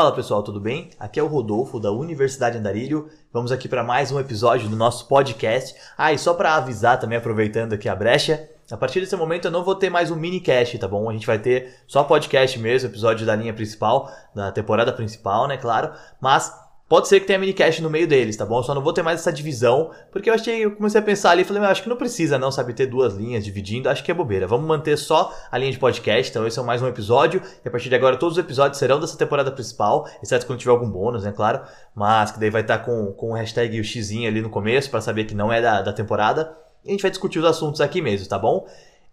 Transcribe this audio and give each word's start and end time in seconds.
Fala 0.00 0.12
pessoal, 0.12 0.42
tudo 0.42 0.58
bem? 0.58 0.88
Aqui 0.98 1.20
é 1.20 1.22
o 1.22 1.26
Rodolfo 1.26 1.78
da 1.78 1.92
Universidade 1.92 2.56
Andarilho. 2.56 3.10
Vamos 3.30 3.52
aqui 3.52 3.68
para 3.68 3.84
mais 3.84 4.10
um 4.10 4.18
episódio 4.18 4.66
do 4.66 4.74
nosso 4.74 5.06
podcast. 5.06 5.74
Ah, 5.94 6.10
e 6.10 6.16
só 6.16 6.32
para 6.32 6.54
avisar 6.54 6.98
também, 6.98 7.18
aproveitando 7.18 7.74
aqui 7.74 7.86
a 7.86 7.94
brecha, 7.94 8.48
a 8.70 8.78
partir 8.78 9.00
desse 9.00 9.14
momento 9.14 9.44
eu 9.44 9.50
não 9.50 9.62
vou 9.62 9.74
ter 9.74 9.90
mais 9.90 10.10
um 10.10 10.16
minicast, 10.16 10.78
tá 10.78 10.88
bom? 10.88 11.10
A 11.10 11.12
gente 11.12 11.26
vai 11.26 11.38
ter 11.38 11.74
só 11.86 12.02
podcast 12.02 12.58
mesmo, 12.58 12.88
episódio 12.88 13.26
da 13.26 13.36
linha 13.36 13.52
principal, 13.52 14.10
da 14.34 14.50
temporada 14.50 14.90
principal, 14.90 15.46
né, 15.46 15.58
claro. 15.58 15.92
Mas 16.18 16.50
Pode 16.90 17.06
ser 17.06 17.20
que 17.20 17.26
tenha 17.28 17.38
minicast 17.38 17.80
no 17.82 17.88
meio 17.88 18.08
deles, 18.08 18.36
tá 18.36 18.44
bom? 18.44 18.58
Eu 18.58 18.62
só 18.64 18.74
não 18.74 18.82
vou 18.82 18.92
ter 18.92 19.00
mais 19.00 19.20
essa 19.20 19.32
divisão, 19.32 19.92
porque 20.10 20.28
eu 20.28 20.34
achei, 20.34 20.64
eu 20.64 20.74
comecei 20.74 21.00
a 21.00 21.04
pensar 21.04 21.30
ali 21.30 21.42
e 21.42 21.44
falei, 21.44 21.62
acho 21.62 21.84
que 21.84 21.88
não 21.88 21.96
precisa 21.96 22.36
não, 22.36 22.50
sabe, 22.50 22.74
ter 22.74 22.86
duas 22.86 23.14
linhas 23.14 23.44
dividindo, 23.44 23.88
acho 23.88 24.02
que 24.02 24.10
é 24.10 24.14
bobeira. 24.14 24.44
Vamos 24.44 24.66
manter 24.66 24.98
só 24.98 25.32
a 25.52 25.56
linha 25.56 25.70
de 25.70 25.78
podcast, 25.78 26.28
então 26.28 26.44
esse 26.48 26.58
é 26.58 26.62
mais 26.64 26.82
um 26.82 26.88
episódio, 26.88 27.40
e 27.64 27.68
a 27.68 27.70
partir 27.70 27.90
de 27.90 27.94
agora 27.94 28.16
todos 28.16 28.36
os 28.36 28.44
episódios 28.44 28.76
serão 28.76 28.98
dessa 28.98 29.16
temporada 29.16 29.52
principal, 29.52 30.04
exceto 30.20 30.44
quando 30.46 30.58
tiver 30.58 30.72
algum 30.72 30.90
bônus, 30.90 31.22
né, 31.22 31.30
claro, 31.30 31.60
mas 31.94 32.32
que 32.32 32.40
daí 32.40 32.50
vai 32.50 32.62
estar 32.62 32.78
com, 32.78 33.12
com 33.12 33.30
o 33.30 33.34
hashtag 33.34 33.78
o 33.78 33.84
xizinho 33.84 34.28
ali 34.28 34.42
no 34.42 34.50
começo, 34.50 34.90
para 34.90 35.00
saber 35.00 35.26
que 35.26 35.34
não 35.36 35.52
é 35.52 35.62
da, 35.62 35.82
da 35.82 35.92
temporada, 35.92 36.56
e 36.84 36.88
a 36.88 36.90
gente 36.90 37.02
vai 37.02 37.10
discutir 37.12 37.38
os 37.38 37.44
assuntos 37.44 37.80
aqui 37.80 38.02
mesmo, 38.02 38.28
tá 38.28 38.36
bom? 38.36 38.66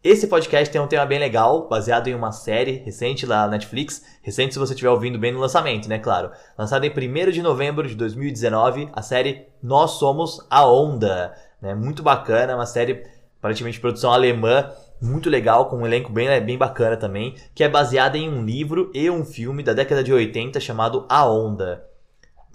Esse 0.09 0.25
podcast 0.25 0.71
tem 0.71 0.79
um 0.79 0.87
tema 0.87 1.05
bem 1.05 1.19
legal, 1.19 1.67
baseado 1.67 2.07
em 2.07 2.15
uma 2.15 2.31
série 2.31 2.77
recente 2.77 3.25
lá 3.25 3.41
na 3.41 3.49
Netflix. 3.49 4.05
Recente 4.21 4.53
se 4.53 4.59
você 4.59 4.71
estiver 4.71 4.89
ouvindo 4.89 5.19
bem 5.19 5.33
no 5.33 5.39
lançamento, 5.41 5.89
né? 5.89 5.99
Claro. 5.99 6.31
Lançada 6.57 6.87
em 6.87 6.89
1 6.89 7.29
de 7.29 7.41
novembro 7.41 7.85
de 7.85 7.93
2019, 7.93 8.87
a 8.93 9.01
série 9.01 9.47
Nós 9.61 9.99
Somos 9.99 10.47
a 10.49 10.65
Onda. 10.65 11.35
Né? 11.61 11.75
Muito 11.75 12.01
bacana, 12.01 12.55
uma 12.55 12.65
série 12.65 13.03
aparentemente 13.37 13.73
de 13.75 13.81
produção 13.81 14.13
alemã, 14.13 14.71
muito 15.01 15.29
legal, 15.29 15.65
com 15.65 15.75
um 15.75 15.85
elenco 15.85 16.09
bem, 16.09 16.29
bem 16.39 16.57
bacana 16.57 16.95
também, 16.95 17.35
que 17.53 17.61
é 17.61 17.67
baseada 17.67 18.17
em 18.17 18.29
um 18.29 18.45
livro 18.45 18.89
e 18.93 19.09
um 19.09 19.25
filme 19.25 19.61
da 19.61 19.73
década 19.73 20.01
de 20.01 20.13
80 20.13 20.57
chamado 20.61 21.05
A 21.09 21.29
Onda 21.29 21.85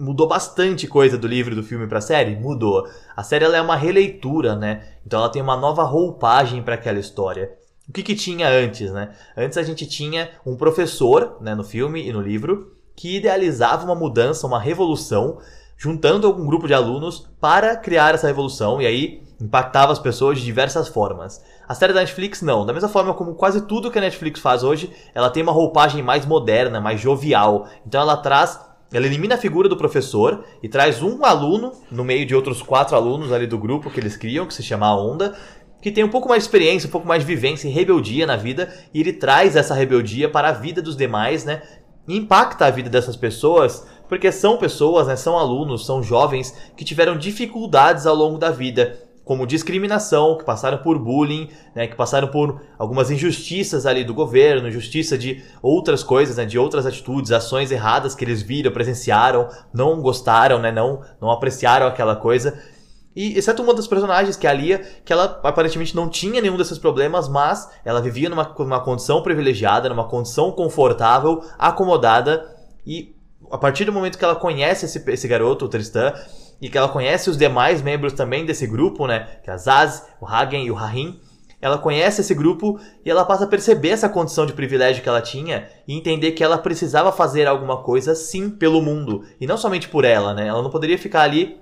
mudou 0.03 0.27
bastante 0.27 0.89
coisa 0.89 1.17
do 1.17 1.29
livro 1.29 1.55
do 1.55 1.63
filme 1.63 1.87
para 1.87 1.99
a 1.99 2.03
série? 2.03 2.35
Mudou. 2.35 2.89
A 3.17 3.23
série 3.23 3.45
ela 3.45 3.57
é 3.57 3.63
uma 3.63 3.77
releitura, 3.77 4.57
né? 4.57 4.83
Então 5.07 5.21
ela 5.21 5.29
tem 5.29 5.41
uma 5.41 5.57
nova 5.57 5.85
roupagem 5.85 6.61
para 6.61 6.75
aquela 6.75 6.99
história. 6.99 7.53
O 7.89 7.93
que, 7.93 8.03
que 8.03 8.17
tinha 8.17 8.49
antes, 8.49 8.91
né? 8.91 9.11
Antes 9.37 9.57
a 9.57 9.63
gente 9.63 9.87
tinha 9.87 10.31
um 10.45 10.57
professor, 10.57 11.37
né, 11.41 11.55
no 11.55 11.63
filme 11.63 12.05
e 12.05 12.13
no 12.13 12.21
livro, 12.21 12.73
que 12.97 13.17
idealizava 13.17 13.85
uma 13.85 13.95
mudança, 13.95 14.47
uma 14.47 14.59
revolução, 14.59 15.39
juntando 15.77 16.27
algum 16.27 16.47
grupo 16.47 16.67
de 16.67 16.75
alunos 16.75 17.29
para 17.41 17.77
criar 17.77 18.15
essa 18.15 18.27
revolução 18.27 18.83
e 18.83 18.87
aí 18.87 19.23
impactava 19.41 19.93
as 19.93 19.99
pessoas 20.01 20.39
de 20.39 20.45
diversas 20.45 20.89
formas. 20.89 21.45
A 21.69 21.75
série 21.75 21.93
da 21.93 22.01
Netflix 22.01 22.43
não, 22.43 22.67
da 22.67 22.73
mesma 22.73 22.89
forma 22.89 23.15
como 23.15 23.35
quase 23.35 23.63
tudo 23.63 23.91
que 23.91 23.99
a 23.99 24.03
Netflix 24.03 24.41
faz 24.41 24.65
hoje, 24.65 24.93
ela 25.15 25.31
tem 25.31 25.45
uma 25.45 25.53
roupagem 25.53 26.03
mais 26.03 26.27
moderna, 26.27 26.81
mais 26.81 27.01
jovial. 27.01 27.69
Então 27.87 28.01
ela 28.01 28.17
traz 28.17 28.59
ela 28.93 29.07
elimina 29.07 29.35
a 29.37 29.39
figura 29.39 29.69
do 29.69 29.77
professor 29.77 30.45
e 30.63 30.69
traz 30.69 31.03
um 31.03 31.25
aluno 31.25 31.73
no 31.91 32.05
meio 32.05 32.27
de 32.27 32.35
outros 32.35 32.61
quatro 32.61 32.95
alunos 32.95 33.33
ali 33.33 33.47
do 33.47 33.59
grupo 33.59 33.91
que 33.91 33.99
eles 33.99 34.17
criam, 34.17 34.47
que 34.47 34.55
se 34.55 34.63
chama 34.63 34.87
a 34.87 34.97
Onda, 34.97 35.35
que 35.81 35.91
tem 35.91 36.05
um 36.05 36.09
pouco 36.09 36.29
mais 36.29 36.43
de 36.43 36.49
experiência, 36.49 36.87
um 36.87 36.93
pouco 36.93 37.09
mais 37.09 37.23
de 37.23 37.27
vivência 37.27 37.67
e 37.69 37.71
rebeldia 37.73 38.27
na 38.27 38.37
vida, 38.37 38.73
e 38.93 39.01
ele 39.01 39.13
traz 39.13 39.57
essa 39.57 39.75
rebeldia 39.75 40.29
para 40.29 40.51
a 40.51 40.53
vida 40.53 40.81
dos 40.81 40.97
demais, 40.97 41.45
né? 41.45 41.63
E 42.07 42.17
impacta 42.17 42.67
a 42.67 42.71
vida 42.71 42.91
dessas 42.91 43.17
pessoas, 43.17 43.87
porque 44.09 44.31
são 44.31 44.59
pessoas, 44.59 45.07
né, 45.07 45.17
são 45.17 45.39
alunos, 45.39 45.87
são 45.87 46.03
jovens 46.03 46.55
que 46.77 46.85
tiveram 46.85 47.17
dificuldades 47.17 48.07
ao 48.07 48.15
longo 48.15 48.39
da 48.39 48.51
vida 48.51 48.99
como 49.25 49.47
discriminação, 49.47 50.37
que 50.37 50.45
passaram 50.45 50.79
por 50.79 50.99
bullying, 50.99 51.49
né, 51.75 51.87
que 51.87 51.95
passaram 51.95 52.29
por 52.29 52.61
algumas 52.79 53.11
injustiças 53.11 53.87
ali 53.87 54.05
do 54.05 54.13
governo, 54.13 54.69
injustiça 54.69 55.17
de 55.17 55.43
outras 55.63 56.03
coisas, 56.03 56.37
né, 56.37 56.45
de 56.45 56.59
outras 56.59 56.87
atitudes, 56.87 57.31
ações 57.31 57.71
erradas 57.71 58.15
que 58.15 58.25
eles 58.25 58.43
viram, 58.43 58.73
presenciaram, 58.73 59.49
não 59.73 60.01
gostaram, 60.01 60.59
né, 60.59 60.73
não, 60.73 61.03
não 61.21 61.31
apreciaram 61.31 61.87
aquela 61.87 62.17
coisa. 62.17 62.61
E 63.15 63.39
exceto 63.39 63.63
uma 63.63 63.75
das 63.75 63.87
personagens, 63.87 64.37
que 64.37 64.47
é 64.47 64.51
a 64.51 64.55
Lia, 64.55 64.79
que 65.05 65.13
ela 65.13 65.41
aparentemente 65.45 65.95
não 65.95 66.09
tinha 66.09 66.41
nenhum 66.41 66.57
desses 66.57 66.79
problemas, 66.79 67.29
mas 67.29 67.71
ela 67.85 68.01
vivia 68.01 68.29
numa, 68.29 68.55
numa 68.59 68.81
condição 68.81 69.23
privilegiada, 69.23 69.89
numa 69.89 70.09
condição 70.09 70.51
confortável, 70.51 71.45
acomodada, 71.59 72.51
e 72.87 73.15
a 73.51 73.59
partir 73.59 73.85
do 73.85 73.93
momento 73.93 74.19
que 74.19 74.25
ela 74.25 74.35
conhece 74.35 74.87
esse, 74.87 75.11
esse 75.11 75.29
garoto, 75.29 75.67
o 75.67 75.69
Tristan, 75.69 76.15
e 76.63 76.71
que 76.71 76.79
ela 76.79 76.89
conhece 76.89 77.29
os 77.29 77.37
demais 77.37 77.83
membros 77.83 78.13
também 78.13 78.47
desse 78.47 78.69
grupo, 78.69 79.09
né? 79.09 79.27
Que 79.43 79.51
é 79.51 79.53
a 79.53 79.57
Zaz, 79.57 80.07
o 80.21 80.27
Hagen 80.27 80.65
e 80.65 80.71
o 80.71 80.75
Rahim. 80.75 81.21
Ela 81.61 81.77
conhece 81.77 82.21
esse 82.21 82.35
grupo 82.35 82.79
e 83.05 83.11
ela 83.11 83.25
passa 83.25 83.45
a 83.45 83.49
perceber 83.49 83.91
essa 83.91 84.09
condição 84.09 84.47
de 84.47 84.53
privilégio 84.53 85.03
que 85.03 85.09
ela 85.09 85.21
tinha 85.21 85.69
e 85.87 85.97
entender 85.97 86.33
que 86.33 86.43
ela 86.43 86.57
precisava 86.57 87.11
fazer 87.11 87.49
alguma 87.49 87.83
coisa 87.83 88.15
sim 88.15 88.49
pelo 88.49 88.81
mundo 88.81 89.25
e 89.41 89.47
não 89.47 89.57
somente 89.57 89.89
por 89.89 90.05
ela, 90.05 90.33
né? 90.33 90.47
Ela 90.47 90.63
não 90.63 90.71
poderia 90.71 90.97
ficar 90.97 91.23
ali 91.23 91.61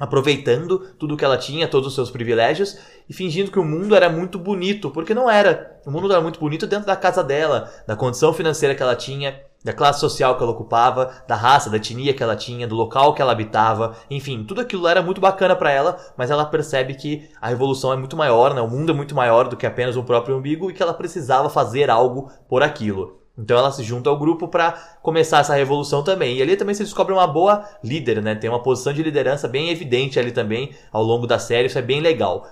aproveitando 0.00 0.80
tudo 0.98 1.16
que 1.16 1.24
ela 1.24 1.38
tinha, 1.38 1.68
todos 1.68 1.88
os 1.88 1.94
seus 1.94 2.10
privilégios 2.10 2.76
e 3.08 3.14
fingindo 3.14 3.52
que 3.52 3.58
o 3.58 3.64
mundo 3.64 3.94
era 3.94 4.08
muito 4.08 4.36
bonito, 4.36 4.90
porque 4.90 5.14
não 5.14 5.30
era. 5.30 5.80
O 5.86 5.92
mundo 5.92 6.10
era 6.10 6.20
muito 6.20 6.40
bonito 6.40 6.66
dentro 6.66 6.86
da 6.86 6.96
casa 6.96 7.22
dela, 7.22 7.72
da 7.86 7.94
condição 7.94 8.32
financeira 8.32 8.74
que 8.74 8.82
ela 8.82 8.96
tinha, 8.96 9.40
da 9.64 9.72
classe 9.72 9.98
social 9.98 10.36
que 10.36 10.42
ela 10.42 10.52
ocupava, 10.52 11.10
da 11.26 11.34
raça, 11.34 11.70
da 11.70 11.78
etnia 11.78 12.12
que 12.12 12.22
ela 12.22 12.36
tinha, 12.36 12.68
do 12.68 12.74
local 12.74 13.14
que 13.14 13.22
ela 13.22 13.32
habitava, 13.32 13.96
enfim, 14.10 14.44
tudo 14.44 14.60
aquilo 14.60 14.86
era 14.86 15.02
muito 15.02 15.20
bacana 15.20 15.56
para 15.56 15.72
ela, 15.72 15.96
mas 16.16 16.30
ela 16.30 16.44
percebe 16.44 16.94
que 16.94 17.28
a 17.40 17.48
revolução 17.48 17.92
é 17.92 17.96
muito 17.96 18.16
maior, 18.16 18.54
né? 18.54 18.60
O 18.60 18.68
mundo 18.68 18.92
é 18.92 18.94
muito 18.94 19.14
maior 19.14 19.48
do 19.48 19.56
que 19.56 19.66
apenas 19.66 19.96
o 19.96 20.04
próprio 20.04 20.36
umbigo 20.36 20.70
e 20.70 20.74
que 20.74 20.82
ela 20.82 20.92
precisava 20.92 21.48
fazer 21.48 21.88
algo 21.88 22.30
por 22.46 22.62
aquilo. 22.62 23.24
Então 23.36 23.58
ela 23.58 23.72
se 23.72 23.82
junta 23.82 24.08
ao 24.08 24.18
grupo 24.18 24.46
para 24.46 24.72
começar 25.02 25.38
essa 25.38 25.54
revolução 25.54 26.04
também. 26.04 26.36
E 26.36 26.42
ali 26.42 26.56
também 26.56 26.74
se 26.74 26.84
descobre 26.84 27.12
uma 27.12 27.26
boa 27.26 27.64
líder, 27.82 28.22
né? 28.22 28.34
Tem 28.34 28.48
uma 28.48 28.62
posição 28.62 28.92
de 28.92 29.02
liderança 29.02 29.48
bem 29.48 29.70
evidente 29.70 30.20
ali 30.20 30.30
também 30.30 30.70
ao 30.92 31.02
longo 31.02 31.26
da 31.26 31.38
série, 31.38 31.66
isso 31.66 31.78
é 31.78 31.82
bem 31.82 32.00
legal. 32.00 32.46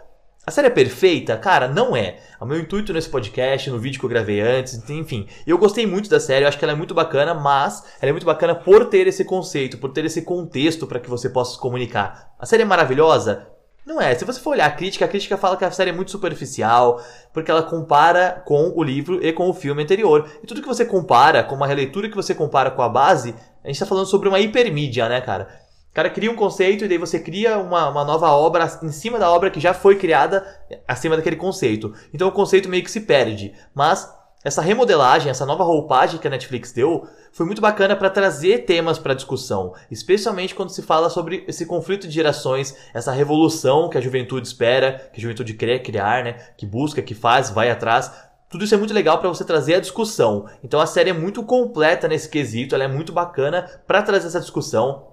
A 0.45 0.51
série 0.51 0.67
é 0.67 0.71
perfeita? 0.71 1.37
Cara, 1.37 1.69
não 1.69 1.95
é. 1.95 2.19
O 2.41 2.45
meu 2.45 2.59
intuito 2.59 2.93
nesse 2.93 3.09
podcast, 3.09 3.71
no 3.71 3.79
vídeo 3.79 4.01
que 4.01 4.05
eu 4.05 4.11
gravei 4.11 4.41
antes, 4.41 4.75
enfim. 4.91 5.29
Eu 5.47 5.57
gostei 5.57 5.87
muito 5.87 6.11
da 6.11 6.19
série, 6.19 6.45
eu 6.45 6.49
acho 6.49 6.59
que 6.59 6.65
ela 6.65 6.73
é 6.73 6.77
muito 6.77 6.93
bacana, 6.93 7.33
mas 7.33 7.85
ela 8.01 8.11
é 8.11 8.13
muito 8.13 8.27
bacana 8.27 8.53
por 8.53 8.87
ter 8.87 9.07
esse 9.07 9.25
conceito, 9.25 9.79
por 9.79 9.93
ter 9.93 10.05
esse 10.05 10.23
contexto 10.23 10.85
para 10.85 10.99
que 10.99 11.09
você 11.09 11.31
possa 11.31 11.53
se 11.53 11.61
comunicar. 11.61 12.33
A 12.41 12.45
série 12.45 12.63
é 12.63 12.65
maravilhosa? 12.65 13.47
Não 13.87 14.01
é. 14.01 14.13
Se 14.17 14.25
você 14.25 14.41
for 14.41 14.51
olhar 14.51 14.67
a 14.67 14.73
crítica, 14.73 15.05
a 15.05 15.09
crítica 15.09 15.37
fala 15.37 15.57
que 15.57 15.65
a 15.65 15.71
série 15.71 15.91
é 15.91 15.93
muito 15.93 16.11
superficial, 16.11 17.01
porque 17.33 17.51
ela 17.51 17.63
compara 17.63 18.43
com 18.45 18.73
o 18.75 18.83
livro 18.83 19.25
e 19.25 19.33
com 19.33 19.49
o 19.49 19.55
filme 19.55 19.85
anterior. 19.85 20.29
E 20.43 20.47
tudo 20.47 20.61
que 20.61 20.67
você 20.67 20.85
compara, 20.85 21.45
com 21.45 21.55
uma 21.55 21.69
releitura 21.69 22.09
que 22.09 22.17
você 22.17 22.35
compara 22.35 22.73
com 22.73 22.83
a 22.83 22.89
base, 22.89 23.33
a 23.63 23.69
gente 23.69 23.79
tá 23.79 23.87
falando 23.87 24.07
sobre 24.07 24.29
uma 24.29 24.41
hipermídia, 24.41 25.09
né, 25.09 25.21
cara? 25.21 25.62
O 25.93 25.95
cara 25.95 26.09
cria 26.09 26.31
um 26.31 26.35
conceito 26.35 26.87
e 26.87 26.89
daí 26.89 26.97
você 26.97 27.21
cria 27.21 27.59
uma, 27.59 27.91
uma 27.91 28.03
nova 28.03 28.31
obra 28.31 28.67
em 28.83 28.91
cima 28.91 29.19
da 29.19 29.31
obra 29.31 29.51
que 29.51 29.61
já 29.61 29.75
foi 29.75 29.97
criada 29.97 30.43
acima 30.89 31.17
daquele 31.17 31.37
conceito. 31.37 31.93
Então 32.15 32.27
o 32.27 32.33
conceito 32.33 32.67
meio 32.67 32.83
que 32.83 32.91
se 32.91 33.03
perde. 33.03 33.53
Mas 33.75 34.11
essa 34.43 34.63
remodelagem, 34.63 35.31
essa 35.31 35.45
nova 35.45 35.63
roupagem 35.63 36.19
que 36.19 36.27
a 36.27 36.31
Netflix 36.31 36.73
deu, 36.73 37.07
foi 37.31 37.45
muito 37.45 37.61
bacana 37.61 37.95
para 37.95 38.09
trazer 38.09 38.65
temas 38.65 38.99
para 38.99 39.13
discussão, 39.13 39.75
especialmente 39.91 40.55
quando 40.55 40.71
se 40.71 40.81
fala 40.81 41.11
sobre 41.11 41.45
esse 41.47 41.67
conflito 41.67 42.09
de 42.09 42.15
gerações, 42.15 42.75
essa 42.95 43.13
revolução 43.13 43.91
que 43.91 43.99
a 43.99 44.01
juventude 44.01 44.49
espera, 44.49 45.11
que 45.13 45.21
a 45.21 45.23
juventude 45.23 45.53
quer 45.53 45.79
criar, 45.81 46.25
né, 46.25 46.33
que 46.57 46.65
busca, 46.65 47.03
que 47.03 47.15
faz, 47.15 47.51
vai 47.51 47.71
atrás. 47.71 48.11
Tudo 48.49 48.65
isso 48.65 48.75
é 48.75 48.79
muito 48.79 48.95
legal 48.95 49.19
para 49.19 49.29
você 49.29 49.45
trazer 49.45 49.75
a 49.75 49.81
discussão. 49.81 50.47
Então 50.65 50.81
a 50.81 50.87
série 50.87 51.11
é 51.11 51.15
muito 51.15 51.43
completa 51.43 52.09
nesse 52.09 52.31
quesito, 52.31 52.75
ela 52.75 52.85
é 52.85 52.89
muito 52.89 53.13
bacana 53.13 53.71
para 53.87 54.03
trazer 54.03 54.27
essa 54.27 54.41
discussão, 54.41 55.12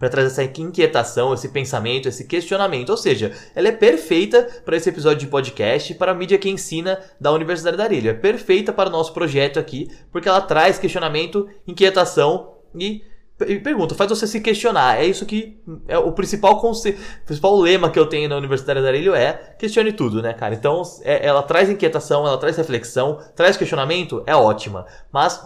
para 0.00 0.08
trazer 0.08 0.28
essa 0.28 0.60
inquietação, 0.60 1.34
esse 1.34 1.50
pensamento, 1.50 2.08
esse 2.08 2.26
questionamento. 2.26 2.88
Ou 2.88 2.96
seja, 2.96 3.32
ela 3.54 3.68
é 3.68 3.72
perfeita 3.72 4.48
para 4.64 4.76
esse 4.76 4.88
episódio 4.88 5.20
de 5.20 5.26
podcast, 5.26 5.92
para 5.94 6.12
a 6.12 6.14
mídia 6.14 6.38
que 6.38 6.48
ensina 6.48 6.98
da 7.20 7.30
Universidade 7.30 7.76
da 7.76 7.84
Arilha. 7.84 8.10
É 8.10 8.14
perfeita 8.14 8.72
para 8.72 8.88
o 8.88 8.92
nosso 8.92 9.12
projeto 9.12 9.60
aqui, 9.60 9.88
porque 10.10 10.26
ela 10.28 10.40
traz 10.40 10.78
questionamento, 10.78 11.46
inquietação 11.68 12.54
e 12.74 13.02
pergunta, 13.44 13.94
faz 13.94 14.10
você 14.10 14.26
se 14.26 14.40
questionar. 14.40 15.00
É 15.00 15.04
isso 15.04 15.24
que 15.26 15.60
é 15.88 15.98
o 15.98 16.12
principal 16.12 16.60
conce... 16.60 16.90
o 16.90 17.26
principal 17.26 17.56
lema 17.58 17.90
que 17.90 17.98
eu 17.98 18.06
tenho 18.06 18.28
na 18.28 18.36
Universidade 18.36 18.80
da 18.80 18.88
Arilho 18.88 19.14
é 19.14 19.32
questione 19.58 19.92
tudo, 19.92 20.22
né, 20.22 20.32
cara? 20.32 20.54
Então, 20.54 20.82
é, 21.02 21.26
ela 21.26 21.42
traz 21.42 21.68
inquietação, 21.68 22.26
ela 22.26 22.38
traz 22.38 22.56
reflexão, 22.56 23.18
traz 23.34 23.56
questionamento, 23.56 24.22
é 24.26 24.34
ótima. 24.34 24.86
Mas 25.12 25.42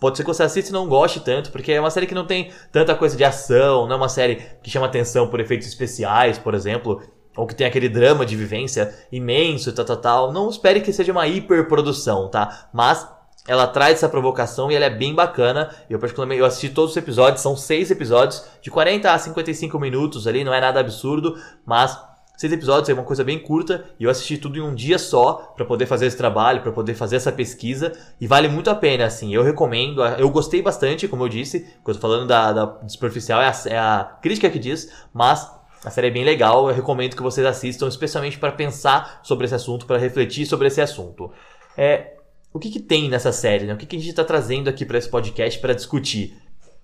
pode 0.00 0.16
ser 0.16 0.22
que 0.22 0.28
você 0.28 0.42
assista 0.42 0.70
e 0.70 0.72
não 0.72 0.88
goste 0.88 1.20
tanto, 1.20 1.50
porque 1.50 1.72
é 1.72 1.80
uma 1.80 1.90
série 1.90 2.06
que 2.06 2.14
não 2.14 2.26
tem 2.26 2.50
tanta 2.70 2.94
coisa 2.94 3.16
de 3.16 3.24
ação, 3.24 3.86
não 3.86 3.94
é 3.94 3.96
uma 3.96 4.08
série 4.08 4.42
que 4.62 4.70
chama 4.70 4.86
atenção 4.86 5.28
por 5.28 5.40
efeitos 5.40 5.66
especiais, 5.66 6.38
por 6.38 6.54
exemplo, 6.54 7.02
ou 7.36 7.46
que 7.46 7.54
tem 7.54 7.66
aquele 7.66 7.88
drama 7.88 8.26
de 8.26 8.34
vivência 8.34 8.92
imenso, 9.12 9.72
tal, 9.72 9.84
tal, 9.84 9.96
tal. 9.96 10.32
Não 10.32 10.48
espere 10.48 10.80
que 10.80 10.92
seja 10.92 11.12
uma 11.12 11.26
hiperprodução, 11.26 12.28
tá? 12.28 12.68
Mas 12.72 13.06
ela 13.48 13.66
traz 13.66 13.94
essa 13.94 14.08
provocação 14.08 14.70
e 14.70 14.76
ela 14.76 14.84
é 14.84 14.90
bem 14.90 15.14
bacana. 15.14 15.74
Eu 15.88 15.98
particularmente 15.98 16.40
eu 16.40 16.46
assisti 16.46 16.68
todos 16.68 16.92
os 16.92 16.96
episódios, 16.96 17.40
são 17.40 17.56
seis 17.56 17.90
episódios 17.90 18.44
de 18.62 18.70
40 18.70 19.10
a 19.10 19.18
55 19.18 19.80
minutos 19.80 20.28
ali, 20.28 20.44
não 20.44 20.54
é 20.54 20.60
nada 20.60 20.78
absurdo, 20.78 21.36
mas 21.64 21.98
Seis 22.38 22.52
episódios 22.52 22.88
é 22.88 22.94
uma 22.94 23.02
coisa 23.02 23.24
bem 23.24 23.36
curta 23.36 23.84
e 23.98 24.04
eu 24.04 24.10
assisti 24.10 24.38
tudo 24.38 24.56
em 24.58 24.60
um 24.60 24.72
dia 24.72 24.96
só 24.96 25.52
para 25.56 25.64
poder 25.64 25.86
fazer 25.86 26.06
esse 26.06 26.16
trabalho, 26.16 26.62
para 26.62 26.70
poder 26.70 26.94
fazer 26.94 27.16
essa 27.16 27.32
pesquisa 27.32 27.90
e 28.20 28.28
vale 28.28 28.46
muito 28.46 28.70
a 28.70 28.76
pena, 28.76 29.06
assim. 29.06 29.34
Eu 29.34 29.42
recomendo, 29.42 30.04
eu 30.04 30.30
gostei 30.30 30.62
bastante, 30.62 31.08
como 31.08 31.24
eu 31.24 31.28
disse, 31.28 31.66
quando 31.82 31.98
falando 31.98 32.28
da, 32.28 32.52
da 32.52 32.78
superficial, 32.86 33.42
é 33.42 33.48
a, 33.48 33.54
é 33.66 33.76
a 33.76 34.18
crítica 34.22 34.48
que 34.48 34.60
diz, 34.60 34.88
mas 35.12 35.50
a 35.84 35.90
série 35.90 36.06
é 36.06 36.10
bem 36.12 36.24
legal, 36.24 36.68
eu 36.68 36.74
recomendo 36.76 37.16
que 37.16 37.22
vocês 37.24 37.44
assistam, 37.44 37.88
especialmente 37.88 38.38
para 38.38 38.52
pensar 38.52 39.18
sobre 39.24 39.44
esse 39.46 39.56
assunto, 39.56 39.84
para 39.84 39.98
refletir 39.98 40.46
sobre 40.46 40.68
esse 40.68 40.80
assunto. 40.80 41.32
É, 41.76 42.17
o 42.52 42.58
que, 42.58 42.70
que 42.70 42.80
tem 42.80 43.08
nessa 43.08 43.32
série? 43.32 43.66
Né? 43.66 43.74
O 43.74 43.76
que, 43.76 43.86
que 43.86 43.96
a 43.96 43.98
gente 43.98 44.10
está 44.10 44.24
trazendo 44.24 44.68
aqui 44.68 44.84
para 44.84 44.98
esse 44.98 45.08
podcast 45.08 45.58
para 45.60 45.74
discutir? 45.74 46.36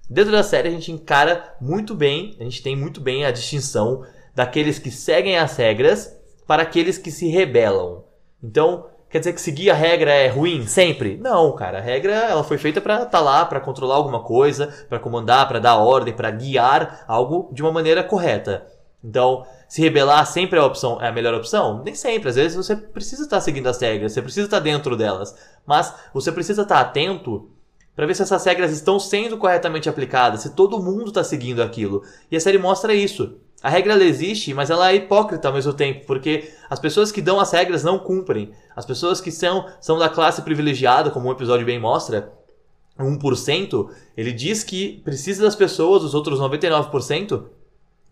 Dentro 0.08 0.32
da 0.32 0.42
série 0.42 0.68
a 0.68 0.70
gente 0.70 0.92
encara 0.92 1.54
muito 1.60 1.94
bem, 1.94 2.36
a 2.38 2.44
gente 2.44 2.62
tem 2.62 2.76
muito 2.76 3.00
bem 3.00 3.24
a 3.24 3.30
distinção 3.30 4.04
daqueles 4.34 4.78
que 4.78 4.90
seguem 4.90 5.38
as 5.38 5.56
regras 5.56 6.14
para 6.46 6.62
aqueles 6.62 6.98
que 6.98 7.10
se 7.10 7.28
rebelam. 7.28 8.04
Então, 8.42 8.86
quer 9.08 9.20
dizer 9.20 9.32
que 9.32 9.40
seguir 9.40 9.70
a 9.70 9.74
regra 9.74 10.12
é 10.12 10.28
ruim 10.28 10.66
sempre? 10.66 11.16
Não, 11.16 11.54
cara. 11.54 11.78
A 11.78 11.80
regra 11.80 12.12
ela 12.12 12.44
foi 12.44 12.58
feita 12.58 12.80
para 12.80 12.96
estar 12.96 13.06
tá 13.06 13.20
lá, 13.20 13.46
para 13.46 13.60
controlar 13.60 13.94
alguma 13.94 14.22
coisa, 14.22 14.66
para 14.88 14.98
comandar, 14.98 15.48
para 15.48 15.58
dar 15.58 15.76
ordem, 15.76 16.12
para 16.12 16.30
guiar 16.30 17.04
algo 17.08 17.48
de 17.52 17.62
uma 17.62 17.72
maneira 17.72 18.04
correta. 18.04 18.66
Então, 19.04 19.44
se 19.68 19.82
rebelar 19.82 20.26
sempre 20.26 20.58
é 20.58 20.62
a, 20.62 20.64
opção, 20.64 21.00
é 21.00 21.08
a 21.08 21.12
melhor 21.12 21.34
opção? 21.34 21.82
Nem 21.84 21.94
sempre. 21.94 22.30
Às 22.30 22.36
vezes 22.36 22.56
você 22.56 22.74
precisa 22.74 23.24
estar 23.24 23.36
tá 23.36 23.40
seguindo 23.40 23.66
as 23.66 23.78
regras, 23.78 24.12
você 24.12 24.22
precisa 24.22 24.46
estar 24.46 24.56
tá 24.56 24.62
dentro 24.62 24.96
delas. 24.96 25.36
Mas 25.66 25.94
você 26.14 26.32
precisa 26.32 26.62
estar 26.62 26.80
atento 26.80 27.50
para 27.94 28.06
ver 28.06 28.14
se 28.16 28.22
essas 28.22 28.44
regras 28.44 28.72
estão 28.72 28.98
sendo 28.98 29.36
corretamente 29.36 29.88
aplicadas, 29.88 30.40
se 30.40 30.54
todo 30.54 30.82
mundo 30.82 31.08
está 31.08 31.22
seguindo 31.22 31.62
aquilo. 31.62 32.02
E 32.30 32.36
a 32.36 32.40
série 32.40 32.58
mostra 32.58 32.94
isso. 32.94 33.36
A 33.62 33.68
regra 33.68 34.02
existe, 34.02 34.52
mas 34.52 34.68
ela 34.68 34.90
é 34.90 34.96
hipócrita 34.96 35.48
ao 35.48 35.54
mesmo 35.54 35.72
tempo, 35.72 36.04
porque 36.06 36.50
as 36.68 36.78
pessoas 36.78 37.12
que 37.12 37.22
dão 37.22 37.38
as 37.40 37.52
regras 37.52 37.84
não 37.84 37.98
cumprem. 37.98 38.50
As 38.74 38.84
pessoas 38.84 39.20
que 39.20 39.30
são, 39.30 39.66
são 39.80 39.98
da 39.98 40.08
classe 40.08 40.42
privilegiada, 40.42 41.10
como 41.10 41.28
o 41.28 41.32
episódio 41.32 41.64
bem 41.64 41.78
mostra, 41.78 42.32
1%, 42.98 43.88
ele 44.16 44.32
diz 44.32 44.62
que 44.62 45.00
precisa 45.02 45.42
das 45.42 45.56
pessoas, 45.56 46.02
os 46.02 46.14
outros 46.14 46.38
99%, 46.38 47.44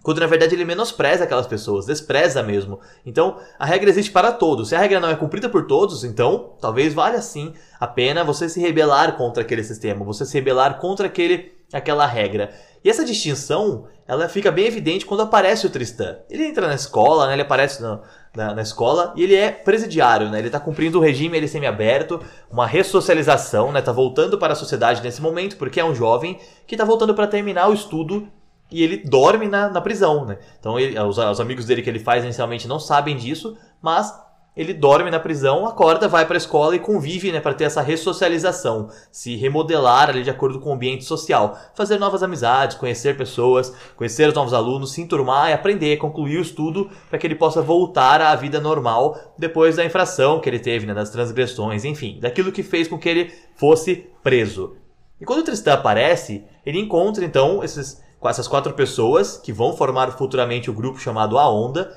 quando 0.03 0.21
na 0.21 0.27
verdade 0.27 0.55
ele 0.55 0.65
menospreza 0.65 1.25
aquelas 1.25 1.47
pessoas, 1.47 1.87
despreza 1.87 2.43
mesmo. 2.43 2.81
Então 3.07 3.39
a 3.59 3.65
regra 3.65 3.89
existe 3.89 4.11
para 4.11 4.33
todos. 4.33 4.69
Se 4.69 4.75
a 4.75 4.79
regra 4.79 5.01
não 5.01 5.09
é 5.09 5.17
cumprida 5.17 5.49
por 5.49 5.67
todos, 5.67 6.05
então 6.05 6.55
talvez 6.61 6.93
valha 6.93 7.21
sim 7.23 7.55
a 7.79 7.87
pena 7.87 8.25
você 8.25 8.49
se 8.49 8.61
rebelar 8.61 9.17
contra 9.17 9.43
aquele 9.43 9.63
sistema, 9.63 10.05
você 10.05 10.27
se 10.27 10.35
rebelar 10.35 10.79
contra 10.79 11.07
aquele, 11.07 11.53
aquela 11.73 12.07
regra. 12.07 12.51
E 12.85 12.91
essa 12.91 13.05
distinção, 13.05 13.87
ela 14.09 14.29
fica 14.29 14.51
bem 14.51 14.67
evidente 14.67 15.07
quando 15.07 15.23
aparece 15.23 15.67
o 15.67 15.71
Tristan. 15.71 16.19
Ele 16.29 16.45
entra 16.45 16.67
na 16.67 16.75
escola, 16.75 17.29
né, 17.29 17.35
ele 17.35 17.43
aparece 17.43 17.81
na, 17.81 18.01
na, 18.35 18.55
na 18.57 18.63
escola 18.63 19.13
e 19.17 19.23
ele 19.23 19.37
é 19.37 19.53
presidiário, 19.53 20.29
né, 20.29 20.41
ele 20.41 20.49
está 20.49 20.59
cumprindo 20.59 20.99
o 20.99 21.01
regime 21.01 21.37
ele 21.37 21.47
semi-aberto, 21.47 22.21
uma 22.51 22.67
ressocialização, 22.67 23.71
né, 23.71 23.81
tá 23.81 23.93
voltando 23.93 24.37
para 24.37 24.55
a 24.55 24.57
sociedade 24.57 25.01
nesse 25.01 25.23
momento, 25.23 25.57
porque 25.57 25.79
é 25.79 25.85
um 25.85 25.95
jovem 25.95 26.41
que 26.67 26.75
está 26.75 26.85
voltando 26.85 27.15
para 27.15 27.29
terminar 27.29 27.69
o 27.69 27.73
estudo 27.73 28.29
e 28.73 28.83
ele 28.83 28.97
dorme 28.97 29.47
na, 29.47 29.69
na 29.69 29.81
prisão, 29.81 30.25
né? 30.25 30.39
Então 30.59 30.79
ele, 30.79 30.99
os, 30.99 31.19
os, 31.19 31.41
amigos 31.41 31.67
dele 31.67 31.83
que 31.83 31.91
ele 31.91 31.99
faz 31.99 32.25
inicialmente 32.25 32.67
não 32.67 32.81
sabem 32.81 33.17
disso, 33.17 33.57
mas 33.81 34.13
ele 34.55 34.75
dorme 34.75 35.11
na 35.11 35.19
prisão, 35.19 35.67
acorda, 35.67 36.07
vai 36.07 36.27
para 36.27 36.37
a 36.37 36.39
escola 36.39 36.77
e 36.77 36.79
convive, 36.79 37.33
né, 37.33 37.41
para 37.41 37.55
ter 37.55 37.65
essa 37.65 37.81
ressocialização, 37.81 38.91
se 39.11 39.35
remodelar 39.35 40.11
ali 40.11 40.23
de 40.23 40.29
acordo 40.29 40.61
com 40.61 40.69
o 40.69 40.73
ambiente 40.75 41.05
social, 41.05 41.59
fazer 41.75 41.99
novas 41.99 42.23
amizades, 42.23 42.77
conhecer 42.77 43.17
pessoas, 43.17 43.75
conhecer 43.97 44.29
os 44.29 44.35
novos 44.35 44.53
alunos, 44.53 44.93
se 44.93 45.01
enturmar 45.01 45.49
e 45.49 45.55
aprender, 45.55 45.97
concluir 45.97 46.37
o 46.37 46.43
estudo 46.43 46.91
para 47.09 47.19
que 47.19 47.27
ele 47.27 47.35
possa 47.35 47.63
voltar 47.63 48.21
à 48.21 48.35
vida 48.37 48.61
normal 48.61 49.35
depois 49.39 49.77
da 49.77 49.85
infração 49.87 50.39
que 50.39 50.51
ele 50.51 50.59
teve, 50.59 50.85
né, 50.85 50.93
das 50.93 51.09
transgressões, 51.09 51.85
enfim, 51.87 52.19
daquilo 52.21 52.53
que 52.53 52.63
fez 52.63 52.87
com 52.87 52.99
que 52.99 53.09
ele 53.09 53.33
fosse 53.57 54.07
preso. 54.23 54.77
E 55.19 55.25
quando 55.25 55.41
o 55.41 55.45
Tristan 55.45 55.75
aparece, 55.75 56.45
ele 56.67 56.79
encontra 56.79 57.25
então 57.25 57.65
esses 57.65 58.03
com 58.23 58.29
essas 58.29 58.47
quatro 58.47 58.73
pessoas 58.75 59.37
que 59.37 59.53
vão 59.53 59.77
formar 59.77 60.13
futuramente 60.13 60.71
o 60.71 60.73
grupo 60.73 60.97
chamado 60.97 61.37
A 61.37 61.51
Onda, 61.51 61.93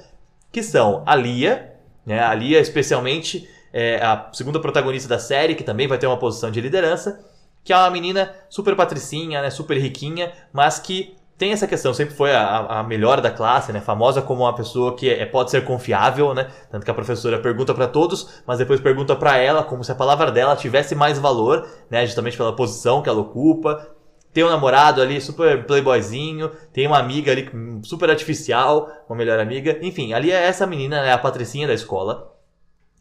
que 0.51 0.63
são 0.63 1.04
a 1.06 1.16
Lia, 1.16 1.75
né? 2.04 2.19
A 2.19 2.33
Lia 2.33 2.60
especialmente 2.60 3.48
é 3.72 4.04
a 4.04 4.31
segunda 4.33 4.60
protagonista 4.60 5.07
da 5.07 5.19
série, 5.19 5.54
que 5.54 5.63
também 5.63 5.88
vai 5.88 6.00
ter 6.00 6.07
uma 6.07 6.18
posição 6.18 6.50
de 6.50 6.60
liderança, 6.60 7.24
que 7.63 7.72
é 7.72 7.77
uma 7.77 7.92
menina 7.92 8.33
super 8.50 8.75
patricinha, 8.75 9.39
né? 9.39 9.51
Super 9.51 9.77
riquinha, 9.77 10.33
mas 10.51 10.80
que 10.80 11.16
tem 11.38 11.51
essa 11.51 11.68
questão, 11.68 11.94
sempre 11.94 12.16
foi 12.16 12.33
a, 12.33 12.80
a 12.80 12.83
melhor 12.83 13.22
da 13.22 13.30
classe, 13.30 13.72
né? 13.72 13.80
Famosa 13.80 14.19
como 14.19 14.42
uma 14.42 14.56
pessoa 14.56 14.95
que 14.95 15.07
é, 15.07 15.27
pode 15.27 15.51
ser 15.51 15.63
confiável, 15.63 16.33
né? 16.33 16.48
Tanto 16.72 16.83
que 16.83 16.89
a 16.89 16.94
professora 16.94 17.38
pergunta 17.38 17.72
para 17.72 17.88
todos, 17.88 18.42
mas 18.48 18.57
depois 18.57 18.81
pergunta 18.81 19.16
para 19.16 19.38
ela 19.38 19.62
como 19.62 19.83
se 19.83 19.92
a 19.92 19.95
palavra 19.95 20.31
dela 20.31 20.56
tivesse 20.56 20.95
mais 20.95 21.19
valor, 21.19 21.68
né? 21.88 22.04
Justamente 22.04 22.36
pela 22.36 22.56
posição 22.56 23.04
que 23.04 23.10
ela 23.10 23.19
ocupa 23.19 23.95
tem 24.36 24.44
um 24.44 24.50
namorado 24.50 25.02
ali 25.02 25.22
super 25.22 25.66
playboyzinho, 25.66 26.52
tem 26.74 26.86
uma 26.86 27.00
amiga 27.00 27.32
ali 27.32 27.50
super 27.84 28.10
artificial, 28.10 28.92
uma 29.08 29.16
melhor 29.16 29.40
amiga. 29.40 29.80
Enfim, 29.82 30.12
ali 30.12 30.30
é 30.30 30.44
essa 30.44 30.68
menina, 30.68 31.02
né, 31.02 31.14
a 31.14 31.18
patricinha 31.18 31.66
da 31.66 31.74
escola. 31.74 32.36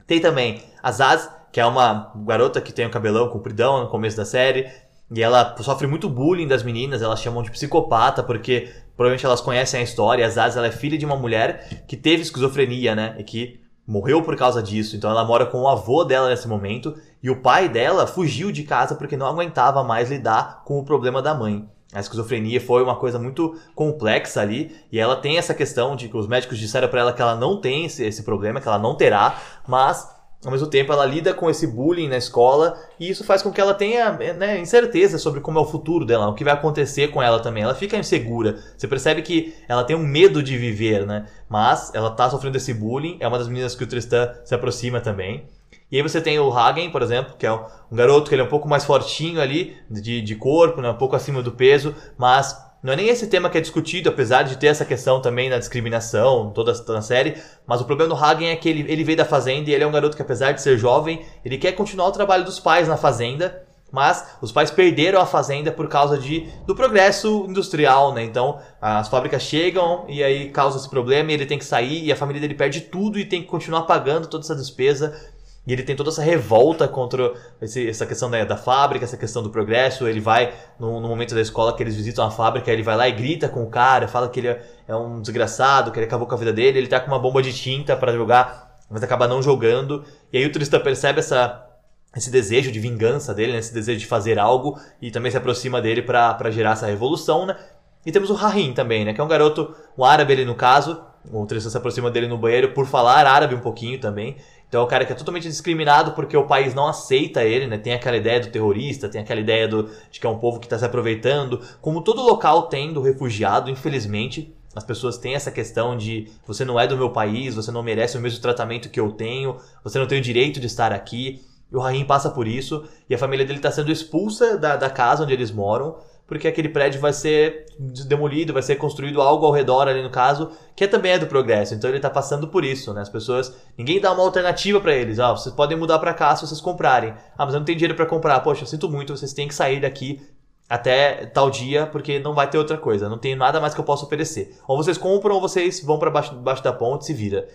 Tem 0.06 0.20
também 0.20 0.62
a 0.81 0.92
Zaz, 0.92 1.28
que 1.50 1.58
é 1.58 1.66
uma 1.66 2.12
garota 2.25 2.60
que 2.60 2.72
tem 2.72 2.84
o 2.84 2.88
um 2.88 2.90
cabelão 2.92 3.28
compridão 3.31 3.81
no 3.81 3.88
começo 3.88 4.16
da 4.16 4.25
série. 4.25 4.70
E 5.10 5.20
ela 5.20 5.56
sofre 5.58 5.88
muito 5.88 6.08
bullying 6.08 6.46
das 6.46 6.62
meninas, 6.62 7.02
elas 7.02 7.20
chamam 7.20 7.42
de 7.42 7.50
psicopata, 7.50 8.22
porque 8.22 8.72
provavelmente 8.96 9.26
elas 9.26 9.40
conhecem 9.40 9.81
a 9.81 9.82
história. 9.82 10.25
A 10.25 10.31
Zaz 10.31 10.56
ela 10.56 10.69
é 10.69 10.70
filha 10.70 10.96
de 10.96 11.04
uma 11.04 11.16
mulher 11.16 11.84
que 11.88 11.96
teve 11.96 12.22
esquizofrenia, 12.22 12.94
né? 12.94 13.16
E 13.19 13.25
que 13.25 13.60
morreu 13.86 14.22
por 14.22 14.36
causa 14.36 14.62
disso. 14.62 14.96
Então 14.96 15.10
ela 15.10 15.25
mora 15.25 15.46
com 15.46 15.62
o 15.62 15.69
avô 15.69 16.04
dela 16.04 16.28
nesse 16.28 16.48
momento 16.48 16.96
e 17.22 17.31
o 17.31 17.40
pai 17.40 17.69
dela 17.69 18.06
fugiu 18.06 18.50
de 18.50 18.62
casa 18.62 18.94
porque 18.94 19.16
não 19.16 19.26
aguentava 19.26 19.84
mais 19.84 20.10
lidar 20.10 20.62
com 20.64 20.78
o 20.78 20.84
problema 20.84 21.20
da 21.20 21.34
mãe. 21.34 21.69
A 21.92 22.00
esquizofrenia 22.00 22.60
foi 22.60 22.82
uma 22.82 22.96
coisa 22.96 23.20
muito 23.20 23.56
complexa 23.75 24.40
ali 24.40 24.75
e 24.90 24.98
ela 24.98 25.14
tem 25.14 25.38
essa 25.38 25.54
questão 25.54 25.94
de 25.94 26.08
que 26.08 26.16
os 26.16 26.26
médicos 26.26 26.58
disseram 26.58 26.88
para 26.88 27.00
ela 27.00 27.12
que 27.12 27.22
ela 27.22 27.36
não 27.36 27.60
tem 27.60 27.84
esse, 27.84 28.04
esse 28.04 28.25
problema, 28.25 28.60
que 28.60 28.66
ela 28.66 28.81
não 28.81 28.96
terá, 28.96 29.38
mas 29.66 30.13
ao 30.44 30.52
mesmo 30.52 30.67
tempo 30.67 30.93
ela 30.93 31.06
lida 31.06 31.32
com 31.32 31.49
esse 31.49 31.67
bullying 31.67 32.08
na 32.08 32.17
escola 32.17 32.79
e 33.00 33.08
isso 33.08 33.25
faz 33.25 33.43
com 33.43 33.50
que 33.50 33.61
ela 33.61 33.73
tenha 33.73 34.12
né, 34.12 34.61
incerteza 34.61 35.19
sobre 35.19 35.41
como 35.41 35.58
é 35.58 35.62
o 35.62 35.64
futuro 35.64 36.05
dela, 36.05 36.29
o 36.29 36.35
que 36.35 36.44
vai 36.44 36.52
acontecer 36.52 37.08
com 37.08 37.23
ela 37.23 37.41
também. 37.41 37.62
Ela 37.62 37.75
fica 37.75 37.96
insegura. 37.96 38.58
Você 38.76 38.87
percebe 38.87 39.23
que 39.23 39.55
ela 39.69 39.85
tem 39.85 39.96
um 39.96 40.06
medo 40.06 40.43
de 40.43 40.56
viver, 40.58 41.06
né? 41.06 41.26
Mas 41.49 41.93
ela 41.94 42.11
tá 42.11 42.29
sofrendo 42.29 42.56
esse 42.56 42.75
bullying. 42.75 43.17
É 43.20 43.26
uma 43.26 43.38
das 43.38 43.49
meninas 43.49 43.75
que 43.75 43.85
o 43.85 43.87
Tristan 43.87 44.32
se 44.44 44.55
aproxima 44.55 45.00
também. 45.00 45.49
E 45.91 45.96
aí 45.96 46.02
você 46.02 46.20
tem 46.20 46.38
o 46.38 46.52
Hagen, 46.52 46.91
por 46.91 47.02
exemplo, 47.02 47.35
que 47.38 47.46
é 47.46 47.52
um, 47.52 47.64
garoto 47.93 48.29
que 48.29 48.35
ele 48.35 48.43
é 48.43 48.44
um 48.44 48.49
pouco 48.49 48.69
mais 48.69 48.85
fortinho 48.85 49.41
ali, 49.41 49.76
de, 49.91 50.20
de 50.23 50.34
corpo, 50.34 50.81
né, 50.81 50.91
um 50.91 50.96
pouco 50.96 51.15
acima 51.15 51.43
do 51.43 51.53
peso, 51.53 51.94
mas 52.19 52.56
não 52.84 52.93
é 52.93 52.96
nem 52.96 53.08
esse 53.08 53.26
tema 53.29 53.48
que 53.48 53.56
é 53.56 53.62
discutido, 53.62 54.10
apesar 54.10 54.43
de 54.43 54.58
ter 54.58 54.67
essa 54.67 54.84
questão 54.84 55.19
também 55.19 55.48
da 55.48 55.58
discriminação, 55.58 56.50
toda 56.50 56.72
a 56.72 57.00
série, 57.00 57.43
mas 57.67 57.81
o 57.81 57.86
problema 57.86 58.14
do 58.14 58.22
Hagen 58.22 58.50
é 58.50 58.56
que 58.56 58.69
ele, 58.69 58.84
ele 58.93 59.03
veio 59.03 59.17
da 59.17 59.24
fazenda 59.24 59.70
e 59.70 59.72
ele 59.72 59.82
é 59.82 59.86
um 59.86 59.91
garoto 59.91 60.14
que 60.14 60.20
apesar 60.20 60.53
de 60.53 60.60
ser 60.60 60.76
jovem, 60.76 61.24
ele 61.43 61.56
quer 61.56 61.72
continuar 61.72 62.08
o 62.08 62.12
trabalho 62.12 62.44
dos 62.44 62.60
pais 62.60 62.86
na 62.86 62.98
fazenda, 62.98 63.64
mas 63.91 64.36
os 64.43 64.53
pais 64.53 64.70
perderam 64.70 65.19
a 65.19 65.24
fazenda 65.24 65.72
por 65.72 65.88
causa 65.88 66.19
de, 66.19 66.46
do 66.67 66.74
progresso 66.74 67.46
industrial, 67.48 68.12
né? 68.12 68.22
Então 68.22 68.58
as 68.82 69.08
fábricas 69.08 69.41
chegam 69.41 70.05
e 70.06 70.22
aí 70.22 70.50
causa 70.50 70.76
esse 70.76 70.91
problema 70.91 71.31
e 71.31 71.34
ele 71.34 71.46
tem 71.46 71.58
que 71.58 71.64
sair 71.64 72.05
e 72.05 72.12
a 72.12 72.17
família 72.17 72.43
dele 72.43 72.55
perde 72.55 72.82
tudo 72.82 73.19
e 73.19 73.24
tem 73.24 73.41
que 73.41 73.48
continuar 73.48 73.84
pagando 73.84 74.26
toda 74.26 74.44
essa 74.44 74.55
despesa. 74.55 75.19
E 75.66 75.72
ele 75.72 75.82
tem 75.82 75.96
toda 75.96 76.10
essa 76.10 76.22
revolta 76.22 76.86
contra 76.86 77.32
esse, 77.60 77.88
essa 77.88 78.04
questão 78.04 78.30
da, 78.30 78.44
da, 78.44 78.56
fábrica, 78.56 79.04
essa 79.04 79.16
questão 79.16 79.42
do 79.42 79.48
progresso. 79.48 80.06
Ele 80.06 80.20
vai, 80.20 80.52
no, 80.78 81.00
no, 81.00 81.08
momento 81.08 81.34
da 81.34 81.40
escola 81.40 81.74
que 81.74 81.82
eles 81.82 81.96
visitam 81.96 82.24
a 82.24 82.30
fábrica, 82.30 82.70
ele 82.70 82.82
vai 82.82 82.96
lá 82.96 83.08
e 83.08 83.12
grita 83.12 83.48
com 83.48 83.62
o 83.62 83.70
cara, 83.70 84.06
fala 84.06 84.28
que 84.28 84.40
ele 84.40 84.48
é, 84.48 84.62
é 84.86 84.94
um 84.94 85.22
desgraçado, 85.22 85.90
que 85.90 85.98
ele 85.98 86.06
acabou 86.06 86.26
com 86.26 86.34
a 86.34 86.38
vida 86.38 86.52
dele. 86.52 86.78
Ele 86.78 86.86
tá 86.86 87.00
com 87.00 87.06
uma 87.06 87.18
bomba 87.18 87.42
de 87.42 87.52
tinta 87.52 87.96
para 87.96 88.12
jogar, 88.12 88.78
mas 88.90 89.02
acaba 89.02 89.26
não 89.26 89.42
jogando. 89.42 90.04
E 90.30 90.36
aí 90.36 90.44
o 90.44 90.52
turista 90.52 90.78
percebe 90.78 91.20
essa, 91.20 91.66
esse 92.14 92.30
desejo 92.30 92.70
de 92.70 92.78
vingança 92.78 93.32
dele, 93.32 93.52
né? 93.52 93.58
esse 93.58 93.72
desejo 93.72 93.98
de 93.98 94.06
fazer 94.06 94.38
algo, 94.38 94.78
e 95.00 95.10
também 95.10 95.30
se 95.30 95.38
aproxima 95.38 95.80
dele 95.80 96.02
para 96.02 96.50
gerar 96.50 96.72
essa 96.72 96.86
revolução, 96.86 97.46
né? 97.46 97.56
E 98.04 98.12
temos 98.12 98.28
o 98.28 98.34
Rahim 98.34 98.74
também, 98.74 99.02
né? 99.04 99.14
Que 99.14 99.20
é 99.20 99.24
um 99.24 99.28
garoto, 99.28 99.74
um 99.96 100.04
árabe 100.04 100.34
ele 100.34 100.44
no 100.44 100.54
caso. 100.54 101.02
O 101.32 101.46
Tristan 101.46 101.70
se 101.70 101.76
aproxima 101.76 102.10
dele 102.10 102.28
no 102.28 102.36
banheiro 102.36 102.72
por 102.74 102.86
falar 102.86 103.26
árabe 103.26 103.54
um 103.54 103.60
pouquinho 103.60 103.98
também. 103.98 104.36
Então 104.74 104.82
é 104.82 104.86
um 104.86 104.88
cara 104.88 105.04
que 105.04 105.12
é 105.12 105.14
totalmente 105.14 105.46
discriminado 105.46 106.14
porque 106.14 106.36
o 106.36 106.48
país 106.48 106.74
não 106.74 106.88
aceita 106.88 107.44
ele, 107.44 107.69
né? 107.69 107.78
Tem 107.78 107.93
aquela 107.93 108.16
ideia 108.16 108.40
do 108.40 108.48
terrorista, 108.48 109.08
tem 109.08 109.20
aquela 109.20 109.38
ideia 109.38 109.69
do, 109.69 109.88
de 110.10 110.19
que 110.19 110.26
é 110.26 110.28
um 110.28 110.36
povo 110.36 110.58
que 110.58 110.66
está 110.66 110.76
se 110.76 110.84
aproveitando. 110.84 111.60
Como 111.81 112.02
todo 112.02 112.20
local 112.20 112.62
tem 112.62 112.93
do 112.93 113.00
refugiado, 113.00 113.70
infelizmente, 113.70 114.52
as 114.74 114.82
pessoas 114.82 115.16
têm 115.16 115.36
essa 115.36 115.52
questão 115.52 115.96
de 115.96 116.28
você 116.44 116.64
não 116.64 116.81
é 116.81 116.88
do 116.88 116.96
meu 116.96 117.10
país, 117.10 117.54
você 117.54 117.70
não 117.70 117.84
merece 117.84 118.19
o 118.19 118.20
mesmo 118.20 118.43
tratamento 118.43 118.88
que 118.88 118.98
eu 118.98 119.12
tenho, 119.12 119.58
você 119.84 119.96
não 119.96 120.08
tem 120.08 120.19
o 120.19 120.20
direito 120.20 120.58
de 120.58 120.66
estar 120.66 120.90
aqui. 120.90 121.40
E 121.70 121.76
o 121.76 121.78
Rahim 121.78 122.04
passa 122.04 122.28
por 122.28 122.48
isso, 122.48 122.84
e 123.08 123.14
a 123.14 123.19
família 123.19 123.46
dele 123.46 123.60
está 123.60 123.70
sendo 123.70 123.93
expulsa 123.93 124.58
da, 124.58 124.74
da 124.74 124.90
casa 124.90 125.22
onde 125.22 125.32
eles 125.32 125.52
moram, 125.52 125.98
porque 126.26 126.48
aquele 126.48 126.69
prédio 126.69 127.00
vai 127.00 127.12
ser 127.12 127.66
demolido, 127.78 128.52
vai 128.52 128.62
ser 128.62 128.76
construído 128.76 129.20
algo 129.20 129.44
ao 129.44 129.52
redor 129.52 129.88
ali 129.88 130.02
no 130.02 130.10
caso, 130.10 130.50
que 130.74 130.88
também 130.88 131.12
é 131.12 131.19
do 131.19 131.26
progresso. 131.26 131.74
Então 131.74 131.90
ele 131.90 131.98
está 131.98 132.08
passando 132.08 132.48
por 132.48 132.64
isso, 132.64 132.94
né? 132.94 133.02
As 133.02 133.08
pessoas, 133.08 133.54
ninguém 133.76 134.00
dá 134.00 134.12
uma 134.12 134.22
alternativa 134.22 134.81
para 134.81 134.94
eles. 134.94 135.19
Ah, 135.19 135.32
vocês 135.32 135.54
podem 135.54 135.76
mudar 135.76 135.98
para 135.98 136.14
cá 136.14 136.34
se 136.34 136.46
vocês 136.46 136.60
comprarem. 136.60 137.14
Ah, 137.36 137.44
mas 137.44 137.52
eu 137.52 137.60
não 137.60 137.64
tenho 137.64 137.76
dinheiro 137.76 137.94
para 137.94 138.06
comprar. 138.06 138.40
Poxa, 138.40 138.62
eu 138.62 138.66
sinto 138.66 138.88
muito, 138.88 139.16
vocês 139.16 139.34
têm 139.34 139.46
que 139.46 139.54
sair 139.54 139.81
daqui 139.81 140.20
até 140.69 141.26
tal 141.26 141.50
dia, 141.50 141.86
porque 141.86 142.19
não 142.19 142.32
vai 142.32 142.48
ter 142.48 142.56
outra 142.56 142.78
coisa. 142.78 143.08
Não 143.08 143.19
tem 143.19 143.36
nada 143.36 143.60
mais 143.60 143.74
que 143.74 143.81
eu 143.81 143.84
possa 143.84 144.06
oferecer. 144.06 144.56
Ou 144.66 144.76
vocês 144.76 144.96
compram 144.96 145.34
ou 145.34 145.40
vocês 145.40 145.82
vão 145.82 145.98
para 145.98 146.10
baixo, 146.10 146.34
baixo 146.36 146.64
da 146.64 146.72
ponte 146.72 147.04
se 147.04 147.12
vira. 147.12 147.46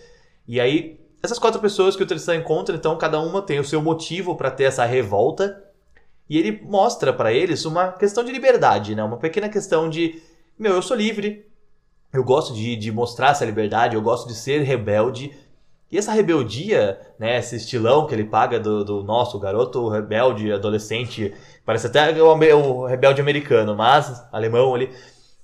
E 0.46 0.60
aí, 0.60 1.00
essas 1.22 1.38
quatro 1.38 1.60
pessoas 1.60 1.96
que 1.96 2.02
o 2.02 2.06
Tristan 2.06 2.36
encontra, 2.36 2.74
então 2.74 2.96
cada 2.96 3.20
uma 3.20 3.42
tem 3.42 3.58
o 3.58 3.64
seu 3.64 3.82
motivo 3.82 4.36
para 4.36 4.50
ter 4.50 4.64
essa 4.64 4.84
revolta. 4.84 5.69
E 6.30 6.38
ele 6.38 6.62
mostra 6.62 7.12
para 7.12 7.32
eles 7.32 7.64
uma 7.64 7.90
questão 7.90 8.22
de 8.22 8.30
liberdade, 8.30 8.94
né? 8.94 9.02
Uma 9.02 9.16
pequena 9.16 9.48
questão 9.48 9.90
de, 9.90 10.22
meu, 10.56 10.74
eu 10.74 10.80
sou 10.80 10.96
livre, 10.96 11.44
eu 12.12 12.22
gosto 12.22 12.54
de, 12.54 12.76
de 12.76 12.92
mostrar 12.92 13.30
essa 13.30 13.44
liberdade, 13.44 13.96
eu 13.96 14.00
gosto 14.00 14.28
de 14.28 14.36
ser 14.36 14.62
rebelde. 14.62 15.36
E 15.90 15.98
essa 15.98 16.12
rebeldia, 16.12 17.00
né, 17.18 17.36
esse 17.40 17.56
estilão 17.56 18.06
que 18.06 18.14
ele 18.14 18.22
paga 18.22 18.60
do, 18.60 18.84
do 18.84 19.02
nosso 19.02 19.40
garoto 19.40 19.88
rebelde, 19.88 20.52
adolescente, 20.52 21.34
parece 21.64 21.88
até 21.88 22.22
o, 22.22 22.28
o 22.28 22.86
rebelde 22.86 23.20
americano, 23.20 23.74
mas 23.74 24.24
alemão 24.30 24.72
ali, 24.72 24.88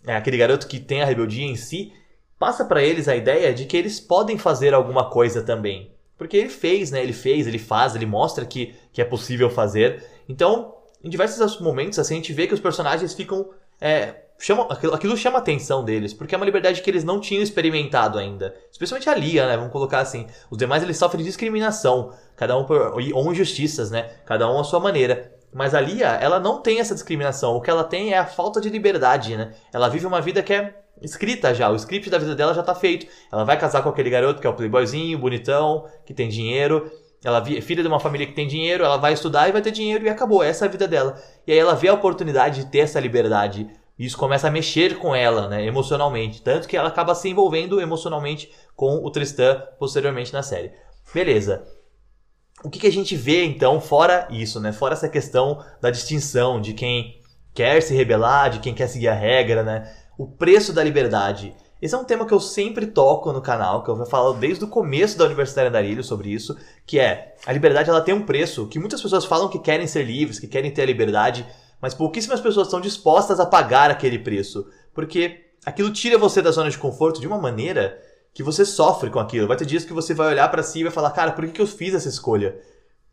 é 0.06 0.14
aquele 0.14 0.38
garoto 0.38 0.68
que 0.68 0.78
tem 0.78 1.02
a 1.02 1.04
rebeldia 1.04 1.44
em 1.44 1.56
si, 1.56 1.92
passa 2.38 2.64
para 2.64 2.80
eles 2.80 3.08
a 3.08 3.16
ideia 3.16 3.52
de 3.52 3.64
que 3.64 3.76
eles 3.76 3.98
podem 3.98 4.38
fazer 4.38 4.72
alguma 4.72 5.10
coisa 5.10 5.42
também. 5.42 5.90
Porque 6.16 6.36
ele 6.36 6.48
fez, 6.48 6.92
né? 6.92 7.02
Ele 7.02 7.12
fez, 7.12 7.48
ele 7.48 7.58
faz, 7.58 7.96
ele 7.96 8.06
mostra 8.06 8.46
que, 8.46 8.72
que 8.92 9.02
é 9.02 9.04
possível 9.04 9.50
fazer. 9.50 10.02
Então, 10.28 10.75
em 11.06 11.08
diversos 11.08 11.60
momentos, 11.60 12.00
assim, 12.00 12.14
a 12.14 12.16
gente 12.16 12.32
vê 12.32 12.48
que 12.48 12.54
os 12.54 12.58
personagens 12.58 13.14
ficam. 13.14 13.48
É, 13.80 14.22
aquilo, 14.68 14.92
aquilo 14.92 15.16
chama 15.16 15.38
a 15.38 15.40
atenção 15.40 15.84
deles, 15.84 16.12
porque 16.12 16.34
é 16.34 16.38
uma 16.38 16.44
liberdade 16.44 16.82
que 16.82 16.90
eles 16.90 17.04
não 17.04 17.20
tinham 17.20 17.42
experimentado 17.42 18.18
ainda. 18.18 18.52
Especialmente 18.72 19.08
a 19.08 19.14
Lia, 19.14 19.46
né? 19.46 19.56
Vamos 19.56 19.70
colocar 19.70 20.00
assim. 20.00 20.26
Os 20.50 20.58
demais 20.58 20.82
eles 20.82 20.98
sofrem 20.98 21.24
discriminação, 21.24 22.12
cada 22.34 22.56
um 22.58 22.64
por, 22.64 22.92
ou 23.14 23.32
injustiças, 23.32 23.88
né? 23.88 24.10
Cada 24.26 24.50
um 24.50 24.58
à 24.58 24.64
sua 24.64 24.80
maneira. 24.80 25.32
Mas 25.54 25.76
a 25.76 25.80
Lia, 25.80 26.08
ela 26.08 26.40
não 26.40 26.60
tem 26.60 26.80
essa 26.80 26.92
discriminação. 26.92 27.54
O 27.54 27.60
que 27.60 27.70
ela 27.70 27.84
tem 27.84 28.12
é 28.12 28.18
a 28.18 28.26
falta 28.26 28.60
de 28.60 28.68
liberdade, 28.68 29.36
né? 29.36 29.52
Ela 29.72 29.88
vive 29.88 30.06
uma 30.06 30.20
vida 30.20 30.42
que 30.42 30.52
é 30.52 30.74
escrita 31.00 31.54
já, 31.54 31.70
o 31.70 31.76
script 31.76 32.10
da 32.10 32.18
vida 32.18 32.34
dela 32.34 32.52
já 32.52 32.64
tá 32.64 32.74
feito. 32.74 33.06
Ela 33.32 33.44
vai 33.44 33.56
casar 33.56 33.80
com 33.82 33.88
aquele 33.88 34.10
garoto 34.10 34.40
que 34.40 34.46
é 34.46 34.50
o 34.50 34.54
playboyzinho, 34.54 35.18
bonitão, 35.18 35.86
que 36.04 36.12
tem 36.12 36.28
dinheiro. 36.28 36.90
Ela 37.24 37.42
é 37.46 37.60
filha 37.60 37.82
de 37.82 37.88
uma 37.88 38.00
família 38.00 38.26
que 38.26 38.34
tem 38.34 38.46
dinheiro, 38.46 38.84
ela 38.84 38.96
vai 38.96 39.12
estudar 39.12 39.48
e 39.48 39.52
vai 39.52 39.62
ter 39.62 39.70
dinheiro 39.70 40.04
e 40.04 40.08
acabou, 40.08 40.42
essa 40.42 40.64
é 40.64 40.68
a 40.68 40.70
vida 40.70 40.86
dela. 40.86 41.20
E 41.46 41.52
aí 41.52 41.58
ela 41.58 41.74
vê 41.74 41.88
a 41.88 41.94
oportunidade 41.94 42.62
de 42.62 42.70
ter 42.70 42.80
essa 42.80 43.00
liberdade. 43.00 43.68
E 43.98 44.04
isso 44.04 44.18
começa 44.18 44.48
a 44.48 44.50
mexer 44.50 44.98
com 44.98 45.14
ela, 45.14 45.48
né, 45.48 45.64
emocionalmente. 45.64 46.42
Tanto 46.42 46.68
que 46.68 46.76
ela 46.76 46.88
acaba 46.88 47.14
se 47.14 47.28
envolvendo 47.28 47.80
emocionalmente 47.80 48.50
com 48.74 48.96
o 49.04 49.10
Tristan 49.10 49.62
posteriormente 49.78 50.32
na 50.32 50.42
série. 50.42 50.72
Beleza. 51.12 51.66
O 52.62 52.70
que, 52.70 52.78
que 52.78 52.86
a 52.86 52.92
gente 52.92 53.16
vê 53.16 53.44
então, 53.44 53.80
fora 53.80 54.28
isso, 54.30 54.60
né? 54.60 54.72
Fora 54.72 54.94
essa 54.94 55.08
questão 55.08 55.62
da 55.80 55.90
distinção 55.90 56.60
de 56.60 56.74
quem 56.74 57.20
quer 57.54 57.80
se 57.80 57.94
rebelar, 57.94 58.50
de 58.50 58.60
quem 58.60 58.74
quer 58.74 58.86
seguir 58.86 59.08
a 59.08 59.14
regra, 59.14 59.62
né? 59.62 59.90
O 60.18 60.26
preço 60.26 60.72
da 60.72 60.82
liberdade. 60.82 61.54
Esse 61.86 61.94
é 61.94 61.98
um 61.98 62.04
tema 62.04 62.26
que 62.26 62.34
eu 62.34 62.40
sempre 62.40 62.84
toco 62.84 63.32
no 63.32 63.40
canal, 63.40 63.84
que 63.84 63.88
eu 63.88 64.06
falo 64.06 64.32
desde 64.32 64.64
o 64.64 64.66
começo 64.66 65.16
da 65.16 65.24
Universidade 65.24 65.68
Andarilho 65.68 66.02
sobre 66.02 66.32
isso, 66.32 66.56
que 66.84 66.98
é 66.98 67.36
a 67.46 67.52
liberdade 67.52 67.88
ela 67.88 68.00
tem 68.00 68.12
um 68.12 68.26
preço, 68.26 68.66
que 68.66 68.76
muitas 68.76 69.00
pessoas 69.00 69.24
falam 69.24 69.48
que 69.48 69.60
querem 69.60 69.86
ser 69.86 70.02
livres, 70.02 70.40
que 70.40 70.48
querem 70.48 70.72
ter 70.72 70.82
a 70.82 70.86
liberdade, 70.86 71.46
mas 71.80 71.94
pouquíssimas 71.94 72.40
pessoas 72.40 72.66
estão 72.66 72.80
dispostas 72.80 73.38
a 73.38 73.46
pagar 73.46 73.88
aquele 73.88 74.18
preço, 74.18 74.66
porque 74.92 75.44
aquilo 75.64 75.92
tira 75.92 76.18
você 76.18 76.42
da 76.42 76.50
zona 76.50 76.70
de 76.70 76.76
conforto 76.76 77.20
de 77.20 77.26
uma 77.28 77.38
maneira 77.38 77.96
que 78.34 78.42
você 78.42 78.64
sofre 78.64 79.08
com 79.08 79.20
aquilo. 79.20 79.46
Vai 79.46 79.56
ter 79.56 79.64
dias 79.64 79.84
que 79.84 79.92
você 79.92 80.12
vai 80.12 80.26
olhar 80.26 80.50
para 80.50 80.64
si 80.64 80.80
e 80.80 80.82
vai 80.82 80.92
falar, 80.92 81.12
cara, 81.12 81.30
por 81.30 81.46
que, 81.46 81.52
que 81.52 81.62
eu 81.62 81.68
fiz 81.68 81.94
essa 81.94 82.08
escolha? 82.08 82.58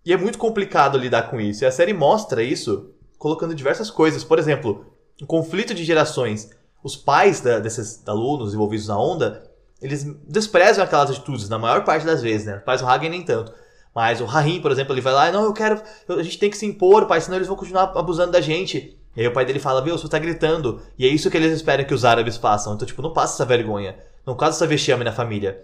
E 0.03 0.11
é 0.11 0.17
muito 0.17 0.39
complicado 0.39 0.97
lidar 0.97 1.29
com 1.29 1.39
isso. 1.39 1.63
E 1.63 1.67
a 1.67 1.71
série 1.71 1.93
mostra 1.93 2.41
isso 2.41 2.89
colocando 3.19 3.53
diversas 3.53 3.91
coisas. 3.91 4.23
Por 4.23 4.39
exemplo, 4.39 4.83
um 5.21 5.27
conflito 5.27 5.75
de 5.75 5.83
gerações 5.83 6.49
os 6.83 6.95
pais 6.95 7.39
da, 7.39 7.59
desses 7.59 8.05
alunos 8.05 8.53
envolvidos 8.53 8.87
na 8.87 8.99
onda, 8.99 9.49
eles 9.81 10.03
desprezam 10.27 10.83
aquelas 10.83 11.09
atitudes, 11.09 11.49
na 11.49 11.57
maior 11.57 11.83
parte 11.83 12.05
das 12.05 12.21
vezes, 12.21 12.45
né? 12.45 12.57
Os 12.57 12.63
pais 12.63 12.81
do 12.81 12.87
Hagen 12.87 13.09
nem 13.09 13.23
tanto. 13.23 13.53
Mas 13.95 14.19
o 14.19 14.25
Rahim, 14.25 14.61
por 14.61 14.71
exemplo, 14.71 14.93
ele 14.93 15.01
vai 15.01 15.13
lá, 15.13 15.31
não, 15.31 15.43
eu 15.43 15.53
quero, 15.53 15.81
a 16.09 16.23
gente 16.23 16.39
tem 16.39 16.49
que 16.49 16.57
se 16.57 16.65
impor, 16.65 17.05
pai, 17.05 17.21
senão 17.21 17.37
eles 17.37 17.47
vão 17.47 17.55
continuar 17.55 17.93
abusando 17.95 18.31
da 18.31 18.41
gente. 18.41 18.97
E 19.15 19.21
aí 19.21 19.27
o 19.27 19.33
pai 19.33 19.45
dele 19.45 19.59
fala, 19.59 19.81
viu, 19.81 19.97
você 19.97 20.07
tá 20.07 20.17
gritando. 20.17 20.81
E 20.97 21.05
é 21.05 21.09
isso 21.09 21.29
que 21.29 21.37
eles 21.37 21.53
esperam 21.53 21.85
que 21.85 21.93
os 21.93 22.03
árabes 22.03 22.35
façam. 22.35 22.73
Então, 22.73 22.87
tipo, 22.87 23.01
não 23.01 23.13
passa 23.13 23.35
essa 23.35 23.45
vergonha. 23.45 23.95
Não 24.25 24.35
causa 24.35 24.57
essa 24.57 24.65
vexame 24.65 25.03
na 25.03 25.11
família. 25.11 25.61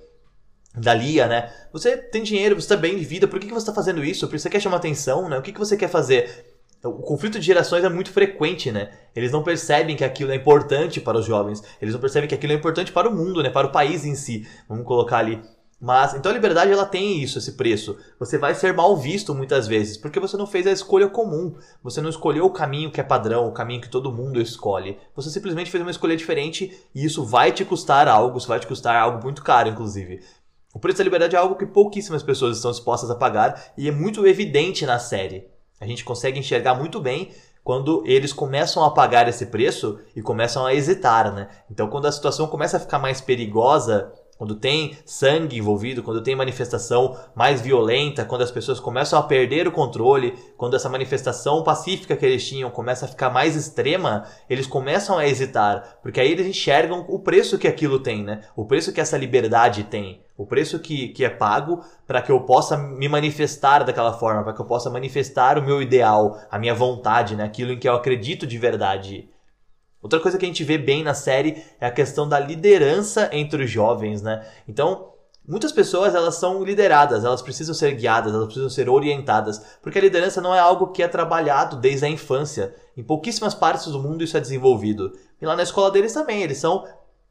Da 0.76 0.94
Lia, 0.94 1.28
né? 1.28 1.52
Você 1.74 1.98
tem 1.98 2.22
dinheiro, 2.22 2.60
você 2.60 2.68
tá 2.68 2.78
bem 2.78 2.96
de 2.96 3.04
vida, 3.04 3.28
por 3.28 3.40
que, 3.40 3.48
que 3.48 3.54
você 3.54 3.66
tá 3.66 3.74
fazendo 3.74 4.04
isso? 4.04 4.28
Porque 4.28 4.38
você 4.38 4.50
quer 4.52 4.60
chamar 4.60 4.78
atenção, 4.78 5.28
né? 5.28 5.40
O 5.40 5.42
que, 5.42 5.52
que 5.52 5.58
você 5.58 5.76
quer 5.76 5.90
fazer? 5.90 6.59
O 6.84 7.02
conflito 7.02 7.40
de 7.40 7.46
gerações 7.46 7.84
é 7.84 7.90
muito 7.90 8.10
frequente, 8.12 8.72
né? 8.72 8.92
Eles 9.14 9.32
não 9.32 9.44
percebem 9.44 9.98
que 9.98 10.04
aquilo 10.04 10.32
é 10.32 10.36
importante 10.36 11.02
para 11.02 11.18
os 11.18 11.26
jovens. 11.26 11.62
Eles 11.82 11.94
não 11.94 12.00
percebem 12.00 12.30
que 12.30 12.36
aquilo 12.36 12.54
é 12.54 12.56
importante 12.56 12.92
para 12.92 13.10
o 13.10 13.14
mundo, 13.14 13.44
né? 13.44 13.50
Para 13.50 13.68
o 13.68 13.72
país 13.72 14.06
em 14.06 14.16
si. 14.16 14.48
Vamos 14.68 14.86
colocar 14.86 15.18
ali. 15.18 15.42
Mas, 15.82 16.14
então 16.14 16.30
a 16.30 16.36
liberdade 16.36 16.72
ela 16.72 16.86
tem 16.86 17.22
isso, 17.22 17.38
esse 17.38 17.54
preço. 17.54 17.98
Você 18.20 18.38
vai 18.38 18.54
ser 18.54 18.74
mal 18.74 18.98
visto 18.98 19.34
muitas 19.34 19.66
vezes, 19.66 19.96
porque 19.96 20.20
você 20.20 20.36
não 20.36 20.46
fez 20.46 20.68
a 20.68 20.72
escolha 20.72 21.08
comum. 21.08 21.56
Você 21.82 22.02
não 22.02 22.10
escolheu 22.10 22.46
o 22.46 22.52
caminho 22.52 22.92
que 22.92 23.00
é 23.00 23.04
padrão, 23.04 23.48
o 23.48 23.54
caminho 23.54 23.82
que 23.82 23.90
todo 23.90 24.12
mundo 24.12 24.42
escolhe. 24.42 24.98
Você 25.16 25.30
simplesmente 25.30 25.72
fez 25.72 25.82
uma 25.82 25.92
escolha 25.92 26.18
diferente 26.18 26.78
e 26.94 27.06
isso 27.06 27.26
vai 27.26 27.54
te 27.54 27.64
custar 27.64 28.10
algo, 28.10 28.38
isso 28.38 28.48
vai 28.48 28.60
te 28.60 28.68
custar 28.68 28.96
algo 28.96 29.24
muito 29.24 29.42
caro, 29.42 29.70
inclusive. 29.70 30.22
O 30.74 30.80
preço 30.80 30.98
da 30.98 31.04
liberdade 31.06 31.36
é 31.36 31.40
algo 31.40 31.56
que 31.56 31.66
pouquíssimas 31.66 32.24
pessoas 32.24 32.58
estão 32.58 32.72
dispostas 32.72 33.10
a 33.10 33.16
pagar 33.16 33.72
e 33.78 33.88
é 33.88 33.92
muito 33.92 34.28
evidente 34.28 34.86
na 34.86 35.00
série. 35.00 35.48
A 35.80 35.86
gente 35.86 36.04
consegue 36.04 36.40
enxergar 36.40 36.76
muito 36.76 37.00
bem 37.00 37.32
quando 37.64 38.04
eles 38.06 38.34
começam 38.34 38.84
a 38.84 38.92
pagar 38.92 39.28
esse 39.28 39.46
preço 39.46 40.00
e 40.16 40.22
começam 40.22 40.66
a 40.66 40.74
hesitar, 40.74 41.34
né? 41.34 41.48
Então, 41.70 41.88
quando 41.88 42.08
a 42.08 42.12
situação 42.12 42.48
começa 42.48 42.78
a 42.78 42.80
ficar 42.80 43.00
mais 43.00 43.22
perigosa, 43.22 44.12
quando 44.40 44.56
tem 44.56 44.98
sangue 45.06 45.58
envolvido, 45.58 46.02
quando 46.02 46.24
tem 46.24 46.34
manifestação 46.34 47.18
mais 47.36 47.62
violenta, 47.62 48.24
quando 48.24 48.42
as 48.42 48.50
pessoas 48.50 48.80
começam 48.80 49.20
a 49.20 49.24
perder 49.24 49.68
o 49.68 49.72
controle, 49.72 50.34
quando 50.56 50.78
essa 50.78 50.88
manifestação 50.88 51.62
pacífica 51.62 52.16
que 52.16 52.26
eles 52.26 52.48
tinham 52.48 52.72
começa 52.72 53.06
a 53.06 53.10
ficar 53.10 53.30
mais 53.30 53.56
extrema, 53.56 54.24
eles 54.50 54.66
começam 54.66 55.18
a 55.18 55.28
hesitar, 55.28 56.00
porque 56.02 56.22
aí 56.22 56.32
eles 56.32 56.48
enxergam 56.48 57.06
o 57.10 57.20
preço 57.20 57.58
que 57.58 57.68
aquilo 57.68 58.00
tem, 58.00 58.24
né? 58.24 58.42
O 58.56 58.66
preço 58.66 58.94
que 58.94 59.02
essa 59.02 59.18
liberdade 59.18 59.84
tem, 59.84 60.22
o 60.39 60.46
preço 60.46 60.79
que, 60.79 61.10
que 61.10 61.25
é 61.25 61.29
pago 61.29 61.84
para 62.08 62.22
que 62.22 62.31
eu 62.31 62.39
possa 62.39 62.77
me 62.77 63.10
manifestar 63.10 63.84
daquela 63.84 64.13
forma, 64.13 64.41
para 64.41 64.53
que 64.53 64.62
eu 64.62 64.65
possa 64.65 64.89
manifestar 64.89 65.60
o 65.60 65.62
meu 65.62 65.81
ideal, 65.81 66.39
a 66.50 66.58
minha 66.58 66.74
vontade, 66.74 67.36
né? 67.36 67.43
Aquilo 67.43 67.74
em 67.74 67.77
que 67.77 67.89
eu 67.89 67.93
acredito 67.93 68.48
de 68.48 68.58
verdade. 68.58 69.29
Outra 70.01 70.17
coisa 70.17 70.38
que 70.38 70.46
a 70.46 70.48
gente 70.48 70.63
vê 70.63 70.77
bem 70.77 71.03
na 71.03 71.13
série 71.13 71.62
é 71.77 71.86
a 71.86 71.91
questão 71.91 72.27
da 72.27 72.39
liderança 72.39 73.29
entre 73.34 73.65
os 73.65 73.69
jovens, 73.69 74.22
né? 74.22 74.48
Então, 74.65 75.12
muitas 75.46 75.74
pessoas 75.74 76.15
elas 76.15 76.36
são 76.36 76.63
lideradas, 76.63 77.25
elas 77.25 77.41
precisam 77.41 77.75
ser 77.75 77.96
guiadas, 77.96 78.34
elas 78.34 78.46
precisam 78.46 78.69
ser 78.69 78.88
orientadas, 78.88 79.62
porque 79.81 80.00
a 80.00 80.01
liderança 80.01 80.39
não 80.39 80.55
é 80.55 80.60
algo 80.60 80.93
que 80.93 81.03
é 81.03 81.08
trabalhado 81.10 81.75
desde 81.75 82.05
a 82.05 82.10
infância. 82.10 82.74
Em 82.96 83.03
pouquíssimas 83.03 83.53
partes 83.53 83.88
do 83.88 84.00
mundo 84.00 84.24
isso 84.24 84.38
é 84.38 84.39
desenvolvido. 84.39 85.12
E 85.41 85.46
lá 85.46 85.53
na 85.53 85.63
escola 85.63 85.91
deles 85.91 86.13
também, 86.13 86.41
eles 86.43 86.60
são 86.60 86.86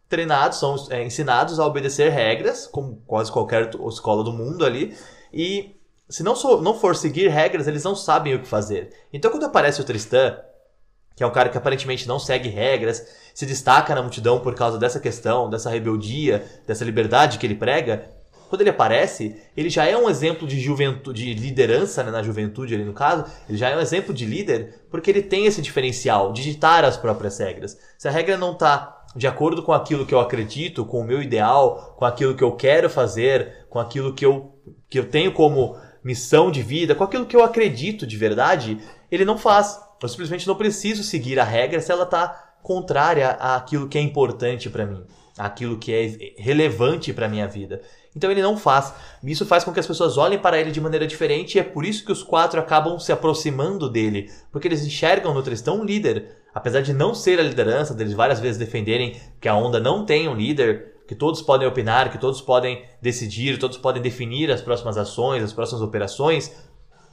treinados, 0.09 0.59
são 0.59 0.75
é, 0.91 1.05
ensinados 1.05 1.61
a 1.61 1.67
obedecer 1.67 2.11
regras, 2.11 2.67
como 2.67 3.03
quase 3.07 3.31
qualquer 3.31 3.71
escola 3.89 4.25
do 4.25 4.33
mundo 4.33 4.65
ali, 4.65 4.97
e 5.33 5.77
se 6.09 6.23
não, 6.23 6.35
não 6.63 6.79
for 6.79 6.97
seguir 6.97 7.29
regras, 7.29 7.69
eles 7.69 7.85
não 7.85 7.95
sabem 7.95 8.35
o 8.35 8.41
que 8.41 8.49
fazer. 8.49 8.91
Então 9.13 9.31
quando 9.31 9.45
aparece 9.45 9.81
o 9.81 9.85
Tristan, 9.85 10.39
que 11.15 11.23
é 11.23 11.27
um 11.27 11.33
cara 11.33 11.49
que 11.49 11.59
aparentemente 11.59 12.07
não 12.07 12.19
segue 12.19 12.49
regras, 12.49 13.05
se 13.35 13.45
destaca 13.45 13.95
na 13.95 14.01
multidão 14.01 14.41
por 14.41 14.55
causa 14.55 14.79
dessa 14.79 15.01
questão, 15.01 15.51
dessa 15.51 15.69
rebeldia, 15.69 16.45
dessa 16.67 16.85
liberdade 16.85 17.39
que 17.39 17.47
ele 17.47 17.57
prega. 17.57 18.09
Quando 18.49 18.63
ele 18.63 18.71
aparece, 18.71 19.37
ele 19.57 19.69
já 19.69 19.85
é 19.85 19.97
um 19.97 20.09
exemplo 20.09 20.47
de 20.47 20.59
juventude, 20.59 21.35
de 21.35 21.41
liderança 21.41 22.03
né, 22.03 22.11
na 22.11 22.23
juventude 22.23 22.75
ali 22.75 22.85
no 22.85 22.95
caso, 22.95 23.25
ele 23.49 23.59
já 23.59 23.69
é 23.69 23.77
um 23.77 23.81
exemplo 23.81 24.15
de 24.15 24.25
líder 24.25 24.87
porque 24.91 25.11
ele 25.11 25.21
tem 25.21 25.45
esse 25.45 25.61
diferencial 25.61 26.33
de 26.33 26.59
as 26.85 26.97
próprias 26.97 27.37
regras. 27.39 27.77
Se 27.99 28.09
a 28.09 28.11
regra 28.11 28.39
não 28.39 28.53
está 28.53 28.98
de 29.17 29.27
acordo 29.27 29.63
com 29.63 29.73
aquilo 29.73 30.07
que 30.07 30.15
eu 30.15 30.21
acredito, 30.21 30.85
com 30.85 31.01
o 31.01 31.05
meu 31.05 31.23
ideal, 31.23 31.95
com 31.97 32.05
aquilo 32.05 32.35
que 32.35 32.45
eu 32.45 32.53
quero 32.53 32.91
fazer, 32.91 33.67
com 33.69 33.79
aquilo 33.79 34.15
que 34.15 34.25
eu, 34.25 34.55
que 34.89 34.99
eu 34.99 35.09
tenho 35.09 35.33
como 35.33 35.77
missão 36.03 36.51
de 36.51 36.63
vida, 36.63 36.95
com 36.95 37.05
aquilo 37.05 37.27
que 37.27 37.37
eu 37.37 37.45
acredito 37.45 38.07
de 38.07 38.17
verdade, 38.17 38.79
ele 39.11 39.25
não 39.25 39.39
faz. 39.39 39.81
Eu 40.01 40.09
simplesmente 40.09 40.47
não 40.47 40.55
preciso 40.55 41.03
seguir 41.03 41.41
a 41.41 41.45
regra 41.45 41.81
se 41.81 41.91
ela 41.91 42.05
está 42.05 42.55
contrária 42.63 43.31
àquilo 43.31 43.89
que 43.89 43.99
é 43.99 44.01
importante 44.01 44.71
para 44.71 44.87
mim, 44.87 45.05
àquilo 45.37 45.79
que 45.79 45.93
é 45.93 46.43
relevante 46.43 47.13
para 47.13 47.29
minha 47.29 47.49
vida. 47.49 47.81
Então 48.15 48.31
ele 48.31 48.43
não 48.43 48.57
faz. 48.57 48.93
Isso 49.23 49.47
faz 49.47 49.65
com 49.65 49.73
que 49.73 49.81
as 49.81 49.87
pessoas 49.87 50.17
olhem 50.17 50.39
para 50.39 50.59
ele 50.59 50.71
de 50.71 50.81
maneira 50.81 51.07
diferente 51.07 51.55
e 51.55 51.61
é 51.61 51.63
por 51.63 51.85
isso 51.85 52.05
que 52.05 52.13
os 52.13 52.23
quatro 52.23 52.59
acabam 52.59 52.99
se 52.99 53.13
aproximando 53.13 53.89
dele, 53.89 54.31
porque 54.51 54.69
eles 54.69 54.85
enxergam 54.85 55.35
no 55.35 55.43
Tristão 55.43 55.81
um 55.81 55.85
líder, 55.85 56.38
apesar 56.59 56.81
de 56.81 56.93
não 56.93 57.15
ser 57.15 57.39
a 57.39 57.43
liderança, 57.45 57.95
deles 57.95 58.15
várias 58.15 58.41
vezes 58.41 58.59
defenderem 58.59 59.17
que 59.41 59.49
a 59.49 59.55
onda 59.55 59.79
não 59.79 60.05
tem 60.05 60.29
um 60.29 60.35
líder, 60.35 60.97
que 61.07 61.15
todos 61.15 61.41
podem 61.41 61.69
opinar, 61.69 62.11
que 62.11 62.19
todos 62.19 62.41
podem 62.41 62.85
decidir, 63.01 63.61
todos 63.61 63.79
podem 63.79 64.03
definir 64.03 64.51
as 64.51 64.61
próximas 64.61 64.99
ações, 64.99 65.45
as 65.45 65.53
próximas 65.53 65.83
operações. 65.83 66.53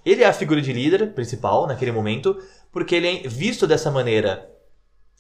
Ele 0.03 0.23
é 0.23 0.27
a 0.27 0.33
figura 0.33 0.59
de 0.59 0.73
líder 0.73 1.13
principal 1.13 1.67
naquele 1.67 1.91
momento, 1.91 2.35
porque 2.71 2.95
ele 2.95 3.07
é 3.07 3.27
visto 3.27 3.67
dessa 3.67 3.91
maneira 3.91 4.49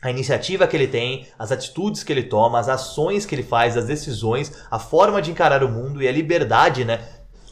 a 0.01 0.09
iniciativa 0.09 0.67
que 0.67 0.75
ele 0.75 0.87
tem, 0.87 1.27
as 1.37 1.51
atitudes 1.51 2.03
que 2.03 2.11
ele 2.11 2.23
toma, 2.23 2.59
as 2.59 2.67
ações 2.67 3.27
que 3.27 3.35
ele 3.35 3.43
faz, 3.43 3.77
as 3.77 3.85
decisões, 3.85 4.51
a 4.71 4.79
forma 4.79 5.21
de 5.21 5.29
encarar 5.29 5.63
o 5.63 5.69
mundo 5.69 6.01
e 6.01 6.07
a 6.07 6.11
liberdade, 6.11 6.83
né? 6.83 6.99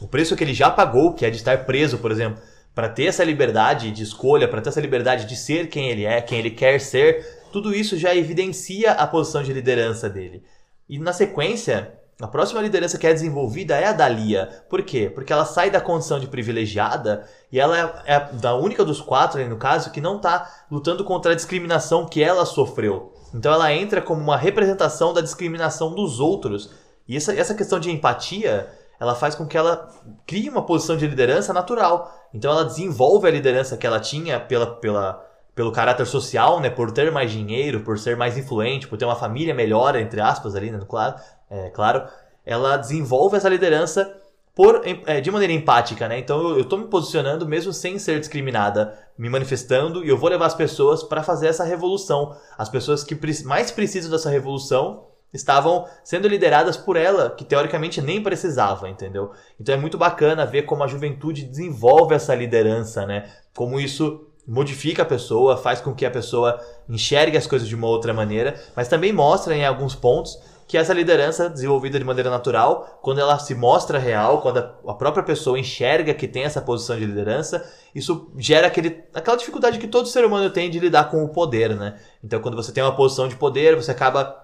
O 0.00 0.08
preço 0.08 0.34
que 0.34 0.42
ele 0.42 0.52
já 0.52 0.70
pagou, 0.70 1.14
que 1.14 1.24
é 1.24 1.30
de 1.30 1.36
estar 1.36 1.64
preso, 1.66 1.98
por 1.98 2.10
exemplo, 2.10 2.42
para 2.74 2.88
ter 2.88 3.06
essa 3.06 3.22
liberdade 3.22 3.90
de 3.90 4.02
escolha, 4.02 4.48
para 4.48 4.60
ter 4.60 4.70
essa 4.70 4.80
liberdade 4.80 5.26
de 5.26 5.36
ser 5.36 5.68
quem 5.68 5.90
ele 5.90 6.04
é, 6.04 6.20
quem 6.20 6.38
ele 6.38 6.50
quer 6.50 6.80
ser, 6.80 7.44
tudo 7.52 7.74
isso 7.74 7.96
já 7.96 8.14
evidencia 8.14 8.92
a 8.92 9.06
posição 9.06 9.42
de 9.42 9.52
liderança 9.52 10.10
dele. 10.10 10.42
E 10.88 10.98
na 10.98 11.12
sequência, 11.12 11.94
a 12.20 12.26
próxima 12.26 12.60
liderança 12.60 12.98
que 12.98 13.06
é 13.06 13.12
desenvolvida 13.12 13.76
é 13.76 13.86
a 13.86 13.92
da 13.92 14.08
Lia. 14.08 14.64
Por 14.68 14.82
quê? 14.82 15.10
Porque 15.12 15.32
ela 15.32 15.44
sai 15.44 15.70
da 15.70 15.80
condição 15.80 16.20
de 16.20 16.26
privilegiada 16.26 17.28
e 17.50 17.58
ela 17.58 18.02
é, 18.06 18.14
é 18.14 18.20
da 18.34 18.54
única 18.54 18.84
dos 18.84 19.00
quatro, 19.00 19.46
no 19.48 19.56
caso, 19.56 19.90
que 19.90 20.00
não 20.00 20.16
está 20.16 20.66
lutando 20.70 21.04
contra 21.04 21.32
a 21.32 21.34
discriminação 21.34 22.06
que 22.06 22.22
ela 22.22 22.44
sofreu. 22.44 23.12
Então 23.34 23.52
ela 23.52 23.72
entra 23.72 24.00
como 24.00 24.20
uma 24.20 24.36
representação 24.36 25.12
da 25.12 25.20
discriminação 25.20 25.94
dos 25.94 26.20
outros. 26.20 26.70
E 27.06 27.16
essa, 27.16 27.34
essa 27.34 27.54
questão 27.54 27.80
de 27.80 27.90
empatia, 27.90 28.68
ela 29.04 29.14
faz 29.14 29.34
com 29.34 29.46
que 29.46 29.56
ela 29.56 29.88
crie 30.26 30.48
uma 30.48 30.64
posição 30.64 30.96
de 30.96 31.06
liderança 31.06 31.52
natural. 31.52 32.12
Então 32.32 32.50
ela 32.50 32.64
desenvolve 32.64 33.28
a 33.28 33.30
liderança 33.30 33.76
que 33.76 33.86
ela 33.86 34.00
tinha 34.00 34.40
pela, 34.40 34.66
pela, 34.66 35.24
pelo 35.54 35.70
caráter 35.70 36.06
social, 36.06 36.58
né, 36.58 36.70
por 36.70 36.90
ter 36.90 37.12
mais 37.12 37.30
dinheiro, 37.30 37.80
por 37.80 37.98
ser 37.98 38.16
mais 38.16 38.36
influente, 38.36 38.88
por 38.88 38.98
ter 38.98 39.04
uma 39.04 39.14
família 39.14 39.54
melhor, 39.54 39.94
entre 39.94 40.20
aspas, 40.20 40.54
ali, 40.56 40.70
né, 40.70 40.80
claro, 40.88 41.14
é, 41.50 41.70
claro, 41.70 42.08
ela 42.44 42.76
desenvolve 42.76 43.36
essa 43.36 43.48
liderança 43.48 44.10
por, 44.54 44.82
é, 44.84 45.20
de 45.20 45.30
maneira 45.30 45.52
empática, 45.52 46.08
né? 46.08 46.18
Então 46.18 46.40
eu, 46.50 46.60
estou 46.60 46.78
me 46.78 46.86
posicionando 46.86 47.46
mesmo 47.46 47.72
sem 47.72 47.98
ser 47.98 48.20
discriminada, 48.20 48.96
me 49.18 49.28
manifestando 49.28 50.04
e 50.04 50.08
eu 50.08 50.16
vou 50.16 50.30
levar 50.30 50.46
as 50.46 50.54
pessoas 50.54 51.02
para 51.02 51.22
fazer 51.22 51.48
essa 51.48 51.64
revolução. 51.64 52.36
As 52.56 52.68
pessoas 52.68 53.02
que 53.04 53.18
mais 53.44 53.70
precisam 53.70 54.10
dessa 54.10 54.30
revolução 54.30 55.08
estavam 55.34 55.86
sendo 56.02 56.28
lideradas 56.28 56.76
por 56.76 56.96
ela, 56.96 57.30
que 57.30 57.44
teoricamente 57.44 58.00
nem 58.00 58.22
precisava, 58.22 58.88
entendeu? 58.88 59.32
Então 59.60 59.74
é 59.74 59.78
muito 59.78 59.98
bacana 59.98 60.46
ver 60.46 60.62
como 60.62 60.84
a 60.84 60.86
juventude 60.86 61.44
desenvolve 61.44 62.14
essa 62.14 62.34
liderança, 62.34 63.04
né? 63.04 63.28
Como 63.54 63.80
isso 63.80 64.28
modifica 64.46 65.02
a 65.02 65.06
pessoa, 65.06 65.56
faz 65.56 65.80
com 65.80 65.94
que 65.94 66.04
a 66.04 66.10
pessoa 66.10 66.60
enxergue 66.88 67.36
as 67.36 67.46
coisas 67.46 67.66
de 67.66 67.74
uma 67.74 67.88
outra 67.88 68.12
maneira, 68.12 68.54
mas 68.76 68.88
também 68.88 69.12
mostra 69.12 69.56
em 69.56 69.64
alguns 69.64 69.94
pontos 69.94 70.38
que 70.66 70.78
essa 70.78 70.94
liderança 70.94 71.48
desenvolvida 71.48 71.98
de 71.98 72.04
maneira 72.04 72.30
natural, 72.30 72.98
quando 73.02 73.20
ela 73.20 73.38
se 73.38 73.54
mostra 73.54 73.98
real, 73.98 74.40
quando 74.40 74.58
a 74.58 74.94
própria 74.94 75.22
pessoa 75.22 75.58
enxerga 75.58 76.14
que 76.14 76.26
tem 76.26 76.44
essa 76.44 76.60
posição 76.60 76.96
de 76.96 77.04
liderança, 77.04 77.70
isso 77.94 78.30
gera 78.38 78.66
aquele, 78.66 79.04
aquela 79.12 79.36
dificuldade 79.36 79.78
que 79.78 79.86
todo 79.86 80.08
ser 80.08 80.24
humano 80.24 80.48
tem 80.50 80.70
de 80.70 80.78
lidar 80.78 81.10
com 81.10 81.22
o 81.22 81.28
poder, 81.28 81.76
né? 81.76 81.96
Então, 82.22 82.40
quando 82.40 82.56
você 82.56 82.72
tem 82.72 82.82
uma 82.82 82.96
posição 82.96 83.28
de 83.28 83.36
poder, 83.36 83.76
você 83.76 83.90
acaba 83.90 84.43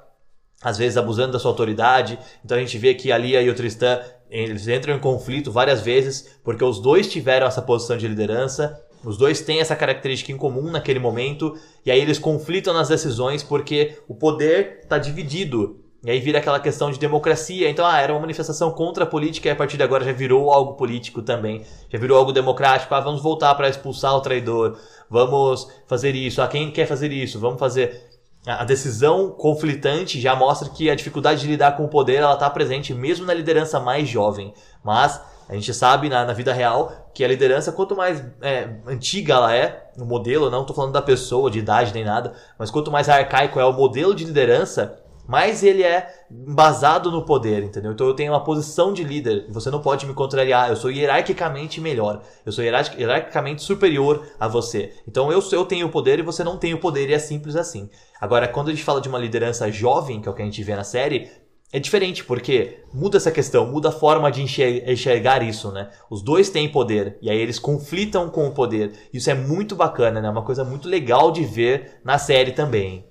às 0.63 0.79
vezes 0.79 0.97
abusando 0.97 1.33
da 1.33 1.39
sua 1.39 1.51
autoridade. 1.51 2.19
Então 2.45 2.57
a 2.57 2.61
gente 2.61 2.77
vê 2.79 2.95
que 2.95 3.11
a 3.11 3.19
Lia 3.19 3.43
e 3.43 3.51
o 3.51 3.55
Tristan 3.55 4.01
eles 4.31 4.69
entram 4.69 4.95
em 4.95 5.01
conflito 5.01 5.51
várias 5.51 5.81
vezes 5.81 6.39
porque 6.45 6.65
os 6.65 6.81
dois 6.81 7.11
tiveram 7.11 7.47
essa 7.47 7.63
posição 7.63 7.97
de 7.97 8.07
liderança. 8.07 8.81
Os 9.05 9.17
dois 9.17 9.41
têm 9.41 9.61
essa 9.61 9.75
característica 9.75 10.31
em 10.31 10.37
comum 10.37 10.71
naquele 10.71 10.99
momento 10.99 11.57
e 11.85 11.91
aí 11.91 12.01
eles 12.01 12.19
conflitam 12.19 12.75
nas 12.75 12.89
decisões 12.89 13.43
porque 13.43 13.99
o 14.07 14.15
poder 14.15 14.81
está 14.83 14.99
dividido. 14.99 15.81
E 16.03 16.11
aí 16.11 16.19
vira 16.19 16.39
aquela 16.39 16.59
questão 16.59 16.91
de 16.91 16.99
democracia. 16.99 17.69
Então, 17.69 17.85
ah, 17.85 18.01
era 18.01 18.13
uma 18.13 18.21
manifestação 18.21 18.71
contra 18.71 19.05
a 19.05 19.07
política 19.07 19.49
e 19.49 19.53
a 19.53 19.57
partir 19.57 19.77
de 19.77 19.83
agora 19.83 20.03
já 20.03 20.13
virou 20.13 20.51
algo 20.51 20.73
político 20.73 21.21
também. 21.21 21.63
Já 21.91 21.99
virou 21.99 22.17
algo 22.17 22.33
democrático. 22.33 22.95
Ah, 22.95 23.01
vamos 23.01 23.23
voltar 23.23 23.55
para 23.55 23.69
expulsar 23.69 24.15
o 24.15 24.21
traidor. 24.21 24.79
Vamos 25.11 25.69
fazer 25.87 26.15
isso. 26.15 26.41
Ah, 26.41 26.49
quem 26.49 26.71
quer 26.71 26.87
fazer 26.87 27.13
isso? 27.13 27.39
Vamos 27.39 27.61
fazer. 27.61 28.10
A 28.47 28.65
decisão 28.65 29.31
conflitante 29.31 30.19
já 30.19 30.35
mostra 30.35 30.71
que 30.71 30.89
a 30.89 30.95
dificuldade 30.95 31.43
de 31.43 31.47
lidar 31.47 31.77
com 31.77 31.85
o 31.85 31.89
poder 31.89 32.17
ela 32.17 32.33
está 32.33 32.49
presente 32.49 32.95
mesmo 32.95 33.27
na 33.27 33.35
liderança 33.35 33.79
mais 33.79 34.09
jovem. 34.09 34.55
Mas 34.83 35.21
a 35.47 35.55
gente 35.55 35.75
sabe 35.75 36.09
na, 36.09 36.25
na 36.25 36.33
vida 36.33 36.53
real 36.53 37.11
que 37.13 37.23
a 37.23 37.29
liderança, 37.29 37.71
quanto 37.71 37.95
mais 37.95 38.25
é, 38.41 38.77
antiga 38.87 39.35
ela 39.35 39.55
é, 39.55 39.91
o 39.99 40.07
modelo, 40.07 40.49
não 40.49 40.63
estou 40.63 40.75
falando 40.75 40.93
da 40.93 41.03
pessoa, 41.03 41.51
de 41.51 41.59
idade 41.59 41.93
nem 41.93 42.05
nada, 42.05 42.33
mas 42.59 42.71
quanto 42.71 42.91
mais 42.91 43.11
arcaico 43.11 43.61
é 43.61 43.65
o 43.65 43.73
modelo 43.73 44.15
de 44.15 44.25
liderança, 44.25 44.99
mais 45.31 45.63
ele 45.63 45.85
é 45.85 46.13
embasado 46.29 47.09
no 47.09 47.25
poder, 47.25 47.63
entendeu? 47.63 47.93
Então 47.93 48.05
eu 48.05 48.15
tenho 48.15 48.33
uma 48.33 48.43
posição 48.43 48.93
de 48.93 49.05
líder, 49.05 49.47
você 49.49 49.71
não 49.71 49.81
pode 49.81 50.05
me 50.05 50.13
contrariar, 50.13 50.69
eu 50.69 50.75
sou 50.75 50.91
hierarquicamente 50.91 51.81
melhor, 51.81 52.23
eu 52.45 52.51
sou 52.51 52.65
hierarquicamente 52.65 53.63
superior 53.63 54.27
a 54.41 54.49
você. 54.49 54.93
Então 55.07 55.31
eu, 55.31 55.41
eu 55.53 55.65
tenho 55.65 55.87
o 55.87 55.91
poder 55.91 56.19
e 56.19 56.23
você 56.23 56.43
não 56.43 56.57
tem 56.57 56.75
o 56.75 56.81
poder 56.81 57.09
e 57.09 57.15
é 57.15 57.19
simples 57.21 57.55
assim. 57.55 57.89
Agora, 58.21 58.49
quando 58.49 58.69
a 58.69 58.71
gente 58.73 58.83
fala 58.83 59.01
de 59.01 59.09
uma 59.09 59.21
liderança 59.21 59.71
jovem, 59.71 60.21
que 60.21 60.29
é 60.29 60.33
o 60.33 60.35
que 60.35 60.43
a 60.43 60.45
gente 60.45 60.65
vê 60.65 60.75
na 60.75 60.83
série, 60.83 61.31
é 61.73 61.79
diferente, 61.79 62.25
porque 62.25 62.81
muda 62.93 63.17
essa 63.17 63.31
questão, 63.31 63.71
muda 63.71 63.91
a 63.91 63.93
forma 63.93 64.33
de 64.33 64.43
enxergar 64.43 65.45
isso, 65.45 65.71
né? 65.71 65.91
Os 66.11 66.23
dois 66.23 66.51
têm 66.51 66.69
poder, 66.69 67.17
e 67.23 67.31
aí 67.31 67.39
eles 67.39 67.61
conflitam 67.61 68.29
com 68.29 68.49
o 68.49 68.53
poder. 68.53 68.95
Isso 69.13 69.31
é 69.31 69.35
muito 69.35 69.77
bacana, 69.77 70.21
né? 70.21 70.29
Uma 70.29 70.43
coisa 70.43 70.65
muito 70.65 70.89
legal 70.89 71.31
de 71.31 71.45
ver 71.45 72.01
na 72.05 72.19
série 72.19 72.51
também. 72.51 73.10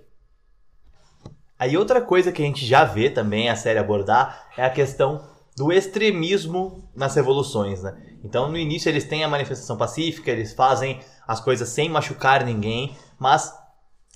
Aí 1.60 1.76
outra 1.76 2.00
coisa 2.00 2.32
que 2.32 2.41
a 2.41 2.45
gente 2.45 2.65
já 2.65 2.86
vê 2.86 3.10
também 3.10 3.50
a 3.50 3.56
série 3.56 3.78
abordar 3.78 4.48
é 4.58 4.63
a 4.63 4.69
questão 4.69 5.22
do 5.58 5.74
extremismo 5.74 6.89
nas 6.95 7.13
revoluções, 7.15 7.84
né? 7.84 7.93
Então 8.24 8.50
no 8.50 8.58
início 8.58 8.88
eles 8.88 9.04
têm 9.04 9.26
a 9.26 9.28
manifestação 9.28 9.76
pacífica, 9.76 10.32
eles 10.32 10.54
fazem 10.54 11.02
as 11.28 11.41
coisas 11.41 11.67
sem 11.67 11.89
machucar 11.89 12.45
ninguém, 12.45 12.95
mas 13.19 13.54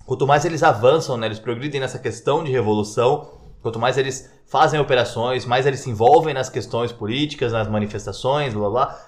quanto 0.05 0.25
mais 0.25 0.45
eles 0.45 0.63
avançam, 0.63 1.17
né, 1.17 1.27
eles 1.27 1.39
progridem 1.39 1.81
nessa 1.81 1.99
questão 1.99 2.45
de 2.45 2.51
revolução, 2.51 3.41
quanto 3.61 3.77
mais 3.77 3.97
eles 3.97 4.31
fazem 4.45 4.79
operações, 4.79 5.45
mais 5.45 5.65
eles 5.65 5.81
se 5.81 5.89
envolvem 5.89 6.33
nas 6.33 6.49
questões 6.49 6.93
políticas, 6.93 7.51
nas 7.51 7.67
manifestações, 7.67 8.53
blá 8.53 8.69
blá, 8.69 8.99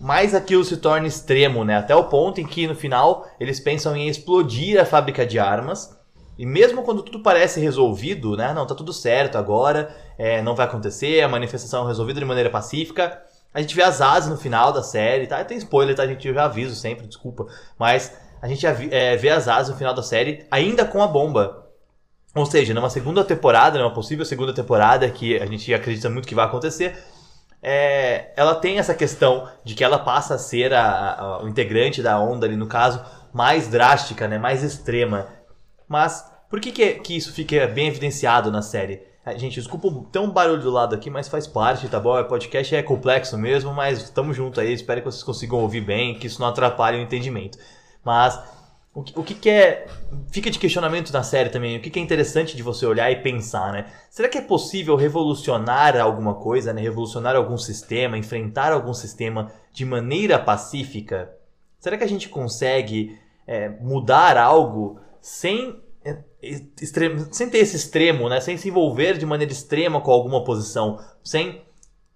mais 0.00 0.34
aquilo 0.34 0.64
se 0.64 0.76
torna 0.76 1.06
extremo, 1.06 1.64
né? 1.64 1.76
Até 1.76 1.94
o 1.94 2.04
ponto 2.04 2.40
em 2.40 2.46
que 2.46 2.66
no 2.66 2.74
final 2.74 3.28
eles 3.38 3.60
pensam 3.60 3.96
em 3.96 4.08
explodir 4.08 4.80
a 4.80 4.84
fábrica 4.84 5.24
de 5.24 5.38
armas 5.38 5.99
e 6.40 6.46
mesmo 6.46 6.82
quando 6.82 7.02
tudo 7.02 7.22
parece 7.22 7.60
resolvido, 7.60 8.34
né? 8.34 8.54
Não, 8.54 8.66
tá 8.66 8.74
tudo 8.74 8.94
certo 8.94 9.36
agora, 9.36 9.94
é, 10.16 10.40
não 10.40 10.54
vai 10.54 10.64
acontecer, 10.64 11.20
a 11.20 11.28
manifestação 11.28 11.84
é 11.84 11.88
resolvida 11.88 12.18
de 12.18 12.24
maneira 12.24 12.48
pacífica. 12.48 13.20
A 13.52 13.60
gente 13.60 13.76
vê 13.76 13.82
as 13.82 14.00
asas 14.00 14.30
no 14.30 14.38
final 14.38 14.72
da 14.72 14.82
série, 14.82 15.26
tá? 15.26 15.44
Tem 15.44 15.58
spoiler, 15.58 15.94
tá? 15.94 16.02
A 16.02 16.06
gente 16.06 16.32
já 16.32 16.44
aviso 16.46 16.74
sempre, 16.74 17.06
desculpa. 17.06 17.46
Mas 17.78 18.16
a 18.40 18.48
gente 18.48 18.66
é, 18.66 19.18
vê 19.18 19.28
as 19.28 19.48
asas 19.48 19.68
no 19.68 19.76
final 19.76 19.92
da 19.92 20.02
série, 20.02 20.46
ainda 20.50 20.86
com 20.86 21.02
a 21.02 21.06
bomba. 21.06 21.66
Ou 22.34 22.46
seja, 22.46 22.72
numa 22.72 22.88
segunda 22.88 23.22
temporada, 23.22 23.78
numa 23.78 23.92
possível 23.92 24.24
segunda 24.24 24.54
temporada, 24.54 25.10
que 25.10 25.36
a 25.38 25.44
gente 25.44 25.74
acredita 25.74 26.08
muito 26.08 26.26
que 26.26 26.34
vai 26.34 26.46
acontecer, 26.46 26.96
é, 27.62 28.32
ela 28.34 28.54
tem 28.54 28.78
essa 28.78 28.94
questão 28.94 29.46
de 29.62 29.74
que 29.74 29.84
ela 29.84 29.98
passa 29.98 30.36
a 30.36 30.38
ser 30.38 30.72
a, 30.72 31.16
a, 31.20 31.44
o 31.44 31.48
integrante 31.48 32.02
da 32.02 32.18
onda 32.18 32.46
ali, 32.46 32.56
no 32.56 32.66
caso, 32.66 33.04
mais 33.30 33.68
drástica, 33.68 34.26
né? 34.26 34.38
Mais 34.38 34.62
extrema. 34.62 35.26
Mas 35.86 36.29
por 36.50 36.60
que, 36.60 36.72
que, 36.72 36.94
que 36.94 37.16
isso 37.16 37.32
fica 37.32 37.68
bem 37.68 37.86
evidenciado 37.86 38.50
na 38.50 38.60
série? 38.60 39.02
É, 39.24 39.38
gente, 39.38 39.54
desculpa 39.54 39.86
um 39.88 40.30
barulho 40.30 40.62
do 40.62 40.70
lado 40.70 40.94
aqui, 40.94 41.08
mas 41.08 41.28
faz 41.28 41.46
parte, 41.46 41.88
tá 41.88 42.00
bom? 42.00 42.18
O 42.18 42.24
podcast 42.24 42.74
é 42.74 42.82
complexo 42.82 43.38
mesmo, 43.38 43.72
mas 43.72 44.02
estamos 44.02 44.36
juntos 44.36 44.58
aí. 44.58 44.72
Espero 44.72 45.00
que 45.00 45.06
vocês 45.06 45.22
consigam 45.22 45.60
ouvir 45.60 45.82
bem, 45.82 46.18
que 46.18 46.26
isso 46.26 46.40
não 46.40 46.48
atrapalhe 46.48 46.98
o 46.98 47.02
entendimento. 47.02 47.56
Mas 48.04 48.42
o 48.92 49.02
que, 49.02 49.18
o 49.18 49.22
que, 49.22 49.34
que 49.34 49.48
é. 49.48 49.86
Fica 50.32 50.50
de 50.50 50.58
questionamento 50.58 51.12
na 51.12 51.22
série 51.22 51.50
também. 51.50 51.76
O 51.76 51.80
que, 51.80 51.90
que 51.90 52.00
é 52.00 52.02
interessante 52.02 52.56
de 52.56 52.62
você 52.62 52.84
olhar 52.84 53.10
e 53.10 53.22
pensar, 53.22 53.72
né? 53.72 53.86
Será 54.10 54.28
que 54.28 54.38
é 54.38 54.42
possível 54.42 54.96
revolucionar 54.96 55.96
alguma 56.00 56.34
coisa, 56.34 56.72
né? 56.72 56.80
Revolucionar 56.80 57.36
algum 57.36 57.56
sistema, 57.56 58.18
enfrentar 58.18 58.72
algum 58.72 58.92
sistema 58.92 59.52
de 59.72 59.84
maneira 59.84 60.38
pacífica? 60.38 61.30
Será 61.78 61.96
que 61.96 62.04
a 62.04 62.08
gente 62.08 62.28
consegue 62.28 63.16
é, 63.46 63.68
mudar 63.68 64.36
algo 64.36 64.98
sem 65.20 65.68
é, 65.70 65.89
extremo, 66.80 67.26
sem 67.30 67.50
ter 67.50 67.58
esse 67.58 67.76
extremo, 67.76 68.28
né? 68.28 68.40
Sem 68.40 68.56
se 68.56 68.68
envolver 68.68 69.18
de 69.18 69.26
maneira 69.26 69.52
extrema 69.52 70.00
com 70.00 70.10
alguma 70.10 70.42
posição, 70.42 70.98
sem 71.22 71.62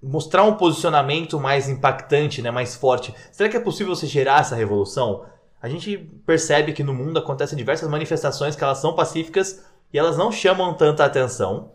mostrar 0.02 0.44
um 0.44 0.54
posicionamento 0.54 1.38
mais 1.38 1.68
impactante, 1.68 2.40
né? 2.42 2.50
Mais 2.50 2.74
forte. 2.74 3.14
Será 3.30 3.48
que 3.48 3.56
é 3.56 3.60
possível 3.60 3.94
você 3.94 4.06
gerar 4.06 4.40
essa 4.40 4.54
revolução? 4.54 5.24
A 5.60 5.68
gente 5.68 5.96
percebe 6.26 6.72
que 6.72 6.82
no 6.82 6.94
mundo 6.94 7.18
acontecem 7.18 7.56
diversas 7.56 7.88
manifestações 7.88 8.54
que 8.54 8.62
elas 8.62 8.78
são 8.78 8.94
pacíficas 8.94 9.64
e 9.92 9.98
elas 9.98 10.16
não 10.16 10.30
chamam 10.30 10.74
tanta 10.74 11.04
atenção. 11.04 11.72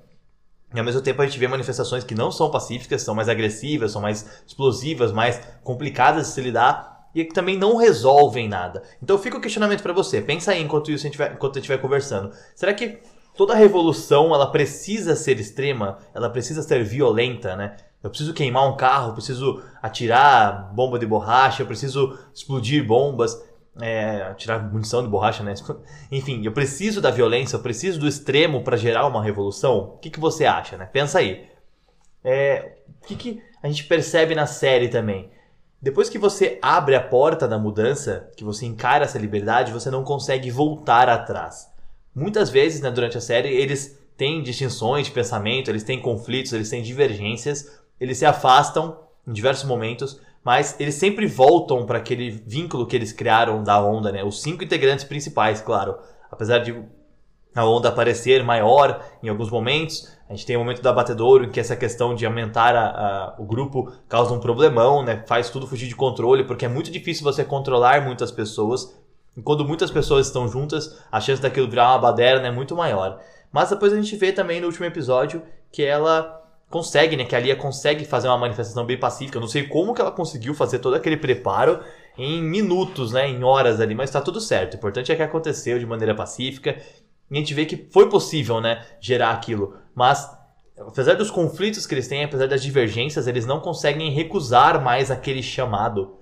E 0.74 0.78
ao 0.78 0.86
mesmo 0.86 1.02
tempo 1.02 1.22
a 1.22 1.26
gente 1.26 1.40
vê 1.40 1.48
manifestações 1.48 2.04
que 2.04 2.14
não 2.14 2.32
são 2.32 2.52
pacíficas, 2.52 3.02
são 3.02 3.16
mais 3.16 3.28
agressivas, 3.28 3.92
são 3.92 4.02
mais 4.02 4.44
explosivas, 4.46 5.12
mais 5.12 5.42
complicadas 5.64 6.28
de 6.28 6.34
se 6.34 6.42
lidar 6.42 6.89
e 7.14 7.26
que 7.26 7.34
também 7.34 7.58
não 7.58 7.78
resolvem 7.78 8.48
nada. 8.48 8.84
Então 9.02 9.18
fica 9.18 9.38
o 9.38 9.42
questionamento 9.42 9.82
para 9.82 9.94
você. 9.94 10.22
Pensa 10.22 10.52
aí 10.52 10.62
enquanto 10.62 10.92
isso 10.92 11.06
a 11.06 11.10
gente 11.10 11.22
enquanto 11.22 11.58
a 11.58 11.62
gente 11.62 11.78
conversando. 11.80 12.32
Será 12.56 12.74
que 12.74 13.00
toda 13.36 13.56
revolução 13.56 14.34
ela 14.34 14.52
precisa 14.52 15.16
ser 15.16 15.40
extrema? 15.40 15.98
Ela 16.14 16.30
precisa 16.30 16.62
ser 16.62 16.84
violenta, 16.84 17.56
né? 17.56 17.76
Eu 18.02 18.10
preciso 18.10 18.34
queimar 18.34 18.68
um 18.68 18.78
carro, 18.78 19.14
preciso 19.14 19.62
atirar 19.82 20.74
bomba 20.74 20.98
de 20.98 21.06
borracha, 21.06 21.64
eu 21.64 21.68
preciso 21.68 22.18
explodir 22.34 22.86
bombas, 22.86 23.44
é, 23.82 24.22
atirar 24.24 24.72
munição 24.72 25.04
de 25.04 25.10
borracha, 25.10 25.44
né? 25.44 25.54
Enfim, 26.12 26.46
eu 26.46 26.52
preciso 26.52 27.02
da 27.02 27.12
violência, 27.12 27.58
eu 27.58 27.62
preciso 27.62 28.00
do 28.00 28.08
extremo 28.08 28.64
para 28.64 28.78
gerar 28.78 29.06
uma 29.08 29.24
revolução. 29.24 29.80
O 29.80 29.98
que, 29.98 30.10
que 30.10 30.20
você 30.20 30.46
acha, 30.46 30.78
né? 30.78 30.86
Pensa 30.86 31.20
aí. 31.20 31.50
É, 32.24 32.78
o 33.02 33.08
que, 33.08 33.16
que 33.16 33.44
a 33.62 33.68
gente 33.68 33.84
percebe 33.86 34.34
na 34.34 34.46
série 34.46 34.88
também? 34.88 35.30
Depois 35.82 36.10
que 36.10 36.20
você 36.20 36.60
abre 36.62 36.94
a 36.94 37.02
porta 37.02 37.48
da 37.48 37.58
mudança, 37.58 38.30
que 38.36 38.44
você 38.44 38.66
encara 38.66 39.06
essa 39.06 39.18
liberdade, 39.18 39.72
você 39.72 39.90
não 39.90 40.04
consegue 40.04 40.52
voltar 40.52 41.08
atrás. 41.08 41.70
Muitas 42.14 42.50
vezes, 42.50 42.82
né, 42.82 42.92
durante 42.92 43.18
a 43.18 43.22
série, 43.22 43.48
eles 43.50 43.98
têm 44.18 44.44
distinções 44.44 45.06
de 45.06 45.14
pensamento, 45.14 45.72
eles 45.72 45.84
têm 45.84 46.02
conflitos, 46.02 46.52
eles 46.52 46.70
têm 46.70 46.82
divergências, 46.82 47.80
eles 47.98 48.18
se 48.18 48.26
afastam 48.26 49.00
em 49.26 49.32
diversos 49.32 49.64
momentos, 49.64 50.20
mas 50.44 50.78
eles 50.82 50.96
sempre 50.96 51.26
voltam 51.26 51.86
para 51.86 52.00
aquele 52.00 52.30
vínculo 52.30 52.86
que 52.86 52.96
eles 52.96 53.14
criaram 53.14 53.64
da 53.64 53.82
onda, 53.82 54.12
né? 54.12 54.22
Os 54.22 54.42
cinco 54.42 54.66
integrantes 54.66 55.06
principais, 55.06 55.62
claro. 55.62 55.98
Apesar 56.30 56.60
de 56.60 56.76
a 57.56 57.66
onda 57.66 57.90
parecer 57.90 58.44
maior 58.44 59.02
em 59.24 59.30
alguns 59.30 59.50
momentos, 59.50 60.12
a 60.30 60.36
gente 60.36 60.46
tem 60.46 60.56
o 60.56 60.60
momento 60.60 60.84
da 60.84 60.94
batedouro 60.94 61.46
em 61.46 61.50
que 61.50 61.60
essa 61.60 61.76
questão 61.76 62.14
de 62.14 62.24
aumentar 62.24 62.76
a, 62.76 62.86
a, 62.90 63.36
o 63.40 63.46
grupo 63.46 63.92
causa 64.08 64.32
um 64.32 64.40
problemão, 64.40 65.04
né? 65.04 65.24
Faz 65.26 65.50
tudo 65.50 65.66
fugir 65.66 65.88
de 65.88 65.96
controle, 65.96 66.44
porque 66.44 66.66
é 66.66 66.70
muito 66.70 66.92
difícil 66.92 67.24
você 67.24 67.44
controlar 67.44 68.06
muitas 68.06 68.32
pessoas. 68.32 68.96
E 69.36 69.42
quando 69.42 69.66
muitas 69.66 69.90
pessoas 69.90 70.28
estão 70.28 70.48
juntas, 70.48 71.02
a 71.12 71.20
chance 71.20 71.42
daquilo 71.42 71.68
virar 71.68 71.90
uma 71.90 71.98
baderna 71.98 72.48
é 72.48 72.52
muito 72.52 72.76
maior. 72.76 73.20
Mas 73.52 73.72
depois 73.72 73.92
a 73.92 73.96
gente 73.96 74.16
vê 74.18 74.32
também 74.32 74.62
no 74.62 74.68
último 74.68 74.86
episódio 74.86 75.42
que 75.72 75.84
ela 75.84 76.40
consegue, 76.70 77.18
né? 77.18 77.26
Que 77.26 77.36
a 77.36 77.40
Lia 77.40 77.56
consegue 77.56 78.06
fazer 78.06 78.28
uma 78.28 78.38
manifestação 78.38 78.86
bem 78.86 79.00
pacífica. 79.00 79.38
Eu 79.38 79.42
não 79.42 79.48
sei 79.48 79.64
como 79.64 79.96
que 79.96 80.02
ela 80.02 80.12
conseguiu 80.12 80.54
fazer 80.54 80.78
todo 80.78 80.94
aquele 80.94 81.18
preparo 81.18 81.80
em 82.16 82.40
minutos, 82.44 83.14
né? 83.14 83.28
Em 83.28 83.44
horas 83.44 83.82
ali, 83.82 83.96
mas 83.96 84.12
tá 84.12 84.22
tudo 84.22 84.40
certo. 84.40 84.76
O 84.76 84.78
importante 84.78 85.12
é 85.12 85.16
que 85.16 85.24
aconteceu 85.24 85.80
de 85.80 85.88
maneira 85.88 86.14
pacífica. 86.14 86.78
E 87.32 87.36
a 87.36 87.38
gente 87.40 87.54
vê 87.54 87.66
que 87.66 87.88
foi 87.92 88.10
possível, 88.10 88.62
né? 88.62 88.86
Gerar 89.00 89.32
aquilo. 89.32 89.76
Mas, 90.00 90.32
apesar 90.80 91.16
dos 91.16 91.30
conflitos 91.30 91.86
que 91.86 91.94
eles 91.94 92.08
têm, 92.08 92.24
apesar 92.24 92.48
das 92.48 92.64
divergências, 92.64 93.28
eles 93.28 93.46
não 93.46 93.60
conseguem 93.60 94.10
recusar 94.12 94.82
mais 94.82 95.12
aquele 95.12 95.44
chamado. 95.44 96.16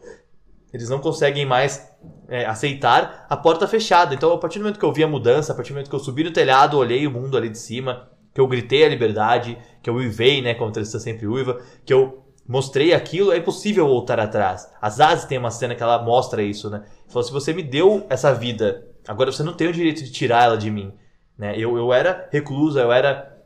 Eles 0.74 0.90
não 0.90 0.98
conseguem 0.98 1.46
mais 1.46 1.88
é, 2.28 2.44
aceitar 2.48 3.28
a 3.30 3.38
porta 3.38 3.68
fechada. 3.68 4.16
Então, 4.16 4.34
a 4.34 4.38
partir 4.40 4.58
do 4.58 4.64
momento 4.64 4.80
que 4.80 4.86
eu 4.86 4.92
vi 4.92 5.04
a 5.04 5.08
mudança, 5.08 5.54
a 5.54 5.56
partir 5.56 5.70
do 5.70 5.76
momento 5.76 5.92
que 5.92 5.96
eu 5.96 6.00
subi 6.00 6.24
no 6.24 6.32
telhado, 6.32 6.76
olhei 6.76 7.06
o 7.06 7.12
mundo 7.12 7.38
ali 7.38 7.50
de 7.50 7.58
cima, 7.60 8.10
que 8.34 8.42
eu 8.42 8.48
gritei 8.48 8.84
a 8.84 8.90
liberdade, 8.90 9.56
que 9.84 9.88
eu 9.88 9.94
uivei, 9.94 10.42
né, 10.42 10.56
como 10.56 10.72
Tristã 10.72 10.98
sempre 10.98 11.28
uiva, 11.28 11.62
que 11.86 11.94
eu 11.94 12.26
mostrei 12.48 12.96
aquilo, 12.96 13.32
é 13.32 13.38
impossível 13.38 13.86
voltar 13.86 14.20
atrás. 14.20 14.68
A 14.82 14.90
Zazie 14.90 15.30
tem 15.30 15.38
uma 15.38 15.52
cena 15.52 15.76
que 15.76 15.84
ela 15.84 16.02
mostra 16.02 16.42
isso, 16.42 16.68
né? 16.68 16.84
Falou, 17.08 17.22
se 17.22 17.32
você 17.32 17.54
me 17.54 17.62
deu 17.62 18.08
essa 18.10 18.34
vida, 18.34 18.88
agora 19.08 19.32
você 19.32 19.44
não 19.44 19.54
tem 19.54 19.68
o 19.68 19.74
direito 19.74 20.04
de 20.04 20.12
tirar 20.12 20.46
ela 20.46 20.58
de 20.58 20.72
mim. 20.72 20.92
Né? 21.38 21.54
Eu, 21.56 21.78
eu 21.78 21.94
era 21.94 22.28
reclusa, 22.32 22.82
eu 22.82 22.92
era 22.92 23.37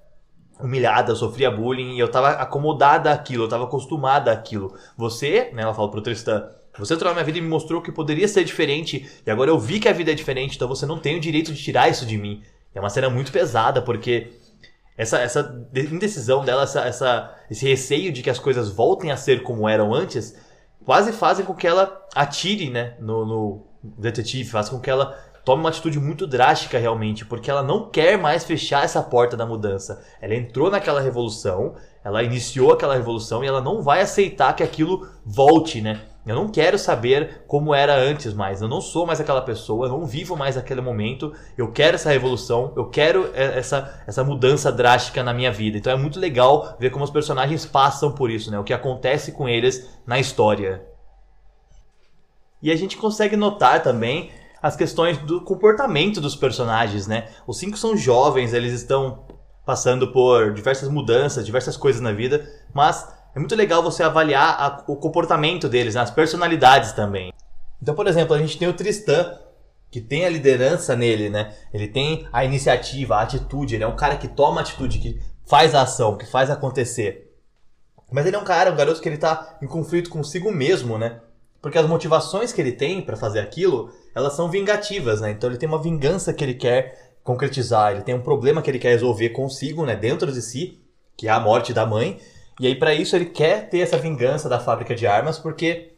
humilhada, 0.61 1.15
sofria 1.15 1.49
bullying 1.51 1.95
e 1.95 1.99
eu 1.99 2.05
estava 2.05 2.29
acomodada 2.31 3.11
àquilo, 3.11 3.43
eu 3.43 3.47
estava 3.47 3.65
acostumada 3.65 4.31
àquilo. 4.31 4.75
Você, 4.97 5.51
né, 5.53 5.63
ela 5.63 5.73
fala 5.73 5.89
pro 5.89 6.01
Tristan, 6.01 6.49
você 6.77 6.93
entrou 6.93 7.09
na 7.09 7.15
minha 7.15 7.25
vida 7.25 7.37
e 7.37 7.41
me 7.41 7.47
mostrou 7.47 7.81
que 7.81 7.91
poderia 7.91 8.27
ser 8.27 8.43
diferente 8.43 9.09
e 9.25 9.31
agora 9.31 9.49
eu 9.49 9.59
vi 9.59 9.79
que 9.79 9.89
a 9.89 9.93
vida 9.93 10.11
é 10.11 10.15
diferente, 10.15 10.55
então 10.55 10.67
você 10.67 10.85
não 10.85 10.97
tem 10.97 11.17
o 11.17 11.19
direito 11.19 11.51
de 11.53 11.61
tirar 11.61 11.89
isso 11.89 12.05
de 12.05 12.17
mim. 12.17 12.41
É 12.73 12.79
uma 12.79 12.89
cena 12.89 13.09
muito 13.09 13.31
pesada 13.31 13.81
porque 13.81 14.31
essa, 14.97 15.19
essa 15.19 15.67
indecisão 15.75 16.45
dela, 16.45 16.63
essa, 16.63 16.81
essa, 16.81 17.35
esse 17.49 17.67
receio 17.67 18.11
de 18.11 18.21
que 18.21 18.29
as 18.29 18.39
coisas 18.39 18.69
voltem 18.69 19.11
a 19.11 19.17
ser 19.17 19.43
como 19.43 19.67
eram 19.67 19.93
antes, 19.93 20.35
quase 20.85 21.11
fazem 21.11 21.45
com 21.45 21.53
que 21.53 21.67
ela 21.67 22.05
atire 22.15 22.69
né, 22.69 22.95
no, 22.99 23.25
no 23.25 23.67
detetive, 23.97 24.49
faz 24.49 24.69
com 24.69 24.79
que 24.79 24.89
ela 24.89 25.17
tome 25.43 25.61
uma 25.61 25.69
atitude 25.69 25.99
muito 25.99 26.27
drástica 26.27 26.77
realmente, 26.77 27.25
porque 27.25 27.49
ela 27.49 27.63
não 27.63 27.89
quer 27.89 28.17
mais 28.17 28.43
fechar 28.43 28.83
essa 28.83 29.01
porta 29.01 29.35
da 29.35 29.45
mudança. 29.45 30.03
Ela 30.21 30.35
entrou 30.35 30.69
naquela 30.69 31.01
revolução, 31.01 31.75
ela 32.03 32.23
iniciou 32.23 32.73
aquela 32.73 32.95
revolução 32.95 33.43
e 33.43 33.47
ela 33.47 33.61
não 33.61 33.81
vai 33.81 34.01
aceitar 34.01 34.53
que 34.53 34.63
aquilo 34.63 35.07
volte, 35.25 35.81
né? 35.81 36.01
Eu 36.25 36.35
não 36.35 36.49
quero 36.49 36.77
saber 36.77 37.43
como 37.47 37.73
era 37.73 37.95
antes 37.95 38.31
mais. 38.31 38.61
Eu 38.61 38.67
não 38.67 38.79
sou 38.79 39.07
mais 39.07 39.19
aquela 39.19 39.41
pessoa, 39.41 39.87
eu 39.87 39.91
não 39.91 40.05
vivo 40.05 40.37
mais 40.37 40.55
aquele 40.55 40.79
momento. 40.79 41.33
Eu 41.57 41.71
quero 41.71 41.95
essa 41.95 42.11
revolução, 42.11 42.73
eu 42.75 42.89
quero 42.89 43.31
essa, 43.33 44.03
essa 44.05 44.23
mudança 44.23 44.71
drástica 44.71 45.23
na 45.23 45.33
minha 45.33 45.51
vida. 45.51 45.79
Então 45.79 45.91
é 45.91 45.95
muito 45.95 46.19
legal 46.19 46.75
ver 46.79 46.91
como 46.91 47.03
os 47.03 47.09
personagens 47.09 47.65
passam 47.65 48.11
por 48.11 48.29
isso, 48.29 48.51
né? 48.51 48.59
O 48.59 48.63
que 48.63 48.73
acontece 48.73 49.31
com 49.31 49.49
eles 49.49 49.89
na 50.05 50.19
história. 50.19 50.85
E 52.61 52.71
a 52.71 52.75
gente 52.75 52.97
consegue 52.97 53.35
notar 53.35 53.81
também 53.81 54.29
as 54.61 54.75
questões 54.75 55.17
do 55.17 55.41
comportamento 55.41 56.21
dos 56.21 56.35
personagens, 56.35 57.07
né? 57.07 57.29
Os 57.47 57.57
cinco 57.57 57.77
são 57.77 57.97
jovens, 57.97 58.53
eles 58.53 58.73
estão 58.73 59.25
passando 59.65 60.11
por 60.11 60.53
diversas 60.53 60.89
mudanças, 60.89 61.45
diversas 61.45 61.75
coisas 61.75 62.01
na 62.01 62.11
vida, 62.11 62.47
mas 62.73 63.07
é 63.35 63.39
muito 63.39 63.55
legal 63.55 63.81
você 63.81 64.03
avaliar 64.03 64.55
a, 64.59 64.83
o 64.87 64.95
comportamento 64.95 65.69
deles, 65.69 65.95
né? 65.95 66.01
as 66.01 66.11
personalidades 66.11 66.91
também. 66.91 67.33
Então, 67.81 67.95
por 67.95 68.07
exemplo, 68.07 68.35
a 68.35 68.39
gente 68.39 68.57
tem 68.57 68.67
o 68.67 68.73
Tristan, 68.73 69.37
que 69.89 69.99
tem 69.99 70.25
a 70.25 70.29
liderança 70.29 70.95
nele, 70.95 71.29
né? 71.29 71.53
Ele 71.73 71.87
tem 71.87 72.27
a 72.31 72.45
iniciativa, 72.45 73.15
a 73.15 73.21
atitude, 73.21 73.75
ele 73.75 73.83
é 73.83 73.87
um 73.87 73.95
cara 73.95 74.15
que 74.15 74.27
toma 74.27 74.61
atitude, 74.61 74.99
que 74.99 75.19
faz 75.45 75.73
a 75.73 75.81
ação, 75.81 76.17
que 76.17 76.25
faz 76.25 76.49
acontecer. 76.49 77.35
Mas 78.11 78.25
ele 78.25 78.35
é 78.35 78.39
um 78.39 78.43
cara, 78.43 78.71
um 78.71 78.75
garoto 78.75 79.01
que 79.01 79.09
ele 79.09 79.17
tá 79.17 79.57
em 79.61 79.67
conflito 79.67 80.09
consigo 80.09 80.51
mesmo, 80.51 80.97
né? 80.97 81.19
Porque 81.61 81.77
as 81.77 81.87
motivações 81.87 82.51
que 82.51 82.59
ele 82.59 82.71
tem 82.71 83.01
para 83.01 83.15
fazer 83.15 83.39
aquilo, 83.39 83.91
elas 84.15 84.33
são 84.33 84.49
vingativas, 84.49 85.21
né? 85.21 85.31
Então 85.31 85.49
ele 85.49 85.57
tem 85.57 85.69
uma 85.69 85.81
vingança 85.81 86.33
que 86.33 86.43
ele 86.43 86.55
quer 86.55 87.15
concretizar, 87.23 87.91
ele 87.91 88.01
tem 88.01 88.15
um 88.15 88.21
problema 88.21 88.61
que 88.61 88.69
ele 88.69 88.79
quer 88.79 88.89
resolver 88.89 89.29
consigo, 89.29 89.85
né, 89.85 89.95
dentro 89.95 90.31
de 90.31 90.41
si, 90.41 90.79
que 91.15 91.27
é 91.27 91.31
a 91.31 91.39
morte 91.39 91.71
da 91.71 91.85
mãe. 91.85 92.19
E 92.59 92.65
aí 92.65 92.75
para 92.75 92.93
isso 92.93 93.15
ele 93.15 93.25
quer 93.25 93.69
ter 93.69 93.79
essa 93.79 93.97
vingança 93.97 94.49
da 94.49 94.59
fábrica 94.59 94.95
de 94.95 95.05
armas 95.05 95.37
porque 95.37 95.91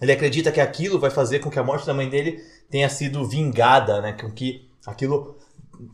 ele 0.00 0.12
acredita 0.12 0.52
que 0.52 0.60
aquilo 0.60 0.98
vai 0.98 1.10
fazer 1.10 1.38
com 1.38 1.50
que 1.50 1.58
a 1.58 1.64
morte 1.64 1.86
da 1.86 1.94
mãe 1.94 2.08
dele 2.08 2.38
tenha 2.70 2.88
sido 2.88 3.26
vingada, 3.26 4.00
né? 4.00 4.12
Com 4.12 4.30
que 4.30 4.68
aquilo 4.86 5.36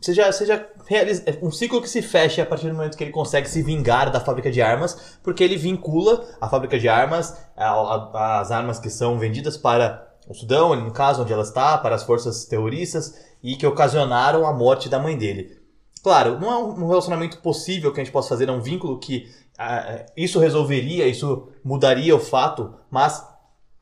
seja, 0.01 0.31
seja 0.31 0.69
é 0.89 1.39
um 1.41 1.51
ciclo 1.51 1.81
que 1.81 1.89
se 1.89 2.01
fecha 2.01 2.43
a 2.43 2.45
partir 2.45 2.67
do 2.67 2.75
momento 2.75 2.97
que 2.97 3.03
ele 3.03 3.11
consegue 3.11 3.49
se 3.49 3.61
vingar 3.61 4.11
da 4.11 4.19
fábrica 4.19 4.51
de 4.51 4.61
armas, 4.61 5.17
porque 5.23 5.43
ele 5.43 5.57
vincula 5.57 6.25
a 6.39 6.47
fábrica 6.47 6.77
de 6.79 6.87
armas, 6.87 7.35
as 7.55 8.51
armas 8.51 8.79
que 8.79 8.89
são 8.89 9.17
vendidas 9.17 9.57
para 9.57 10.07
o 10.27 10.33
Sudão, 10.33 10.75
no 10.75 10.91
caso 10.91 11.21
onde 11.21 11.33
ela 11.33 11.43
está, 11.43 11.77
para 11.77 11.95
as 11.95 12.03
forças 12.03 12.45
terroristas 12.45 13.15
e 13.43 13.55
que 13.55 13.65
ocasionaram 13.65 14.45
a 14.45 14.53
morte 14.53 14.89
da 14.89 14.99
mãe 14.99 15.17
dele. 15.17 15.57
Claro, 16.01 16.39
não 16.39 16.51
é 16.51 16.57
um 16.57 16.87
relacionamento 16.87 17.39
possível 17.39 17.91
que 17.91 17.99
a 17.99 18.03
gente 18.03 18.13
possa 18.13 18.29
fazer, 18.29 18.47
é 18.47 18.51
um 18.51 18.61
vínculo 18.61 18.99
que 18.99 19.27
ah, 19.57 20.05
isso 20.15 20.39
resolveria, 20.39 21.07
isso 21.07 21.47
mudaria 21.63 22.15
o 22.15 22.19
fato, 22.19 22.75
mas 22.91 23.25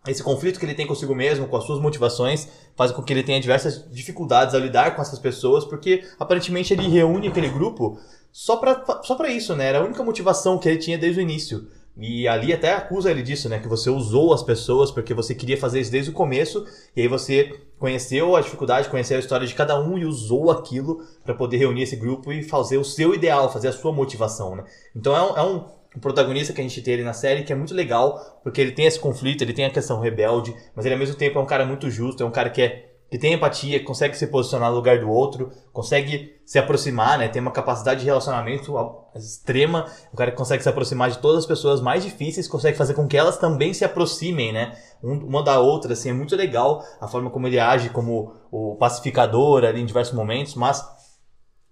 esse 0.08 0.22
conflito 0.22 0.60
que 0.60 0.66
ele 0.66 0.76
tem 0.76 0.86
consigo 0.86 1.16
mesmo, 1.16 1.48
com 1.48 1.56
as 1.56 1.64
suas 1.64 1.80
motivações, 1.80 2.48
faz 2.76 2.92
com 2.92 3.02
que 3.02 3.14
ele 3.14 3.24
tenha 3.24 3.40
diversas 3.40 3.86
dificuldades 3.90 4.54
ao 4.54 4.60
lidar 4.60 4.96
com 4.96 5.02
essas 5.02 5.20
pessoas, 5.20 5.64
porque 5.64 6.04
aparentemente 6.20 6.74
ele 6.74 6.88
reúne 6.90 7.28
aquele 7.30 7.50
grupo 7.50 7.98
só 8.32 8.58
para 8.58 9.02
só 9.04 9.16
pra 9.16 9.30
isso, 9.30 9.56
né? 9.56 9.68
Era 9.68 9.80
a 9.80 9.84
única 9.84 10.04
motivação 10.04 10.58
que 10.58 10.68
ele 10.68 10.78
tinha 10.78 10.98
desde 10.98 11.20
o 11.20 11.24
início. 11.24 11.68
E 11.96 12.28
ali 12.28 12.52
até 12.52 12.74
acusa 12.74 13.12
ele 13.12 13.22
disso, 13.22 13.48
né? 13.48 13.60
Que 13.60 13.68
você 13.68 13.90
usou 13.90 14.34
as 14.34 14.42
pessoas 14.42 14.90
porque 14.90 15.14
você 15.14 15.36
queria 15.36 15.58
fazer 15.58 15.80
isso 15.80 15.92
desde 15.92 16.10
o 16.10 16.14
começo, 16.14 16.66
e 16.96 17.02
aí 17.02 17.08
você 17.08 17.60
conheceu 17.78 18.36
a 18.36 18.42
dificuldade, 18.42 18.90
conheceu 18.90 19.18
a 19.18 19.20
história 19.20 19.46
de 19.46 19.54
cada 19.54 19.80
um 19.80 19.98
e 19.98 20.06
usou 20.06 20.50
aquilo 20.50 21.04
para 21.24 21.36
poder 21.36 21.58
reunir 21.58 21.84
esse 21.84 21.96
grupo 21.96 22.32
e 22.32 22.42
fazer 22.42 22.78
o 22.78 22.84
seu 22.84 23.14
ideal, 23.14 23.52
fazer 23.54 23.68
a 23.68 23.74
sua 23.74 23.92
motivação, 23.92 24.56
né? 24.56 24.64
Então 24.96 25.16
é 25.16 25.22
um, 25.22 25.38
é 25.38 25.44
um 25.44 25.66
o 25.96 26.00
protagonista 26.00 26.54
que 26.54 26.62
a 26.62 26.64
gente 26.64 26.82
tem 26.82 26.96
ali 26.96 27.04
na 27.04 27.14
série, 27.14 27.44
que 27.44 27.54
é 27.54 27.56
muito 27.56 27.74
legal, 27.74 28.40
porque 28.44 28.60
ele 28.60 28.72
tem 28.72 28.86
esse 28.86 29.00
conflito, 29.00 29.42
ele 29.44 29.54
tem 29.54 29.66
a 29.66 29.70
questão 29.70 30.00
rebelde, 30.00 30.56
mas 30.76 30.86
ele 30.86 30.96
ao 30.96 31.00
mesmo 31.00 31.16
tempo 31.16 31.38
é 31.38 31.42
um 31.42 31.46
cara 31.46 31.66
muito 31.66 31.90
justo, 31.90 32.24
é 32.24 32.26
um 32.26 32.32
cara 32.32 32.50
que, 32.50 32.62
é, 32.62 32.90
que 33.10 33.18
tem 33.18 33.34
empatia, 33.34 33.84
consegue 33.84 34.18
se 34.18 34.26
posicionar 34.28 34.70
no 34.70 34.76
lugar 34.76 35.00
do 35.00 35.10
outro, 35.10 35.52
consegue 35.72 36.34
se 36.46 36.58
aproximar, 36.58 37.18
né? 37.18 37.28
Tem 37.28 37.42
uma 37.42 37.52
capacidade 37.52 38.00
de 38.00 38.06
relacionamento 38.06 38.76
extrema, 39.16 39.86
um 40.12 40.16
cara 40.16 40.32
que 40.32 40.38
consegue 40.38 40.64
se 40.64 40.70
aproximar 40.70 41.12
de 41.12 41.20
todas 41.20 41.40
as 41.40 41.46
pessoas 41.46 41.80
mais 41.80 42.04
difíceis, 42.04 42.48
consegue 42.48 42.78
fazer 42.78 42.96
com 42.96 43.08
que 43.08 43.16
elas 43.16 43.38
também 43.38 43.74
se 43.74 43.86
aproximem, 43.86 44.52
né? 44.52 44.76
Uma 45.02 45.44
da 45.44 45.60
outra, 45.60 45.94
assim, 45.94 46.10
é 46.10 46.14
muito 46.14 46.36
legal 46.36 46.84
a 47.00 47.08
forma 47.08 47.30
como 47.30 47.48
ele 47.48 47.60
age 47.60 47.90
como 47.90 48.34
o 48.52 48.76
pacificador 48.78 49.64
ali 49.64 49.82
em 49.82 49.86
diversos 49.86 50.16
momentos, 50.16 50.56
mas 50.56 50.84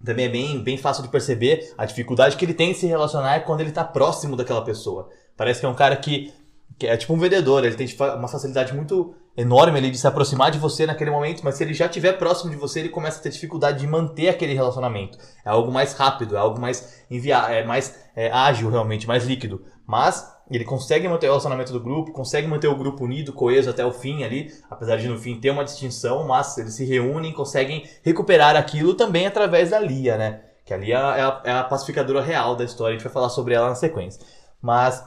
também 0.04 0.26
é 0.26 0.30
bem, 0.30 0.64
bem 0.64 0.78
fácil 0.78 1.04
de 1.04 1.10
perceber 1.10 1.74
a 1.78 1.86
dificuldade 1.86 2.36
que 2.36 2.46
ele 2.46 2.54
tem 2.54 2.72
em 2.72 2.74
se 2.74 2.88
relacionar 2.88 3.36
é 3.36 3.40
quando 3.40 3.62
ele 3.62 3.72
tá 3.72 3.84
próximo 3.84 4.36
daquela 4.36 4.64
pessoa. 4.64 5.10
Parece 5.38 5.60
que 5.60 5.66
é 5.66 5.70
um 5.70 5.76
cara 5.76 5.96
que, 5.96 6.34
que 6.78 6.88
é 6.88 6.98
tipo 6.98 7.14
um 7.14 7.18
vendedor, 7.18 7.64
ele 7.64 7.76
tem 7.76 7.88
uma 8.18 8.28
facilidade 8.28 8.74
muito 8.74 9.16
enorme 9.36 9.78
ali 9.78 9.90
de 9.90 9.98
se 9.98 10.06
aproximar 10.06 10.52
de 10.52 10.60
você 10.60 10.86
naquele 10.86 11.10
momento, 11.10 11.42
mas 11.44 11.56
se 11.56 11.64
ele 11.64 11.74
já 11.74 11.86
estiver 11.86 12.14
próximo 12.14 12.52
de 12.52 12.58
você, 12.58 12.80
ele 12.80 12.90
começa 12.90 13.20
a 13.20 13.24
ter 13.24 13.30
dificuldade 13.30 13.80
de 13.80 13.88
manter 13.88 14.30
aquele 14.30 14.54
relacionamento. 14.54 15.18
É 15.46 15.50
algo 15.50 15.72
mais 15.72 15.94
rápido, 15.94 16.36
é 16.36 16.40
algo 16.40 16.60
mais 16.60 17.04
enviar, 17.10 17.52
é 17.52 17.64
mais 17.64 17.96
é, 18.16 18.30
ágil 18.32 18.70
realmente, 18.70 19.08
mais 19.08 19.26
líquido. 19.26 19.64
Mas 19.88 20.30
ele 20.50 20.66
consegue 20.66 21.08
manter 21.08 21.28
o 21.28 21.30
relacionamento 21.30 21.72
do 21.72 21.80
grupo, 21.80 22.12
consegue 22.12 22.48
manter 22.48 22.68
o 22.68 22.76
grupo 22.76 23.06
unido, 23.06 23.32
coeso 23.32 23.70
até 23.70 23.86
o 23.86 23.92
fim 23.92 24.24
ali, 24.24 24.54
apesar 24.70 24.98
de 24.98 25.08
no 25.08 25.18
fim 25.18 25.40
ter 25.40 25.50
uma 25.50 25.64
distinção, 25.64 26.26
mas 26.28 26.58
eles 26.58 26.74
se 26.74 26.84
reúnem, 26.86 27.32
conseguem 27.32 27.88
recuperar 28.04 28.56
aquilo 28.56 28.94
também 28.94 29.28
através 29.28 29.70
da 29.70 29.80
Lia, 29.80 30.18
né? 30.18 30.42
Que 30.66 30.74
a 30.74 30.78
Lia 30.78 30.98
é 30.98 31.22
a, 31.22 31.42
é 31.46 31.52
a 31.52 31.64
pacificadora 31.64 32.22
real 32.22 32.56
da 32.56 32.64
história, 32.64 32.96
a 32.96 32.98
gente 32.98 33.06
vai 33.06 33.14
falar 33.14 33.30
sobre 33.30 33.54
ela 33.54 33.70
na 33.70 33.76
sequência. 33.76 34.22
Mas 34.62 35.04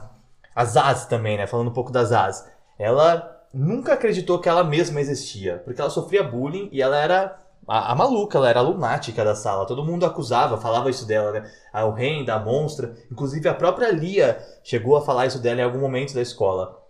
a 0.55 0.65
Zaz 0.65 1.05
também, 1.05 1.37
né? 1.37 1.45
Falando 1.45 1.69
um 1.69 1.73
pouco 1.73 1.91
da 1.91 2.03
Zaz. 2.03 2.49
Ela 2.79 3.35
nunca 3.53 3.93
acreditou 3.93 4.39
que 4.39 4.49
ela 4.49 4.63
mesma 4.63 4.99
existia, 4.99 5.61
porque 5.63 5.79
ela 5.79 5.89
sofria 5.89 6.23
bullying 6.23 6.69
e 6.71 6.81
ela 6.81 6.97
era 6.97 7.37
a, 7.67 7.91
a, 7.91 7.95
maluca, 7.95 8.37
ela 8.37 8.49
era 8.49 8.59
a 8.59 8.63
lunática 8.63 9.23
da 9.23 9.35
sala. 9.35 9.65
Todo 9.65 9.83
mundo 9.83 10.05
acusava, 10.05 10.57
falava 10.57 10.89
isso 10.89 11.05
dela, 11.05 11.31
né? 11.31 11.51
A 11.73 11.85
horrenda, 11.85 12.33
a 12.33 12.39
monstra. 12.39 12.95
Inclusive 13.11 13.47
a 13.49 13.53
própria 13.53 13.91
Lia 13.91 14.39
chegou 14.63 14.95
a 14.95 15.01
falar 15.01 15.25
isso 15.25 15.39
dela 15.39 15.61
em 15.61 15.63
algum 15.63 15.79
momento 15.79 16.13
da 16.13 16.21
escola. 16.21 16.81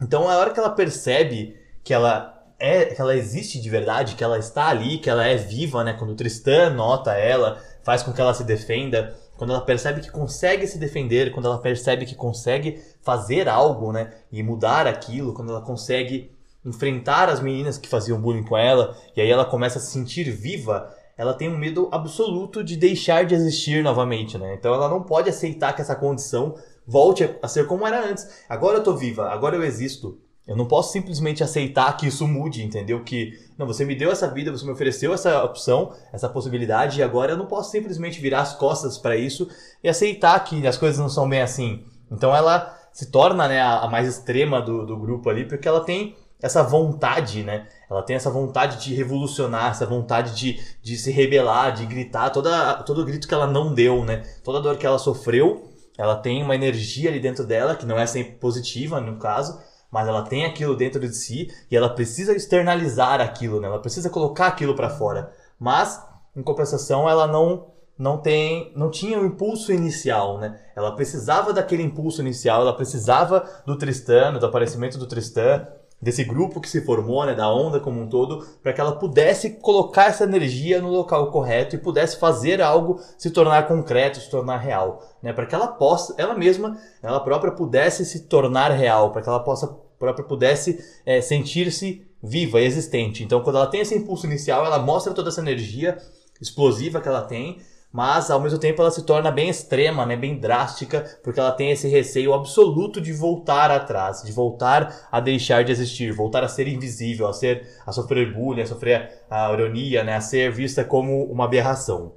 Então 0.00 0.28
a 0.28 0.36
hora 0.36 0.50
que 0.50 0.58
ela 0.58 0.70
percebe 0.70 1.56
que 1.84 1.92
ela 1.92 2.34
é, 2.58 2.86
que 2.86 3.00
ela 3.00 3.14
existe 3.14 3.60
de 3.60 3.70
verdade, 3.70 4.16
que 4.16 4.24
ela 4.24 4.38
está 4.38 4.68
ali, 4.68 4.98
que 4.98 5.08
ela 5.08 5.24
é 5.24 5.36
viva, 5.36 5.84
né? 5.84 5.92
Quando 5.92 6.10
o 6.10 6.16
Tristan 6.16 6.70
nota 6.70 7.12
ela, 7.12 7.62
faz 7.82 8.02
com 8.02 8.12
que 8.12 8.20
ela 8.20 8.34
se 8.34 8.44
defenda, 8.44 9.14
quando 9.36 9.52
ela 9.52 9.60
percebe 9.60 10.00
que 10.00 10.10
consegue 10.10 10.66
se 10.66 10.78
defender, 10.78 11.30
quando 11.32 11.46
ela 11.46 11.58
percebe 11.58 12.04
que 12.04 12.16
consegue 12.16 12.82
fazer 13.00 13.48
algo, 13.48 13.92
né? 13.92 14.12
E 14.32 14.42
mudar 14.42 14.86
aquilo, 14.86 15.32
quando 15.32 15.50
ela 15.50 15.60
consegue 15.60 16.36
enfrentar 16.64 17.28
as 17.28 17.40
meninas 17.40 17.78
que 17.78 17.88
faziam 17.88 18.20
bullying 18.20 18.44
com 18.44 18.56
ela, 18.56 18.96
e 19.16 19.20
aí 19.20 19.30
ela 19.30 19.44
começa 19.44 19.78
a 19.78 19.80
se 19.80 19.92
sentir 19.92 20.30
viva, 20.30 20.92
ela 21.16 21.34
tem 21.34 21.48
um 21.48 21.58
medo 21.58 21.88
absoluto 21.90 22.62
de 22.62 22.76
deixar 22.76 23.24
de 23.24 23.34
existir 23.34 23.82
novamente, 23.82 24.38
né? 24.38 24.54
Então 24.54 24.72
ela 24.72 24.88
não 24.88 25.02
pode 25.02 25.28
aceitar 25.28 25.74
que 25.74 25.80
essa 25.80 25.96
condição 25.96 26.54
volte 26.86 27.28
a 27.42 27.48
ser 27.48 27.66
como 27.66 27.86
era 27.86 28.08
antes. 28.08 28.44
Agora 28.48 28.78
eu 28.78 28.82
tô 28.82 28.94
viva, 28.94 29.28
agora 29.28 29.56
eu 29.56 29.64
existo. 29.64 30.18
Eu 30.46 30.56
não 30.56 30.66
posso 30.66 30.92
simplesmente 30.92 31.44
aceitar 31.44 31.94
que 31.94 32.06
isso 32.06 32.26
mude, 32.26 32.64
entendeu? 32.64 33.04
Que, 33.04 33.38
não, 33.58 33.66
você 33.66 33.84
me 33.84 33.94
deu 33.94 34.10
essa 34.10 34.26
vida, 34.32 34.50
você 34.50 34.64
me 34.64 34.72
ofereceu 34.72 35.12
essa 35.12 35.44
opção, 35.44 35.92
essa 36.10 36.26
possibilidade, 36.26 37.00
e 37.00 37.02
agora 37.02 37.32
eu 37.32 37.36
não 37.36 37.44
posso 37.44 37.70
simplesmente 37.70 38.18
virar 38.18 38.40
as 38.40 38.54
costas 38.54 38.96
para 38.96 39.14
isso 39.14 39.46
e 39.84 39.88
aceitar 39.90 40.42
que 40.44 40.66
as 40.66 40.78
coisas 40.78 40.98
não 40.98 41.10
são 41.10 41.28
bem 41.28 41.42
assim. 41.42 41.84
Então 42.10 42.34
ela 42.34 42.74
se 42.92 43.10
torna 43.10 43.46
né, 43.46 43.60
a, 43.60 43.86
mais 43.88 44.08
extrema 44.08 44.62
do, 44.62 44.86
do 44.86 44.96
grupo 44.96 45.28
ali, 45.28 45.44
porque 45.44 45.68
ela 45.68 45.84
tem 45.84 46.16
essa 46.40 46.62
vontade, 46.62 47.42
né? 47.42 47.66
Ela 47.90 48.02
tem 48.02 48.16
essa 48.16 48.30
vontade 48.30 48.82
de 48.82 48.94
revolucionar, 48.94 49.70
essa 49.70 49.86
vontade 49.86 50.36
de, 50.36 50.60
de 50.82 50.96
se 50.96 51.10
rebelar, 51.10 51.72
de 51.72 51.86
gritar, 51.86 52.30
toda, 52.30 52.74
todo 52.82 53.02
o 53.02 53.04
grito 53.04 53.26
que 53.26 53.34
ela 53.34 53.46
não 53.46 53.74
deu, 53.74 54.04
né? 54.04 54.22
Toda 54.44 54.60
dor 54.60 54.76
que 54.76 54.86
ela 54.86 54.98
sofreu, 54.98 55.68
ela 55.96 56.16
tem 56.16 56.42
uma 56.42 56.54
energia 56.54 57.10
ali 57.10 57.18
dentro 57.18 57.44
dela, 57.44 57.74
que 57.74 57.86
não 57.86 57.98
é 57.98 58.06
sempre 58.06 58.34
positiva 58.34 59.00
no 59.00 59.18
caso, 59.18 59.58
mas 59.90 60.06
ela 60.06 60.22
tem 60.22 60.44
aquilo 60.44 60.76
dentro 60.76 61.00
de 61.00 61.14
si 61.14 61.50
e 61.70 61.76
ela 61.76 61.88
precisa 61.88 62.34
externalizar 62.36 63.20
aquilo, 63.20 63.60
né? 63.60 63.66
Ela 63.66 63.80
precisa 63.80 64.08
colocar 64.08 64.46
aquilo 64.46 64.76
para 64.76 64.90
fora. 64.90 65.32
Mas, 65.58 66.00
em 66.36 66.42
compensação, 66.42 67.08
ela 67.08 67.26
não 67.26 67.66
não 67.98 68.16
tem 68.16 68.72
não 68.76 68.92
tinha 68.92 69.18
o 69.18 69.22
um 69.22 69.26
impulso 69.26 69.72
inicial, 69.72 70.38
né? 70.38 70.60
Ela 70.76 70.94
precisava 70.94 71.52
daquele 71.52 71.82
impulso 71.82 72.20
inicial, 72.20 72.60
ela 72.60 72.76
precisava 72.76 73.44
do 73.66 73.76
Tristan, 73.76 74.34
do 74.34 74.46
aparecimento 74.46 74.96
do 74.98 75.06
Tristan, 75.08 75.66
desse 76.00 76.22
grupo 76.22 76.60
que 76.60 76.68
se 76.68 76.80
formou, 76.84 77.26
né, 77.26 77.34
da 77.34 77.52
onda 77.52 77.80
como 77.80 78.00
um 78.00 78.08
todo, 78.08 78.46
para 78.62 78.72
que 78.72 78.80
ela 78.80 78.92
pudesse 78.92 79.50
colocar 79.50 80.06
essa 80.06 80.24
energia 80.24 80.80
no 80.80 80.88
local 80.88 81.30
correto 81.30 81.74
e 81.74 81.78
pudesse 81.78 82.18
fazer 82.18 82.62
algo 82.62 83.00
se 83.16 83.30
tornar 83.30 83.66
concreto, 83.66 84.20
se 84.20 84.30
tornar 84.30 84.58
real, 84.58 85.02
né, 85.22 85.32
para 85.32 85.46
que 85.46 85.54
ela 85.54 85.66
possa, 85.66 86.14
ela 86.16 86.34
mesma, 86.34 86.78
ela 87.02 87.20
própria 87.20 87.52
pudesse 87.52 88.04
se 88.04 88.20
tornar 88.20 88.70
real, 88.70 89.10
para 89.10 89.22
que 89.22 89.28
ela 89.28 89.40
possa 89.40 89.76
própria 89.98 90.24
pudesse 90.24 90.78
é, 91.04 91.20
sentir-se 91.20 92.06
viva, 92.22 92.60
existente. 92.60 93.24
Então, 93.24 93.42
quando 93.42 93.56
ela 93.56 93.66
tem 93.66 93.80
esse 93.80 93.96
impulso 93.96 94.26
inicial, 94.26 94.64
ela 94.64 94.78
mostra 94.78 95.12
toda 95.12 95.28
essa 95.28 95.40
energia 95.40 95.98
explosiva 96.40 97.00
que 97.00 97.08
ela 97.08 97.22
tem 97.22 97.58
mas 97.92 98.30
ao 98.30 98.40
mesmo 98.40 98.58
tempo 98.58 98.82
ela 98.82 98.90
se 98.90 99.04
torna 99.04 99.30
bem 99.30 99.48
extrema, 99.48 100.04
né, 100.04 100.16
bem 100.16 100.38
drástica, 100.38 101.18
porque 101.24 101.40
ela 101.40 101.52
tem 101.52 101.70
esse 101.70 101.88
receio 101.88 102.34
absoluto 102.34 103.00
de 103.00 103.12
voltar 103.12 103.70
atrás, 103.70 104.22
de 104.22 104.30
voltar 104.30 105.08
a 105.10 105.20
deixar 105.20 105.64
de 105.64 105.72
existir, 105.72 106.12
voltar 106.12 106.44
a 106.44 106.48
ser 106.48 106.68
invisível, 106.68 107.26
a 107.26 107.32
ser 107.32 107.66
a 107.86 107.92
sofrer 107.92 108.32
bullying, 108.32 108.62
a 108.62 108.66
sofrer 108.66 109.22
a 109.30 109.52
ironia, 109.52 110.04
né, 110.04 110.16
a 110.16 110.20
ser 110.20 110.52
vista 110.52 110.84
como 110.84 111.24
uma 111.24 111.44
aberração. 111.44 112.14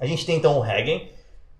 A 0.00 0.06
gente 0.06 0.26
tem 0.26 0.36
então 0.36 0.58
o 0.58 0.62
Hagen, 0.62 1.12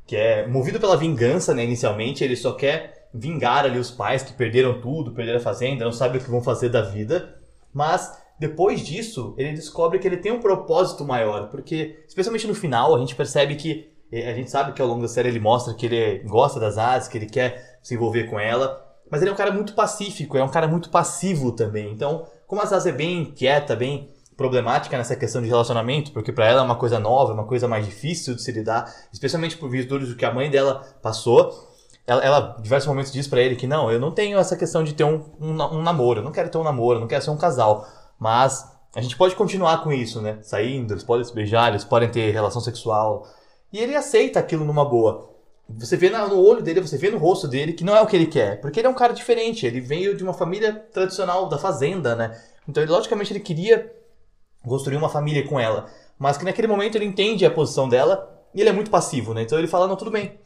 que 0.06 0.16
é 0.16 0.46
movido 0.46 0.80
pela 0.80 0.96
vingança, 0.96 1.54
né, 1.54 1.64
inicialmente, 1.64 2.24
ele 2.24 2.36
só 2.36 2.52
quer 2.52 3.08
vingar 3.14 3.64
ali 3.64 3.78
os 3.78 3.92
pais 3.92 4.24
que 4.24 4.32
perderam 4.32 4.80
tudo, 4.80 5.12
perderam 5.12 5.38
a 5.38 5.42
fazenda, 5.42 5.84
não 5.84 5.92
sabem 5.92 6.20
o 6.20 6.24
que 6.24 6.30
vão 6.30 6.42
fazer 6.42 6.68
da 6.68 6.82
vida, 6.82 7.36
mas 7.72 8.23
depois 8.38 8.80
disso, 8.80 9.34
ele 9.38 9.52
descobre 9.52 9.98
que 9.98 10.08
ele 10.08 10.16
tem 10.16 10.32
um 10.32 10.40
propósito 10.40 11.04
maior, 11.04 11.48
porque, 11.50 12.04
especialmente 12.06 12.46
no 12.46 12.54
final, 12.54 12.94
a 12.94 12.98
gente 12.98 13.14
percebe 13.14 13.54
que. 13.54 13.92
Eh, 14.12 14.30
a 14.30 14.34
gente 14.34 14.50
sabe 14.50 14.72
que 14.72 14.82
ao 14.82 14.88
longo 14.88 15.02
da 15.02 15.08
série 15.08 15.28
ele 15.28 15.40
mostra 15.40 15.74
que 15.74 15.86
ele 15.86 16.18
gosta 16.28 16.58
das 16.58 16.76
Hades, 16.76 17.08
que 17.08 17.16
ele 17.16 17.26
quer 17.26 17.78
se 17.82 17.94
envolver 17.94 18.24
com 18.24 18.38
ela, 18.38 18.84
mas 19.10 19.22
ele 19.22 19.30
é 19.30 19.32
um 19.32 19.36
cara 19.36 19.52
muito 19.52 19.74
pacífico, 19.74 20.36
é 20.36 20.42
um 20.42 20.48
cara 20.48 20.66
muito 20.66 20.90
passivo 20.90 21.52
também. 21.52 21.92
Então, 21.92 22.26
como 22.46 22.60
a 22.60 22.66
Zaz 22.66 22.86
é 22.86 22.92
bem 22.92 23.24
quieta, 23.26 23.76
bem 23.76 24.10
problemática 24.36 24.96
nessa 24.96 25.14
questão 25.14 25.40
de 25.40 25.48
relacionamento, 25.48 26.12
porque 26.12 26.32
para 26.32 26.46
ela 26.46 26.60
é 26.60 26.64
uma 26.64 26.76
coisa 26.76 26.98
nova, 26.98 27.30
é 27.30 27.34
uma 27.34 27.46
coisa 27.46 27.68
mais 27.68 27.86
difícil 27.86 28.34
de 28.34 28.42
se 28.42 28.50
lidar, 28.50 28.92
especialmente 29.12 29.56
por 29.56 29.70
virtude 29.70 30.06
do 30.06 30.16
que 30.16 30.24
a 30.24 30.32
mãe 30.32 30.50
dela 30.50 30.82
passou. 31.00 31.72
Ela, 32.06 32.22
ela 32.22 32.56
diversos 32.60 32.88
momentos 32.88 33.12
diz 33.12 33.26
para 33.26 33.40
ele 33.40 33.56
que 33.56 33.66
não, 33.66 33.90
eu 33.90 33.98
não 33.98 34.10
tenho 34.10 34.38
essa 34.38 34.56
questão 34.56 34.84
de 34.84 34.92
ter 34.92 35.04
um, 35.04 35.22
um, 35.40 35.50
um 35.50 35.82
namoro, 35.82 36.20
eu 36.20 36.24
não 36.24 36.32
quero 36.32 36.50
ter 36.50 36.58
um 36.58 36.64
namoro, 36.64 36.96
eu 36.96 37.00
não 37.00 37.08
quero 37.08 37.22
ser 37.22 37.30
um 37.30 37.36
casal. 37.36 37.86
Mas 38.24 38.66
a 38.96 39.02
gente 39.02 39.18
pode 39.18 39.36
continuar 39.36 39.84
com 39.84 39.92
isso, 39.92 40.22
né? 40.22 40.38
Saindo, 40.40 40.94
eles 40.94 41.04
podem 41.04 41.22
se 41.26 41.34
beijar, 41.34 41.68
eles 41.68 41.84
podem 41.84 42.10
ter 42.10 42.30
relação 42.30 42.58
sexual. 42.58 43.28
E 43.70 43.78
ele 43.78 43.94
aceita 43.94 44.40
aquilo 44.40 44.64
numa 44.64 44.82
boa. 44.82 45.30
Você 45.68 45.94
vê 45.94 46.08
no 46.08 46.40
olho 46.40 46.62
dele, 46.62 46.80
você 46.80 46.96
vê 46.96 47.10
no 47.10 47.18
rosto 47.18 47.46
dele 47.46 47.74
que 47.74 47.84
não 47.84 47.94
é 47.94 48.00
o 48.00 48.06
que 48.06 48.16
ele 48.16 48.24
quer. 48.24 48.62
Porque 48.62 48.80
ele 48.80 48.86
é 48.86 48.90
um 48.90 48.94
cara 48.94 49.12
diferente. 49.12 49.66
Ele 49.66 49.78
veio 49.78 50.16
de 50.16 50.24
uma 50.24 50.32
família 50.32 50.72
tradicional 50.90 51.50
da 51.50 51.58
fazenda, 51.58 52.16
né? 52.16 52.40
Então, 52.66 52.82
ele, 52.82 52.90
logicamente, 52.90 53.30
ele 53.30 53.40
queria 53.40 53.94
construir 54.66 54.96
uma 54.96 55.10
família 55.10 55.46
com 55.46 55.60
ela. 55.60 55.90
Mas 56.18 56.38
que 56.38 56.46
naquele 56.46 56.66
momento 56.66 56.94
ele 56.94 57.04
entende 57.04 57.44
a 57.44 57.50
posição 57.50 57.90
dela 57.90 58.26
e 58.54 58.60
ele 58.62 58.70
é 58.70 58.72
muito 58.72 58.90
passivo, 58.90 59.34
né? 59.34 59.42
Então 59.42 59.58
ele 59.58 59.68
fala, 59.68 59.86
não, 59.86 59.96
tudo 59.96 60.10
bem. 60.10 60.38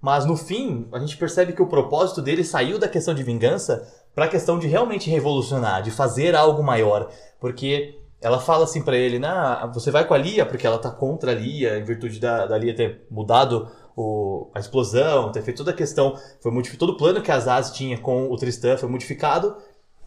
Mas 0.00 0.24
no 0.24 0.34
fim, 0.34 0.88
a 0.92 0.98
gente 0.98 1.18
percebe 1.18 1.52
que 1.52 1.60
o 1.60 1.66
propósito 1.66 2.22
dele 2.22 2.42
saiu 2.42 2.78
da 2.78 2.88
questão 2.88 3.12
de 3.12 3.22
vingança 3.22 3.86
para 4.18 4.24
a 4.24 4.28
questão 4.28 4.58
de 4.58 4.66
realmente 4.66 5.08
revolucionar, 5.08 5.80
de 5.80 5.92
fazer 5.92 6.34
algo 6.34 6.60
maior, 6.60 7.08
porque 7.38 8.00
ela 8.20 8.40
fala 8.40 8.64
assim 8.64 8.82
para 8.82 8.96
ele, 8.96 9.16
nah, 9.16 9.64
você 9.72 9.92
vai 9.92 10.04
com 10.04 10.12
a 10.12 10.18
Lia 10.18 10.44
porque 10.44 10.66
ela 10.66 10.76
tá 10.76 10.90
contra 10.90 11.30
a 11.30 11.34
Lia, 11.36 11.78
em 11.78 11.84
virtude 11.84 12.18
da, 12.18 12.44
da 12.44 12.58
Lia 12.58 12.74
ter 12.74 13.06
mudado 13.08 13.70
o, 13.96 14.50
a 14.52 14.58
explosão, 14.58 15.30
ter 15.30 15.40
feito 15.42 15.58
toda 15.58 15.70
a 15.70 15.74
questão, 15.74 16.18
foi 16.40 16.50
todo 16.76 16.94
o 16.94 16.96
plano 16.96 17.22
que 17.22 17.30
a 17.30 17.36
Azaz 17.36 17.70
tinha 17.70 17.96
com 17.96 18.28
o 18.28 18.36
Tristan 18.36 18.76
foi 18.76 18.88
modificado 18.88 19.56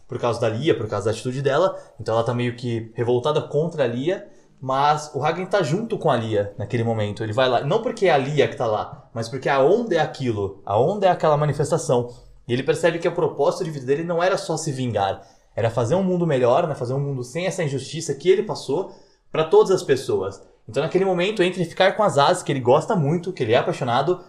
por 0.06 0.18
causa 0.18 0.38
da 0.38 0.48
Lia, 0.50 0.76
por 0.76 0.86
causa 0.88 1.06
da 1.06 1.12
atitude 1.12 1.40
dela, 1.40 1.74
então 1.98 2.14
ela 2.14 2.22
tá 2.22 2.34
meio 2.34 2.54
que 2.54 2.92
revoltada 2.94 3.40
contra 3.40 3.84
a 3.84 3.86
Lia, 3.86 4.28
mas 4.60 5.10
o 5.14 5.24
Hagen 5.24 5.46
tá 5.46 5.62
junto 5.62 5.96
com 5.96 6.10
a 6.10 6.16
Lia 6.18 6.52
naquele 6.58 6.84
momento, 6.84 7.24
ele 7.24 7.32
vai 7.32 7.48
lá, 7.48 7.62
não 7.62 7.80
porque 7.80 8.08
é 8.08 8.10
a 8.10 8.18
Lia 8.18 8.46
que 8.46 8.56
tá 8.56 8.66
lá, 8.66 9.08
mas 9.14 9.30
porque 9.30 9.48
a 9.48 9.62
onda 9.62 9.94
é 9.94 10.00
aquilo, 10.00 10.60
a 10.66 10.78
onda 10.78 11.06
é 11.06 11.08
aquela 11.08 11.38
manifestação, 11.38 12.10
e 12.46 12.52
ele 12.52 12.62
percebe 12.62 12.98
que 12.98 13.08
o 13.08 13.12
propósito 13.12 13.64
de 13.64 13.70
vida 13.70 13.86
dele 13.86 14.04
não 14.04 14.22
era 14.22 14.36
só 14.36 14.56
se 14.56 14.72
vingar, 14.72 15.22
era 15.54 15.70
fazer 15.70 15.94
um 15.94 16.02
mundo 16.02 16.26
melhor, 16.26 16.66
né? 16.66 16.74
fazer 16.74 16.94
um 16.94 17.00
mundo 17.00 17.22
sem 17.22 17.46
essa 17.46 17.62
injustiça 17.62 18.14
que 18.14 18.28
ele 18.28 18.42
passou 18.42 18.92
para 19.30 19.44
todas 19.44 19.70
as 19.70 19.82
pessoas. 19.82 20.42
Então, 20.68 20.82
naquele 20.82 21.04
momento, 21.04 21.42
entre 21.42 21.64
ficar 21.64 21.92
com 21.96 22.02
as 22.02 22.18
asas, 22.18 22.42
que 22.42 22.52
ele 22.52 22.60
gosta 22.60 22.94
muito, 22.94 23.32
que 23.32 23.42
ele 23.42 23.52
é 23.52 23.56
apaixonado, 23.56 24.20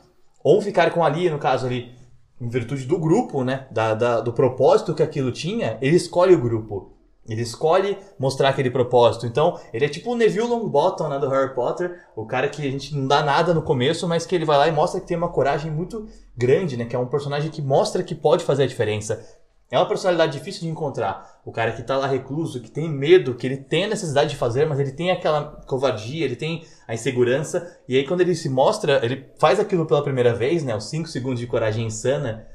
ou 0.44 0.62
ficar 0.62 0.92
com 0.92 1.04
a 1.04 1.10
Lia, 1.10 1.32
no 1.32 1.40
caso 1.40 1.66
ali, 1.66 1.94
em 2.42 2.50
virtude 2.50 2.86
do 2.86 2.98
grupo, 2.98 3.44
né? 3.44 3.68
Da, 3.72 3.94
da, 3.94 4.20
do 4.20 4.34
propósito 4.34 4.94
que 4.94 5.04
aquilo 5.04 5.32
tinha, 5.32 5.78
ele 5.82 5.96
escolhe 5.96 6.34
o 6.34 6.42
grupo. 6.42 6.93
Ele 7.28 7.42
escolhe 7.42 7.98
mostrar 8.20 8.50
aquele 8.50 8.70
propósito. 8.70 9.26
Então, 9.26 9.58
ele 9.74 9.86
é 9.86 9.90
tipo 9.90 10.12
o 10.12 10.16
Neville 10.16 10.48
Longbottom 10.48 11.08
né, 11.08 11.20
do 11.20 11.30
Harry 11.30 11.54
Potter, 11.56 12.02
o 12.16 12.26
cara 12.26 12.50
que 12.50 12.62
a 12.62 12.70
gente 12.70 12.94
não 12.94 13.08
dá 13.08 13.24
nada 13.24 13.54
no 13.54 13.62
começo, 13.62 14.08
mas 14.08 14.26
que 14.26 14.36
ele 14.36 14.44
vai 14.44 14.58
lá 14.58 14.68
e 14.68 14.72
mostra 14.72 15.00
que 15.00 15.08
tem 15.08 15.16
uma 15.16 15.30
coragem 15.30 15.72
muito 15.72 16.06
grande, 16.36 16.76
né? 16.76 16.86
Que 16.86 16.96
é 16.96 17.00
um 17.00 17.08
personagem 17.08 17.50
que 17.50 17.62
mostra 17.62 18.04
que 18.04 18.14
pode 18.14 18.44
fazer 18.44 18.64
a 18.64 18.68
diferença. 18.68 19.26
É 19.72 19.78
uma 19.80 19.88
personalidade 19.88 20.38
difícil 20.38 20.62
de 20.62 20.68
encontrar. 20.68 21.42
O 21.44 21.52
cara 21.52 21.72
que 21.72 21.82
tá 21.82 21.98
lá 21.98 22.06
recluso, 22.06 22.62
que 22.62 22.70
tem 22.70 22.88
medo, 22.88 23.34
que 23.34 23.48
ele 23.48 23.58
tem 23.58 23.86
a 23.86 23.88
necessidade 23.88 24.30
de 24.30 24.36
fazer, 24.36 24.68
mas 24.68 24.80
ele 24.80 24.92
tem 24.92 25.10
aquela 25.10 25.64
covardia, 25.66 26.26
ele 26.26 26.36
tem 26.36 26.64
a 26.88 26.94
insegurança. 26.94 27.76
E 27.88 27.98
aí 27.98 28.06
quando 28.06 28.22
ele 28.22 28.36
se 28.36 28.50
mostra, 28.50 29.04
ele 29.04 29.26
faz 29.40 29.60
aquilo 29.60 29.88
pela 29.88 30.04
primeira 30.04 30.32
vez, 30.32 30.64
né? 30.64 30.76
Os 30.76 30.90
5 30.90 31.08
segundos 31.08 31.40
de 31.40 31.48
coragem 31.48 31.88
insana. 31.88 32.46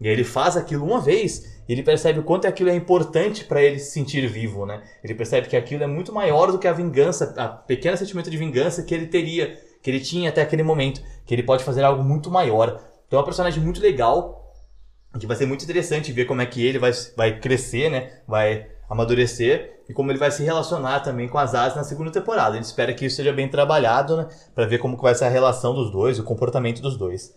E 0.00 0.08
aí 0.08 0.14
ele 0.14 0.24
faz 0.24 0.56
aquilo 0.56 0.84
uma 0.86 0.98
vez, 0.98 1.51
ele 1.68 1.82
percebe 1.82 2.18
o 2.18 2.22
quanto 2.22 2.46
aquilo 2.46 2.70
é 2.70 2.74
importante 2.74 3.44
para 3.44 3.62
ele 3.62 3.78
se 3.78 3.92
sentir 3.92 4.26
vivo, 4.26 4.66
né? 4.66 4.82
Ele 5.02 5.14
percebe 5.14 5.48
que 5.48 5.56
aquilo 5.56 5.84
é 5.84 5.86
muito 5.86 6.12
maior 6.12 6.50
do 6.50 6.58
que 6.58 6.66
a 6.66 6.72
vingança, 6.72 7.34
a 7.36 7.48
pequena 7.48 7.96
sentimento 7.96 8.30
de 8.30 8.36
vingança 8.36 8.82
que 8.82 8.94
ele 8.94 9.06
teria, 9.06 9.58
que 9.82 9.90
ele 9.90 10.00
tinha 10.00 10.30
até 10.30 10.42
aquele 10.42 10.62
momento, 10.62 11.00
que 11.24 11.34
ele 11.34 11.42
pode 11.42 11.64
fazer 11.64 11.84
algo 11.84 12.02
muito 12.02 12.30
maior. 12.30 12.80
Então 13.06 13.18
é 13.18 13.22
um 13.22 13.24
personagem 13.24 13.62
muito 13.62 13.80
legal, 13.80 14.54
que 15.18 15.26
vai 15.26 15.36
ser 15.36 15.46
muito 15.46 15.64
interessante 15.64 16.12
ver 16.12 16.24
como 16.24 16.40
é 16.40 16.46
que 16.46 16.64
ele 16.64 16.78
vai, 16.78 16.92
vai 17.16 17.38
crescer, 17.38 17.90
né? 17.90 18.10
Vai 18.26 18.66
amadurecer 18.88 19.82
e 19.88 19.92
como 19.92 20.10
ele 20.10 20.18
vai 20.18 20.30
se 20.30 20.42
relacionar 20.42 21.00
também 21.00 21.28
com 21.28 21.38
as 21.38 21.54
asas 21.54 21.76
na 21.76 21.84
segunda 21.84 22.10
temporada. 22.10 22.52
A 22.52 22.56
gente 22.56 22.64
espera 22.64 22.92
que 22.92 23.06
isso 23.06 23.16
seja 23.16 23.32
bem 23.32 23.48
trabalhado, 23.48 24.16
né? 24.16 24.28
Pra 24.54 24.66
ver 24.66 24.78
como 24.78 24.96
vai 24.96 25.14
ser 25.14 25.24
a 25.24 25.28
relação 25.28 25.74
dos 25.74 25.90
dois, 25.90 26.18
o 26.18 26.24
comportamento 26.24 26.80
dos 26.80 26.96
dois. 26.96 27.34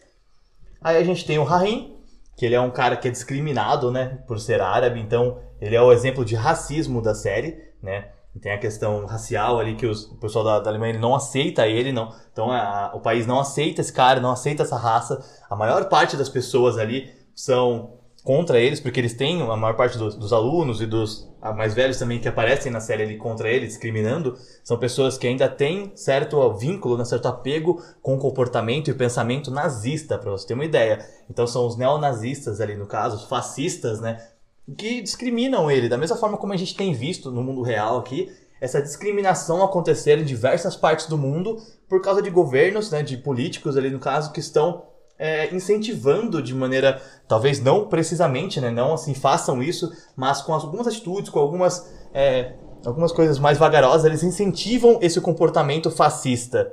Aí 0.81 0.97
a 0.97 1.03
gente 1.03 1.25
tem 1.25 1.39
o 1.39 1.43
Rahim, 1.43 1.94
que 2.35 2.45
ele 2.45 2.55
é 2.55 2.61
um 2.61 2.71
cara 2.71 2.97
que 2.97 3.07
é 3.07 3.11
discriminado, 3.11 3.91
né? 3.91 4.19
Por 4.27 4.39
ser 4.39 4.61
árabe, 4.61 4.99
então 4.99 5.39
ele 5.59 5.75
é 5.75 5.81
o 5.81 5.91
exemplo 5.91 6.25
de 6.25 6.35
racismo 6.35 7.01
da 7.01 7.15
série, 7.15 7.57
né? 7.81 8.09
Tem 8.41 8.51
a 8.51 8.59
questão 8.59 9.05
racial 9.05 9.59
ali 9.59 9.75
que 9.75 9.85
os, 9.85 10.11
o 10.11 10.17
pessoal 10.17 10.43
da, 10.43 10.59
da 10.59 10.69
Alemanha 10.69 10.99
não 10.99 11.15
aceita 11.15 11.67
ele, 11.67 11.93
não. 11.93 12.13
Então 12.33 12.51
a, 12.51 12.91
o 12.93 12.99
país 12.99 13.25
não 13.25 13.39
aceita 13.39 13.79
esse 13.79 13.93
cara, 13.93 14.19
não 14.19 14.31
aceita 14.31 14.63
essa 14.63 14.75
raça. 14.75 15.23
A 15.49 15.55
maior 15.55 15.85
parte 15.87 16.17
das 16.17 16.27
pessoas 16.27 16.77
ali 16.77 17.09
são 17.33 17.93
contra 18.25 18.59
eles, 18.59 18.79
porque 18.79 18.99
eles 18.99 19.13
têm 19.13 19.39
a 19.43 19.55
maior 19.55 19.75
parte 19.75 19.99
dos, 19.99 20.15
dos 20.15 20.33
alunos 20.33 20.81
e 20.81 20.87
dos 20.87 21.31
mais 21.55 21.75
velhos 21.75 21.99
também 21.99 22.19
que 22.19 22.27
aparecem 22.27 22.71
na 22.71 22.79
série 22.79 23.03
ali 23.03 23.17
contra 23.17 23.47
ele, 23.47 23.67
discriminando, 23.67 24.35
são 24.63 24.79
pessoas 24.79 25.15
que 25.15 25.27
ainda 25.27 25.47
têm 25.47 25.91
certo 25.95 26.51
vínculo, 26.53 26.97
né, 26.97 27.05
certo 27.05 27.27
apego 27.27 27.79
com 28.01 28.15
o 28.15 28.17
comportamento 28.17 28.89
e 28.89 28.95
pensamento 28.95 29.51
nazista, 29.51 30.17
para 30.17 30.31
você 30.31 30.47
ter 30.47 30.55
uma 30.55 30.65
ideia. 30.65 31.05
Então 31.29 31.45
são 31.45 31.67
os 31.67 31.77
neonazistas 31.77 32.59
ali 32.59 32.75
no 32.75 32.87
caso, 32.87 33.17
os 33.17 33.25
fascistas, 33.25 34.01
né, 34.01 34.19
que 34.75 35.03
discriminam 35.03 35.69
ele, 35.69 35.87
da 35.87 35.97
mesma 35.97 36.17
forma 36.17 36.35
como 36.35 36.51
a 36.51 36.57
gente 36.57 36.75
tem 36.75 36.95
visto 36.95 37.29
no 37.29 37.43
mundo 37.43 37.61
real 37.61 37.99
aqui, 37.99 38.31
essa 38.59 38.81
discriminação 38.81 39.63
acontecer 39.63 40.17
em 40.17 40.25
diversas 40.25 40.75
partes 40.75 41.05
do 41.05 41.15
mundo 41.17 41.57
por 41.87 42.01
causa 42.01 42.23
de 42.23 42.31
governos, 42.31 42.89
né, 42.89 43.03
de 43.03 43.17
políticos 43.17 43.77
ali 43.77 43.91
no 43.91 43.99
caso, 43.99 44.31
que 44.31 44.39
estão 44.39 44.94
é, 45.17 45.53
incentivando 45.53 46.41
de 46.41 46.53
maneira, 46.53 47.01
talvez 47.27 47.61
não 47.61 47.87
precisamente, 47.87 48.59
né, 48.59 48.69
não 48.69 48.93
assim 48.93 49.13
façam 49.13 49.63
isso, 49.63 49.91
mas 50.15 50.41
com 50.41 50.53
algumas 50.53 50.87
atitudes, 50.87 51.29
com 51.29 51.39
algumas, 51.39 51.89
é, 52.13 52.53
algumas 52.85 53.11
coisas 53.11 53.39
mais 53.39 53.57
vagarosas, 53.57 54.05
eles 54.05 54.23
incentivam 54.23 54.99
esse 55.01 55.19
comportamento 55.21 55.89
fascista. 55.89 56.71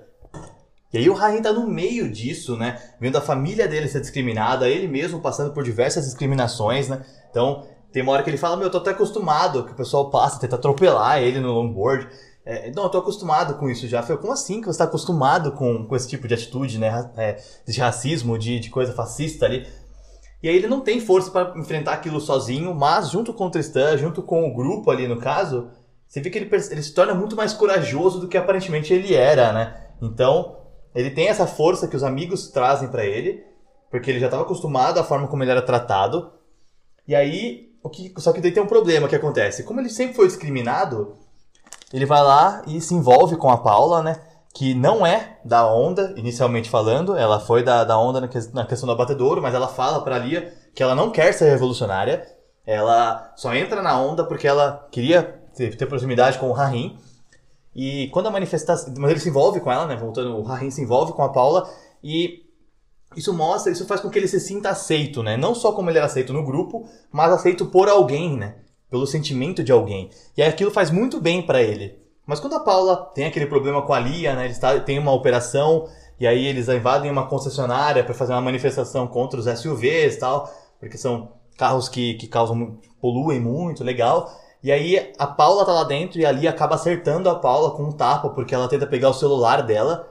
E 0.92 0.98
aí 0.98 1.08
o 1.08 1.14
Rain 1.14 1.40
tá 1.40 1.52
no 1.52 1.66
meio 1.66 2.10
disso, 2.10 2.54
né? 2.54 2.78
Vendo 3.00 3.16
a 3.16 3.22
família 3.22 3.66
dele 3.66 3.88
ser 3.88 4.00
discriminada, 4.00 4.68
ele 4.68 4.86
mesmo 4.86 5.20
passando 5.20 5.52
por 5.52 5.64
diversas 5.64 6.04
discriminações, 6.04 6.86
né? 6.86 7.02
Então, 7.30 7.66
tem 7.90 8.02
uma 8.02 8.12
hora 8.12 8.22
que 8.22 8.28
ele 8.28 8.36
fala, 8.36 8.56
meu, 8.56 8.66
eu 8.66 8.70
tô 8.70 8.76
até 8.78 8.90
acostumado 8.90 9.64
que 9.64 9.72
o 9.72 9.74
pessoal 9.74 10.10
passa, 10.10 10.38
tenta 10.38 10.56
atropelar 10.56 11.18
ele 11.22 11.40
no 11.40 11.52
longboard. 11.52 12.08
É, 12.44 12.70
não, 12.72 12.84
eu 12.84 12.88
tô 12.88 12.98
acostumado 12.98 13.54
com 13.54 13.68
isso 13.68 13.86
já. 13.86 14.02
Foi 14.02 14.16
como 14.16 14.32
assim 14.32 14.60
que 14.60 14.66
você 14.66 14.78
tá 14.78 14.84
acostumado 14.84 15.52
com, 15.52 15.86
com 15.86 15.96
esse 15.96 16.08
tipo 16.08 16.26
de 16.26 16.34
atitude, 16.34 16.78
né? 16.78 17.10
É, 17.16 17.36
de 17.66 17.80
racismo, 17.80 18.38
de, 18.38 18.58
de 18.58 18.70
coisa 18.70 18.92
fascista 18.92 19.46
ali. 19.46 19.66
E 20.42 20.48
aí 20.48 20.56
ele 20.56 20.66
não 20.66 20.80
tem 20.80 21.00
força 21.00 21.30
para 21.30 21.56
enfrentar 21.56 21.92
aquilo 21.92 22.20
sozinho, 22.20 22.74
mas 22.74 23.10
junto 23.10 23.32
com 23.32 23.46
o 23.46 23.50
Tristan, 23.50 23.96
junto 23.96 24.22
com 24.22 24.48
o 24.48 24.54
grupo 24.54 24.90
ali 24.90 25.06
no 25.06 25.18
caso, 25.18 25.70
você 26.08 26.20
vê 26.20 26.30
que 26.30 26.38
ele, 26.38 26.50
ele 26.70 26.82
se 26.82 26.92
torna 26.92 27.14
muito 27.14 27.36
mais 27.36 27.52
corajoso 27.52 28.18
do 28.18 28.26
que 28.26 28.36
aparentemente 28.36 28.92
ele 28.92 29.14
era, 29.14 29.52
né? 29.52 29.86
Então, 30.02 30.58
ele 30.92 31.10
tem 31.10 31.28
essa 31.28 31.46
força 31.46 31.86
que 31.86 31.94
os 31.94 32.02
amigos 32.02 32.48
trazem 32.48 32.88
para 32.88 33.06
ele, 33.06 33.44
porque 33.88 34.10
ele 34.10 34.18
já 34.18 34.26
estava 34.26 34.42
acostumado 34.42 34.98
à 34.98 35.04
forma 35.04 35.28
como 35.28 35.44
ele 35.44 35.52
era 35.52 35.62
tratado. 35.62 36.32
E 37.06 37.14
aí, 37.14 37.72
o 37.82 37.88
que, 37.88 38.12
só 38.18 38.32
que 38.32 38.40
daí 38.40 38.50
tem 38.50 38.62
um 38.62 38.66
problema 38.66 39.08
que 39.08 39.14
acontece. 39.14 39.62
Como 39.62 39.80
ele 39.80 39.88
sempre 39.88 40.16
foi 40.16 40.26
discriminado, 40.26 41.16
ele 41.92 42.06
vai 42.06 42.22
lá 42.22 42.62
e 42.66 42.80
se 42.80 42.94
envolve 42.94 43.36
com 43.36 43.50
a 43.50 43.58
Paula, 43.58 44.02
né? 44.02 44.16
Que 44.54 44.74
não 44.74 45.06
é 45.06 45.38
da 45.44 45.66
onda, 45.66 46.14
inicialmente 46.16 46.70
falando. 46.70 47.16
Ela 47.16 47.38
foi 47.38 47.62
da, 47.62 47.84
da 47.84 47.98
onda 47.98 48.20
na, 48.20 48.28
que, 48.28 48.38
na 48.52 48.64
questão 48.66 48.86
do 48.86 48.92
abatedouro, 48.92 49.42
mas 49.42 49.54
ela 49.54 49.68
fala 49.68 50.02
pra 50.02 50.18
Lia 50.18 50.52
que 50.74 50.82
ela 50.82 50.94
não 50.94 51.10
quer 51.10 51.32
ser 51.32 51.50
revolucionária. 51.50 52.26
Ela 52.66 53.32
só 53.36 53.54
entra 53.54 53.82
na 53.82 54.00
onda 54.00 54.24
porque 54.24 54.46
ela 54.46 54.86
queria 54.90 55.22
ter, 55.54 55.76
ter 55.76 55.86
proximidade 55.86 56.38
com 56.38 56.48
o 56.48 56.52
Rahim. 56.52 56.96
E 57.74 58.08
quando 58.08 58.26
a 58.26 58.30
manifestação. 58.30 58.92
Mas 58.98 59.10
ele 59.10 59.20
se 59.20 59.28
envolve 59.28 59.60
com 59.60 59.70
ela, 59.70 59.86
né? 59.86 59.96
Voltando, 59.96 60.36
o 60.36 60.42
Rahim 60.42 60.70
se 60.70 60.82
envolve 60.82 61.12
com 61.12 61.22
a 61.22 61.30
Paula. 61.30 61.68
E 62.02 62.42
isso 63.16 63.32
mostra, 63.32 63.70
isso 63.70 63.86
faz 63.86 64.00
com 64.00 64.08
que 64.08 64.18
ele 64.18 64.28
se 64.28 64.40
sinta 64.40 64.70
aceito, 64.70 65.22
né? 65.22 65.36
Não 65.36 65.54
só 65.54 65.72
como 65.72 65.90
ele 65.90 65.98
era 65.98 66.06
aceito 66.06 66.32
no 66.32 66.44
grupo, 66.44 66.88
mas 67.10 67.32
aceito 67.32 67.66
por 67.66 67.88
alguém, 67.88 68.36
né? 68.36 68.56
Pelo 68.92 69.06
sentimento 69.06 69.64
de 69.64 69.72
alguém. 69.72 70.10
E 70.36 70.42
aquilo 70.42 70.70
faz 70.70 70.90
muito 70.90 71.18
bem 71.18 71.40
para 71.40 71.62
ele. 71.62 71.98
Mas 72.26 72.38
quando 72.38 72.56
a 72.56 72.60
Paula 72.60 73.10
tem 73.14 73.24
aquele 73.24 73.46
problema 73.46 73.80
com 73.80 73.94
a 73.94 73.98
Lia, 73.98 74.34
né, 74.36 74.44
eles 74.44 74.58
tá, 74.58 74.78
têm 74.80 74.98
uma 74.98 75.12
operação 75.12 75.88
e 76.20 76.26
aí 76.26 76.46
eles 76.46 76.68
invadem 76.68 77.10
uma 77.10 77.26
concessionária 77.26 78.04
para 78.04 78.12
fazer 78.12 78.34
uma 78.34 78.42
manifestação 78.42 79.06
contra 79.06 79.40
os 79.40 79.46
SUVs 79.46 80.14
e 80.14 80.18
tal, 80.18 80.52
porque 80.78 80.98
são 80.98 81.32
carros 81.56 81.88
que, 81.88 82.14
que 82.14 82.28
causam 82.28 82.78
poluem 83.00 83.40
muito, 83.40 83.82
legal. 83.82 84.30
E 84.62 84.70
aí 84.70 85.10
a 85.18 85.26
Paula 85.26 85.64
tá 85.64 85.72
lá 85.72 85.84
dentro 85.84 86.20
e 86.20 86.26
a 86.26 86.30
Lia 86.30 86.50
acaba 86.50 86.74
acertando 86.74 87.30
a 87.30 87.34
Paula 87.34 87.70
com 87.70 87.84
um 87.84 87.92
tapa 87.92 88.28
porque 88.28 88.54
ela 88.54 88.68
tenta 88.68 88.86
pegar 88.86 89.08
o 89.08 89.14
celular 89.14 89.62
dela. 89.62 90.06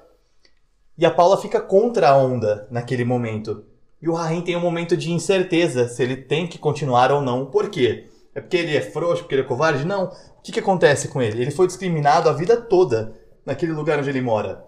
E 0.97 1.05
a 1.05 1.11
Paula 1.11 1.37
fica 1.37 1.61
contra 1.61 2.09
a 2.09 2.17
onda 2.17 2.67
naquele 2.71 3.05
momento. 3.05 3.63
E 4.01 4.09
o 4.09 4.13
Rahim 4.13 4.41
tem 4.41 4.55
um 4.55 4.59
momento 4.59 4.97
de 4.97 5.11
incerteza 5.11 5.87
se 5.87 6.01
ele 6.01 6.17
tem 6.17 6.47
que 6.47 6.57
continuar 6.57 7.11
ou 7.11 7.21
não. 7.21 7.45
Por 7.45 7.69
quê? 7.69 8.10
É 8.33 8.41
porque 8.41 8.57
ele 8.57 8.75
é 8.75 8.81
frouxo, 8.81 9.23
porque 9.23 9.35
ele 9.35 9.41
é 9.41 9.45
covarde? 9.45 9.85
Não. 9.85 10.05
O 10.05 10.41
que, 10.41 10.51
que 10.51 10.59
acontece 10.59 11.07
com 11.09 11.21
ele? 11.21 11.41
Ele 11.41 11.51
foi 11.51 11.67
discriminado 11.67 12.29
a 12.29 12.33
vida 12.33 12.57
toda 12.57 13.13
naquele 13.45 13.73
lugar 13.73 13.99
onde 13.99 14.09
ele 14.09 14.21
mora. 14.21 14.65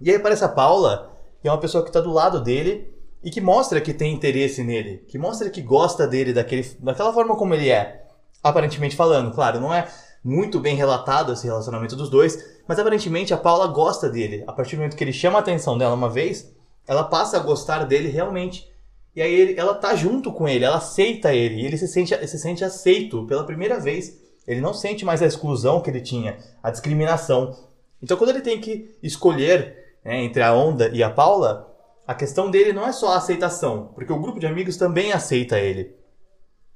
E 0.00 0.10
aí 0.10 0.16
aparece 0.16 0.44
a 0.44 0.48
Paula, 0.48 1.12
que 1.40 1.48
é 1.48 1.50
uma 1.50 1.60
pessoa 1.60 1.82
que 1.82 1.90
está 1.90 2.00
do 2.00 2.12
lado 2.12 2.40
dele 2.40 2.92
e 3.22 3.30
que 3.30 3.40
mostra 3.40 3.80
que 3.80 3.94
tem 3.94 4.12
interesse 4.12 4.62
nele, 4.62 4.98
que 5.08 5.18
mostra 5.18 5.48
que 5.48 5.62
gosta 5.62 6.06
dele 6.06 6.32
daquele, 6.32 6.62
daquela 6.80 7.12
forma 7.12 7.36
como 7.36 7.54
ele 7.54 7.70
é. 7.70 8.04
Aparentemente 8.42 8.94
falando, 8.94 9.34
claro, 9.34 9.60
não 9.60 9.72
é 9.72 9.88
muito 10.22 10.60
bem 10.60 10.76
relatado 10.76 11.32
esse 11.32 11.46
relacionamento 11.46 11.96
dos 11.96 12.10
dois, 12.10 12.38
mas 12.68 12.78
aparentemente 12.78 13.32
a 13.32 13.36
Paula 13.38 13.66
gosta 13.66 14.10
dele. 14.10 14.44
A 14.46 14.52
partir 14.52 14.76
do 14.76 14.80
momento 14.80 14.96
que 14.96 15.04
ele 15.04 15.12
chama 15.12 15.38
a 15.38 15.40
atenção 15.40 15.78
dela 15.78 15.94
uma 15.94 16.08
vez, 16.08 16.52
ela 16.86 17.04
passa 17.04 17.36
a 17.38 17.40
gostar 17.40 17.84
dele 17.84 18.08
realmente. 18.08 18.70
E 19.14 19.22
aí 19.22 19.32
ele, 19.32 19.58
ela 19.58 19.74
tá 19.74 19.94
junto 19.94 20.32
com 20.32 20.48
ele, 20.48 20.64
ela 20.64 20.78
aceita 20.78 21.32
ele, 21.32 21.62
e 21.62 21.66
ele 21.66 21.78
se 21.78 21.86
sente, 21.86 22.26
se 22.26 22.38
sente 22.38 22.64
aceito 22.64 23.26
pela 23.26 23.44
primeira 23.46 23.78
vez. 23.78 24.20
Ele 24.46 24.60
não 24.60 24.74
sente 24.74 25.04
mais 25.04 25.22
a 25.22 25.26
exclusão 25.26 25.80
que 25.80 25.88
ele 25.88 26.00
tinha, 26.00 26.38
a 26.62 26.70
discriminação. 26.70 27.56
Então 28.02 28.16
quando 28.16 28.30
ele 28.30 28.40
tem 28.40 28.60
que 28.60 28.96
escolher 29.02 29.96
né, 30.04 30.22
entre 30.22 30.42
a 30.42 30.52
Onda 30.52 30.88
e 30.88 31.02
a 31.02 31.10
Paula, 31.10 31.72
a 32.06 32.14
questão 32.14 32.50
dele 32.50 32.72
não 32.72 32.86
é 32.86 32.92
só 32.92 33.12
a 33.12 33.16
aceitação, 33.16 33.92
porque 33.94 34.12
o 34.12 34.20
grupo 34.20 34.38
de 34.38 34.46
amigos 34.46 34.76
também 34.76 35.12
aceita 35.12 35.58
ele. 35.58 35.94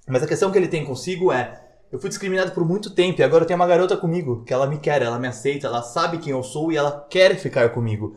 Mas 0.07 0.23
a 0.23 0.27
questão 0.27 0.51
que 0.51 0.57
ele 0.57 0.69
tem 0.69 0.87
consigo 0.87 1.31
é: 1.31 1.63
eu 1.93 1.99
fui 1.99 2.09
discriminado 2.09 2.53
por 2.53 2.65
muito 2.65 2.95
tempo 2.95 3.21
e 3.21 3.25
agora 3.25 3.45
tenho 3.45 3.59
uma 3.59 3.67
garota 3.67 3.97
comigo, 3.97 4.45
que 4.45 4.55
ela 4.55 4.67
me 4.67 4.79
quer, 4.79 5.03
ela 5.03 5.19
me 5.19 5.29
aceita, 5.29 5.67
ela 5.67 5.83
sabe 5.83 6.19
quem 6.19 6.33
eu 6.33 6.43
sou 6.43 6.73
e 6.73 6.77
ela 6.77 7.07
quer 7.11 7.37
ficar 7.37 7.71
comigo. 7.71 8.17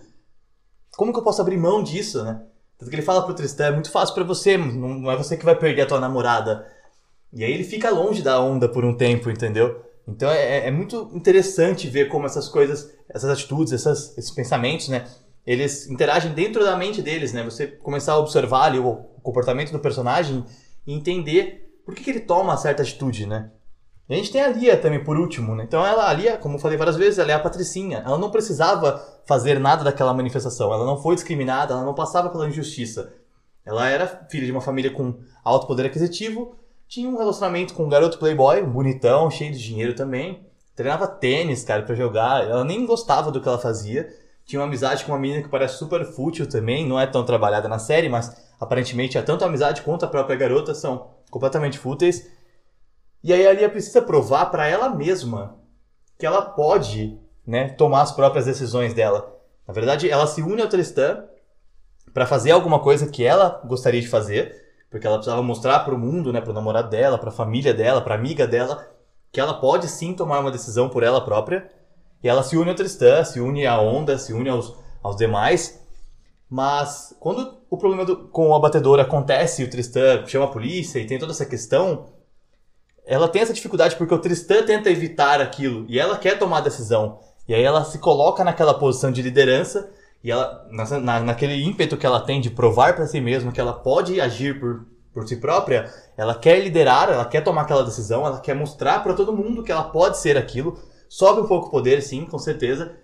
Como 0.95 1.11
que 1.11 1.19
eu 1.19 1.23
posso 1.23 1.41
abrir 1.41 1.57
mão 1.57 1.83
disso, 1.83 2.23
né? 2.23 2.45
Tanto 2.81 2.89
que 2.89 2.95
ele 2.95 3.03
fala 3.03 3.21
pro 3.23 3.35
Tristan, 3.35 3.65
é 3.65 3.71
muito 3.71 3.91
fácil 3.91 4.15
para 4.15 4.23
você, 4.23 4.57
não 4.57 5.11
é 5.11 5.15
você 5.15 5.37
que 5.37 5.45
vai 5.45 5.55
perder 5.55 5.83
a 5.83 5.85
tua 5.85 5.99
namorada. 5.99 6.65
E 7.31 7.43
aí 7.43 7.51
ele 7.51 7.63
fica 7.63 7.91
longe 7.91 8.23
da 8.23 8.41
onda 8.41 8.67
por 8.67 8.83
um 8.83 8.97
tempo, 8.97 9.29
entendeu? 9.29 9.85
Então 10.07 10.27
é, 10.31 10.65
é 10.65 10.71
muito 10.71 11.11
interessante 11.13 11.87
ver 11.87 12.07
como 12.07 12.25
essas 12.25 12.49
coisas, 12.49 12.91
essas 13.07 13.29
atitudes, 13.29 13.71
essas, 13.71 14.17
esses 14.17 14.31
pensamentos, 14.31 14.89
né? 14.89 15.05
Eles 15.45 15.87
interagem 15.91 16.33
dentro 16.33 16.63
da 16.63 16.75
mente 16.75 17.03
deles, 17.03 17.31
né? 17.33 17.43
Você 17.43 17.67
começar 17.67 18.13
a 18.13 18.17
observar 18.17 18.63
ali 18.63 18.79
o 18.79 18.95
comportamento 19.21 19.71
do 19.71 19.77
personagem 19.77 20.43
e 20.87 20.91
entender 20.91 21.79
por 21.85 21.93
que, 21.93 22.03
que 22.03 22.09
ele 22.09 22.21
toma 22.21 22.57
certa 22.57 22.81
atitude, 22.81 23.27
né? 23.27 23.51
A 24.11 24.17
gente 24.17 24.31
tem 24.31 24.41
a 24.41 24.49
Lia 24.49 24.75
também, 24.75 25.03
por 25.03 25.17
último, 25.17 25.55
né? 25.55 25.63
Então 25.63 25.85
ela, 25.85 26.09
a 26.09 26.13
Lia, 26.13 26.37
como 26.37 26.55
eu 26.55 26.59
falei 26.59 26.77
várias 26.77 26.97
vezes, 26.97 27.17
ela 27.17 27.31
é 27.31 27.35
a 27.35 27.39
patricinha. 27.39 28.03
Ela 28.05 28.17
não 28.17 28.29
precisava 28.29 29.01
fazer 29.25 29.59
nada 29.59 29.83
daquela 29.83 30.13
manifestação. 30.13 30.73
Ela 30.73 30.85
não 30.85 31.01
foi 31.01 31.15
discriminada, 31.15 31.73
ela 31.73 31.85
não 31.85 31.93
passava 31.93 32.29
pela 32.29 32.47
injustiça. 32.47 33.13
Ela 33.65 33.87
era 33.87 34.25
filha 34.29 34.45
de 34.45 34.51
uma 34.51 34.59
família 34.59 34.91
com 34.91 35.15
alto 35.43 35.67
poder 35.67 35.85
aquisitivo, 35.85 36.55
tinha 36.91 37.07
um 37.07 37.17
relacionamento 37.17 37.73
com 37.73 37.85
um 37.85 37.89
garoto 37.89 38.19
playboy, 38.19 38.61
bonitão, 38.63 39.31
cheio 39.31 39.53
de 39.53 39.63
dinheiro 39.63 39.95
também. 39.95 40.45
Treinava 40.75 41.07
tênis, 41.07 41.63
cara, 41.63 41.83
para 41.83 41.95
jogar. 41.95 42.43
Ela 42.43 42.65
nem 42.65 42.85
gostava 42.85 43.31
do 43.31 43.39
que 43.39 43.47
ela 43.47 43.57
fazia. 43.57 44.09
Tinha 44.45 44.59
uma 44.59 44.67
amizade 44.67 45.05
com 45.05 45.13
uma 45.13 45.17
menina 45.17 45.41
que 45.41 45.47
parece 45.47 45.77
super 45.77 46.03
fútil 46.03 46.49
também, 46.49 46.85
não 46.85 46.99
é 46.99 47.07
tão 47.07 47.23
trabalhada 47.23 47.69
na 47.69 47.79
série, 47.79 48.09
mas 48.09 48.35
aparentemente 48.59 49.17
é 49.17 49.21
tanto 49.21 49.45
a 49.45 49.47
amizade 49.47 49.83
quanto 49.83 50.03
a 50.03 50.07
própria 50.09 50.35
garota 50.35 50.75
são 50.75 51.11
completamente 51.29 51.79
fúteis. 51.79 52.27
E 53.23 53.31
aí 53.31 53.45
a 53.45 53.53
Lia 53.53 53.69
precisa 53.69 54.01
provar 54.01 54.47
para 54.47 54.67
ela 54.67 54.89
mesma 54.89 55.59
que 56.17 56.25
ela 56.25 56.41
pode, 56.41 57.19
né, 57.45 57.69
tomar 57.69 58.01
as 58.01 58.11
próprias 58.11 58.45
decisões 58.45 58.93
dela. 58.93 59.35
Na 59.67 59.73
verdade, 59.73 60.09
ela 60.09 60.27
se 60.27 60.41
une 60.41 60.61
ao 60.61 60.67
Tristan 60.67 61.23
para 62.13 62.25
fazer 62.25 62.51
alguma 62.51 62.79
coisa 62.79 63.07
que 63.07 63.23
ela 63.23 63.61
gostaria 63.65 64.01
de 64.01 64.07
fazer, 64.07 64.55
porque 64.89 65.07
ela 65.07 65.17
precisava 65.17 65.41
mostrar 65.41 65.79
para 65.79 65.95
o 65.95 65.99
mundo, 65.99 66.33
né, 66.33 66.41
para 66.41 66.51
o 66.51 66.53
namorado 66.53 66.89
dela, 66.89 67.17
para 67.17 67.29
a 67.29 67.33
família 67.33 67.73
dela, 67.73 68.01
para 68.01 68.15
a 68.15 68.17
amiga 68.17 68.45
dela, 68.45 68.87
que 69.31 69.39
ela 69.39 69.53
pode 69.53 69.87
sim 69.87 70.13
tomar 70.13 70.39
uma 70.39 70.51
decisão 70.51 70.89
por 70.89 71.03
ela 71.03 71.21
própria. 71.21 71.69
E 72.23 72.27
ela 72.27 72.43
se 72.43 72.57
une 72.57 72.69
ao 72.69 72.75
Tristan, 72.75 73.23
se 73.23 73.39
une 73.39 73.65
à 73.65 73.79
Onda, 73.79 74.17
se 74.17 74.33
une 74.33 74.49
aos, 74.49 74.75
aos 75.01 75.15
demais. 75.15 75.81
Mas 76.49 77.15
quando 77.19 77.61
o 77.69 77.77
problema 77.77 78.03
do, 78.03 78.27
com 78.27 78.49
o 78.49 78.55
abatedor 78.55 78.99
acontece, 78.99 79.63
o 79.63 79.69
Tristan 79.69 80.25
chama 80.27 80.45
a 80.45 80.49
polícia 80.49 80.99
e 80.99 81.07
tem 81.07 81.17
toda 81.17 81.31
essa 81.31 81.45
questão, 81.45 82.09
ela 83.05 83.27
tem 83.27 83.41
essa 83.41 83.53
dificuldade 83.53 83.95
porque 83.95 84.13
o 84.13 84.19
Tristan 84.19 84.63
tenta 84.63 84.89
evitar 84.89 85.41
aquilo 85.41 85.85
e 85.87 85.99
ela 85.99 86.17
quer 86.17 86.37
tomar 86.37 86.59
a 86.59 86.61
decisão. 86.61 87.19
E 87.47 87.53
aí 87.53 87.63
ela 87.63 87.83
se 87.83 87.97
coloca 87.97 88.43
naquela 88.43 88.73
posição 88.73 89.11
de 89.11 89.21
liderança 89.21 89.89
e 90.23 90.31
ela, 90.31 90.67
na, 90.69 91.19
naquele 91.19 91.55
ímpeto 91.63 91.97
que 91.97 92.05
ela 92.05 92.21
tem 92.21 92.39
de 92.39 92.49
provar 92.49 92.95
para 92.95 93.07
si 93.07 93.19
mesma 93.19 93.51
que 93.51 93.59
ela 93.59 93.73
pode 93.73 94.21
agir 94.21 94.59
por, 94.59 94.85
por 95.13 95.27
si 95.27 95.37
própria, 95.37 95.91
ela 96.15 96.35
quer 96.35 96.59
liderar, 96.59 97.09
ela 97.09 97.25
quer 97.25 97.41
tomar 97.41 97.61
aquela 97.61 97.83
decisão, 97.83 98.25
ela 98.25 98.39
quer 98.39 98.55
mostrar 98.55 99.03
para 99.03 99.13
todo 99.13 99.33
mundo 99.33 99.63
que 99.63 99.71
ela 99.71 99.83
pode 99.83 100.19
ser 100.19 100.37
aquilo. 100.37 100.77
Sobe 101.09 101.41
um 101.41 101.47
pouco 101.47 101.67
o 101.67 101.71
poder, 101.71 102.01
sim, 102.01 102.25
com 102.25 102.37
certeza. 102.37 102.95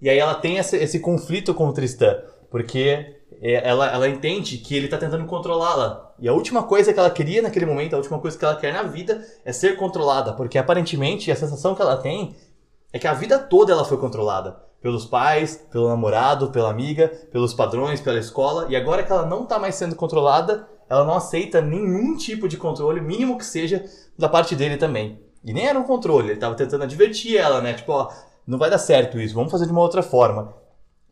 E 0.00 0.08
aí 0.08 0.18
ela 0.18 0.34
tem 0.34 0.56
esse, 0.56 0.76
esse 0.76 0.98
conflito 0.98 1.54
com 1.54 1.68
o 1.68 1.72
Tristan, 1.72 2.20
porque 2.50 3.21
ela, 3.42 3.90
ela 3.90 4.08
entende 4.08 4.58
que 4.58 4.76
ele 4.76 4.84
está 4.84 4.96
tentando 4.96 5.26
controlá-la. 5.26 6.14
E 6.18 6.28
a 6.28 6.32
última 6.32 6.62
coisa 6.62 6.92
que 6.92 6.98
ela 6.98 7.10
queria 7.10 7.42
naquele 7.42 7.66
momento, 7.66 7.94
a 7.94 7.96
última 7.96 8.18
coisa 8.20 8.38
que 8.38 8.44
ela 8.44 8.54
quer 8.54 8.72
na 8.72 8.84
vida 8.84 9.26
é 9.44 9.52
ser 9.52 9.76
controlada, 9.76 10.32
porque 10.32 10.56
aparentemente 10.56 11.30
a 11.30 11.36
sensação 11.36 11.74
que 11.74 11.82
ela 11.82 11.96
tem 11.96 12.36
é 12.92 12.98
que 12.98 13.08
a 13.08 13.14
vida 13.14 13.38
toda 13.38 13.72
ela 13.72 13.84
foi 13.84 13.96
controlada 13.96 14.70
pelos 14.82 15.06
pais, 15.06 15.64
pelo 15.70 15.88
namorado, 15.88 16.50
pela 16.50 16.70
amiga, 16.70 17.08
pelos 17.30 17.54
padrões, 17.54 18.00
pela 18.00 18.18
escola, 18.18 18.66
e 18.68 18.76
agora 18.76 19.02
que 19.02 19.12
ela 19.12 19.24
não 19.24 19.44
está 19.44 19.58
mais 19.58 19.76
sendo 19.76 19.94
controlada, 19.94 20.68
ela 20.90 21.04
não 21.04 21.14
aceita 21.14 21.60
nenhum 21.60 22.16
tipo 22.16 22.48
de 22.48 22.56
controle, 22.56 23.00
mínimo 23.00 23.38
que 23.38 23.46
seja, 23.46 23.84
da 24.18 24.28
parte 24.28 24.56
dele 24.56 24.76
também. 24.76 25.20
E 25.44 25.52
nem 25.52 25.66
era 25.66 25.78
um 25.78 25.84
controle, 25.84 26.26
ele 26.26 26.34
estava 26.34 26.54
tentando 26.56 26.82
advertir 26.82 27.36
ela, 27.36 27.60
né? 27.60 27.74
Tipo, 27.74 27.92
ó, 27.92 28.08
não 28.46 28.58
vai 28.58 28.68
dar 28.68 28.78
certo 28.78 29.20
isso, 29.20 29.34
vamos 29.34 29.50
fazer 29.50 29.66
de 29.66 29.72
uma 29.72 29.80
outra 29.80 30.02
forma. 30.02 30.52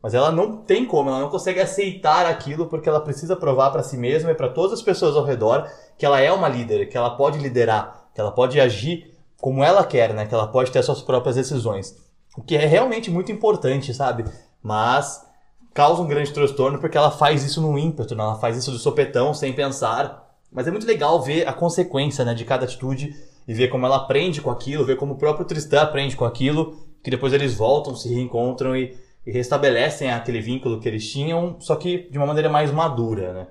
Mas 0.02 0.14
ela 0.14 0.32
não 0.32 0.56
tem 0.56 0.86
como, 0.86 1.10
ela 1.10 1.20
não 1.20 1.28
consegue 1.28 1.60
aceitar 1.60 2.24
aquilo 2.24 2.66
porque 2.66 2.88
ela 2.88 3.00
precisa 3.00 3.36
provar 3.36 3.70
para 3.70 3.82
si 3.82 3.96
mesma 3.96 4.30
e 4.30 4.34
para 4.34 4.48
todas 4.48 4.72
as 4.72 4.82
pessoas 4.82 5.14
ao 5.14 5.24
redor 5.24 5.68
que 5.98 6.06
ela 6.06 6.20
é 6.20 6.32
uma 6.32 6.48
líder, 6.48 6.88
que 6.88 6.96
ela 6.96 7.10
pode 7.10 7.38
liderar, 7.38 8.08
que 8.14 8.20
ela 8.20 8.32
pode 8.32 8.58
agir 8.58 9.14
como 9.38 9.62
ela 9.62 9.84
quer, 9.84 10.14
né? 10.14 10.26
Que 10.26 10.34
ela 10.34 10.46
pode 10.46 10.70
ter 10.70 10.82
suas 10.82 11.02
próprias 11.02 11.36
decisões. 11.36 11.96
O 12.36 12.42
que 12.42 12.56
é 12.56 12.64
realmente 12.64 13.10
muito 13.10 13.30
importante, 13.30 13.92
sabe? 13.92 14.24
Mas 14.62 15.26
causa 15.74 16.02
um 16.02 16.06
grande 16.06 16.32
transtorno 16.32 16.78
porque 16.78 16.96
ela 16.96 17.10
faz 17.10 17.44
isso 17.44 17.60
no 17.60 17.78
ímpeto, 17.78 18.14
né? 18.14 18.22
ela 18.22 18.36
faz 18.36 18.56
isso 18.56 18.70
do 18.70 18.78
sopetão, 18.78 19.34
sem 19.34 19.52
pensar. 19.52 20.28
Mas 20.50 20.66
é 20.66 20.70
muito 20.70 20.86
legal 20.86 21.20
ver 21.22 21.46
a 21.46 21.52
consequência 21.52 22.24
né, 22.24 22.34
de 22.34 22.44
cada 22.44 22.64
atitude 22.64 23.14
e 23.46 23.54
ver 23.54 23.68
como 23.68 23.86
ela 23.86 23.96
aprende 23.96 24.40
com 24.40 24.50
aquilo, 24.50 24.84
ver 24.84 24.96
como 24.96 25.14
o 25.14 25.16
próprio 25.16 25.46
Tristan 25.46 25.82
aprende 25.82 26.16
com 26.16 26.24
aquilo, 26.24 26.76
que 27.02 27.10
depois 27.10 27.32
eles 27.32 27.54
voltam, 27.54 27.94
se 27.94 28.12
reencontram 28.12 28.76
e, 28.76 28.96
e 29.26 29.30
restabelecem 29.30 30.10
aquele 30.10 30.40
vínculo 30.40 30.80
que 30.80 30.88
eles 30.88 31.10
tinham, 31.10 31.56
só 31.60 31.76
que 31.76 32.08
de 32.10 32.18
uma 32.18 32.26
maneira 32.26 32.48
mais 32.48 32.70
madura, 32.70 33.32
né? 33.32 33.46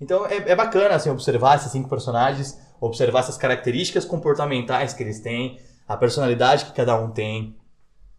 Então 0.00 0.26
é, 0.26 0.36
é 0.50 0.56
bacana 0.56 0.94
assim, 0.94 1.10
observar 1.10 1.56
esses 1.56 1.72
cinco 1.72 1.88
personagens, 1.88 2.58
observar 2.80 3.20
essas 3.20 3.36
características 3.36 4.04
comportamentais 4.04 4.92
que 4.92 5.02
eles 5.02 5.20
têm, 5.20 5.58
a 5.86 5.96
personalidade 5.96 6.66
que 6.66 6.72
cada 6.72 6.98
um 7.00 7.10
tem, 7.10 7.56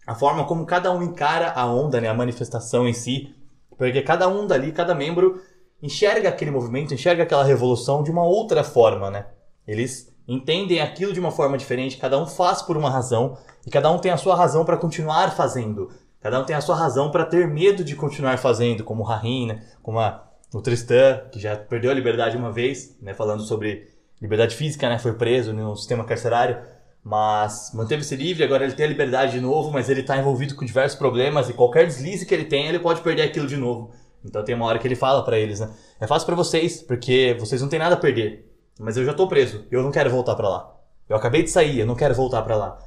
a 0.06 0.16
forma 0.16 0.46
como 0.46 0.66
cada 0.66 0.92
um 0.92 1.04
encara 1.04 1.52
a 1.52 1.66
onda, 1.66 2.02
né, 2.02 2.08
a 2.08 2.14
manifestação 2.14 2.88
em 2.88 2.94
si, 2.94 3.34
porque 3.78 4.02
cada 4.02 4.28
um 4.28 4.48
dali, 4.48 4.72
cada 4.72 4.96
membro 4.96 5.42
enxerga 5.82 6.30
aquele 6.30 6.52
movimento, 6.52 6.94
enxerga 6.94 7.24
aquela 7.24 7.44
revolução 7.44 8.04
de 8.04 8.12
uma 8.12 8.24
outra 8.24 8.64
forma, 8.64 9.10
né? 9.10 9.28
Eles 9.66 10.14
entendem 10.28 10.82
aquilo 10.82 11.14
de 11.14 11.20
uma 11.20 11.32
forma 11.32 11.58
diferente, 11.58 11.98
cada 11.98 12.18
um 12.18 12.26
faz 12.26 12.62
por 12.62 12.76
uma 12.76 12.90
razão 12.90 13.38
e 13.66 13.70
cada 13.70 13.90
um 13.90 13.98
tem 13.98 14.12
a 14.12 14.18
sua 14.18 14.36
razão 14.36 14.66
para 14.66 14.78
continuar 14.78 15.32
fazendo. 15.36 15.90
Cada 16.22 16.40
um 16.40 16.44
tem 16.44 16.56
a 16.56 16.62
sua 16.62 16.76
razão 16.76 17.12
para 17.12 17.26
ter 17.26 17.48
medo 17.48 17.84
de 17.84 17.96
continuar 17.96 18.38
fazendo, 18.38 18.84
como 18.84 19.04
o 19.04 19.06
Rahim, 19.06 19.48
né? 19.48 19.64
como 19.82 20.00
a, 20.00 20.28
o 20.54 20.62
Tristan, 20.62 21.22
que 21.32 21.40
já 21.40 21.56
perdeu 21.56 21.92
a 21.92 21.94
liberdade 21.94 22.36
uma 22.36 22.52
vez, 22.52 22.98
né? 23.02 23.14
falando 23.14 23.44
sobre 23.44 23.88
liberdade 24.22 24.56
física, 24.56 24.90
né? 24.90 25.00
foi 25.00 25.14
preso 25.14 25.54
no 25.54 25.76
sistema 25.76 26.04
carcerário 26.04 26.58
mas 27.04 27.72
manteve-se 27.74 28.16
livre, 28.16 28.44
agora 28.44 28.64
ele 28.64 28.74
tem 28.74 28.86
a 28.86 28.90
liberdade 28.90 29.34
de 29.34 29.42
novo, 29.42 29.72
mas 29.72 29.90
ele 29.90 30.02
está 30.02 30.18
envolvido 30.18 30.56
com 30.56 30.66
diversos 30.66 30.98
problemas 30.98 31.50
e 31.50 31.54
qualquer 31.54 31.86
deslize 31.86 32.26
que 32.26 32.34
ele 32.34 32.46
tem, 32.46 32.68
ele 32.68 32.80
pode 32.80 33.02
perder 33.02 33.24
aquilo 33.24 33.48
de 33.48 33.58
novo. 33.58 33.92
Então 34.24 34.44
tem 34.44 34.54
uma 34.54 34.66
hora 34.66 34.78
que 34.78 34.88
ele 34.88 34.96
fala 34.96 35.24
para 35.24 35.38
eles, 35.38 35.60
né? 35.60 35.74
É 36.00 36.06
fácil 36.06 36.26
para 36.26 36.36
vocês, 36.36 36.82
porque 36.82 37.36
vocês 37.40 37.62
não 37.62 37.70
têm 37.70 37.80
nada 37.80 37.96
a 37.96 37.98
perder, 37.98 38.52
mas 38.80 38.98
eu 38.98 39.06
já 39.06 39.14
tô 39.14 39.28
preso, 39.28 39.66
eu 39.72 39.82
não 39.82 39.92
quero 39.92 40.10
voltar 40.10 40.36
para 40.36 40.50
lá. 40.50 40.76
Eu 41.08 41.16
acabei 41.16 41.42
de 41.42 41.50
sair, 41.50 41.80
eu 41.80 41.86
não 41.86 41.96
quero 41.96 42.14
voltar 42.14 42.42
para 42.42 42.56
lá. 42.56 42.78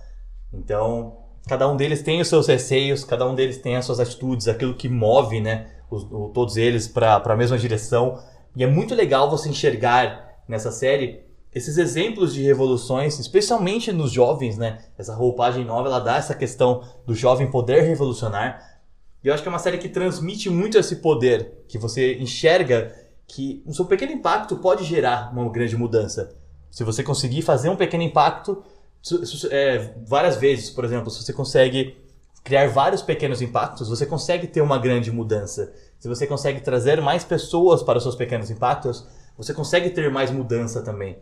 Então, 0.52 1.21
cada 1.46 1.68
um 1.70 1.76
deles 1.76 2.02
tem 2.02 2.20
os 2.20 2.28
seus 2.28 2.46
receios, 2.46 3.04
cada 3.04 3.26
um 3.26 3.34
deles 3.34 3.58
tem 3.58 3.76
as 3.76 3.84
suas 3.84 4.00
atitudes, 4.00 4.48
aquilo 4.48 4.74
que 4.74 4.88
move, 4.88 5.40
né, 5.40 5.70
os, 5.90 6.04
o, 6.04 6.30
todos 6.32 6.56
eles 6.56 6.88
para 6.88 7.16
a 7.16 7.36
mesma 7.36 7.58
direção. 7.58 8.18
E 8.54 8.62
é 8.62 8.66
muito 8.66 8.94
legal 8.94 9.30
você 9.30 9.48
enxergar 9.48 10.38
nessa 10.48 10.70
série 10.70 11.22
esses 11.54 11.76
exemplos 11.76 12.32
de 12.32 12.42
revoluções, 12.42 13.18
especialmente 13.18 13.92
nos 13.92 14.10
jovens, 14.10 14.56
né? 14.56 14.78
Essa 14.96 15.14
roupagem 15.14 15.64
nova, 15.64 15.88
ela 15.88 15.98
dá 15.98 16.16
essa 16.16 16.34
questão 16.34 16.82
do 17.06 17.14
jovem 17.14 17.50
poder 17.50 17.82
revolucionar. 17.82 18.80
E 19.22 19.28
eu 19.28 19.34
acho 19.34 19.42
que 19.42 19.48
é 19.48 19.52
uma 19.52 19.58
série 19.58 19.76
que 19.76 19.88
transmite 19.88 20.48
muito 20.48 20.78
esse 20.78 20.96
poder, 20.96 21.64
que 21.68 21.76
você 21.76 22.14
enxerga 22.14 22.94
que 23.26 23.62
o 23.66 23.74
seu 23.74 23.84
pequeno 23.84 24.12
impacto 24.12 24.56
pode 24.56 24.84
gerar 24.84 25.30
uma 25.32 25.48
grande 25.50 25.76
mudança. 25.76 26.34
Se 26.70 26.84
você 26.84 27.02
conseguir 27.02 27.42
fazer 27.42 27.68
um 27.68 27.76
pequeno 27.76 28.02
impacto 28.02 28.62
é, 29.50 29.94
várias 30.06 30.36
vezes, 30.36 30.70
por 30.70 30.84
exemplo, 30.84 31.10
se 31.10 31.22
você 31.22 31.32
consegue 31.32 31.96
criar 32.44 32.68
vários 32.68 33.02
pequenos 33.02 33.40
impactos, 33.40 33.88
você 33.88 34.06
consegue 34.06 34.46
ter 34.46 34.60
uma 34.60 34.78
grande 34.78 35.10
mudança. 35.10 35.72
Se 35.98 36.08
você 36.08 36.26
consegue 36.26 36.60
trazer 36.60 37.00
mais 37.00 37.24
pessoas 37.24 37.82
para 37.82 37.98
os 37.98 38.02
seus 38.02 38.16
pequenos 38.16 38.50
impactos, 38.50 39.06
você 39.36 39.54
consegue 39.54 39.90
ter 39.90 40.10
mais 40.10 40.30
mudança 40.30 40.82
também. 40.82 41.18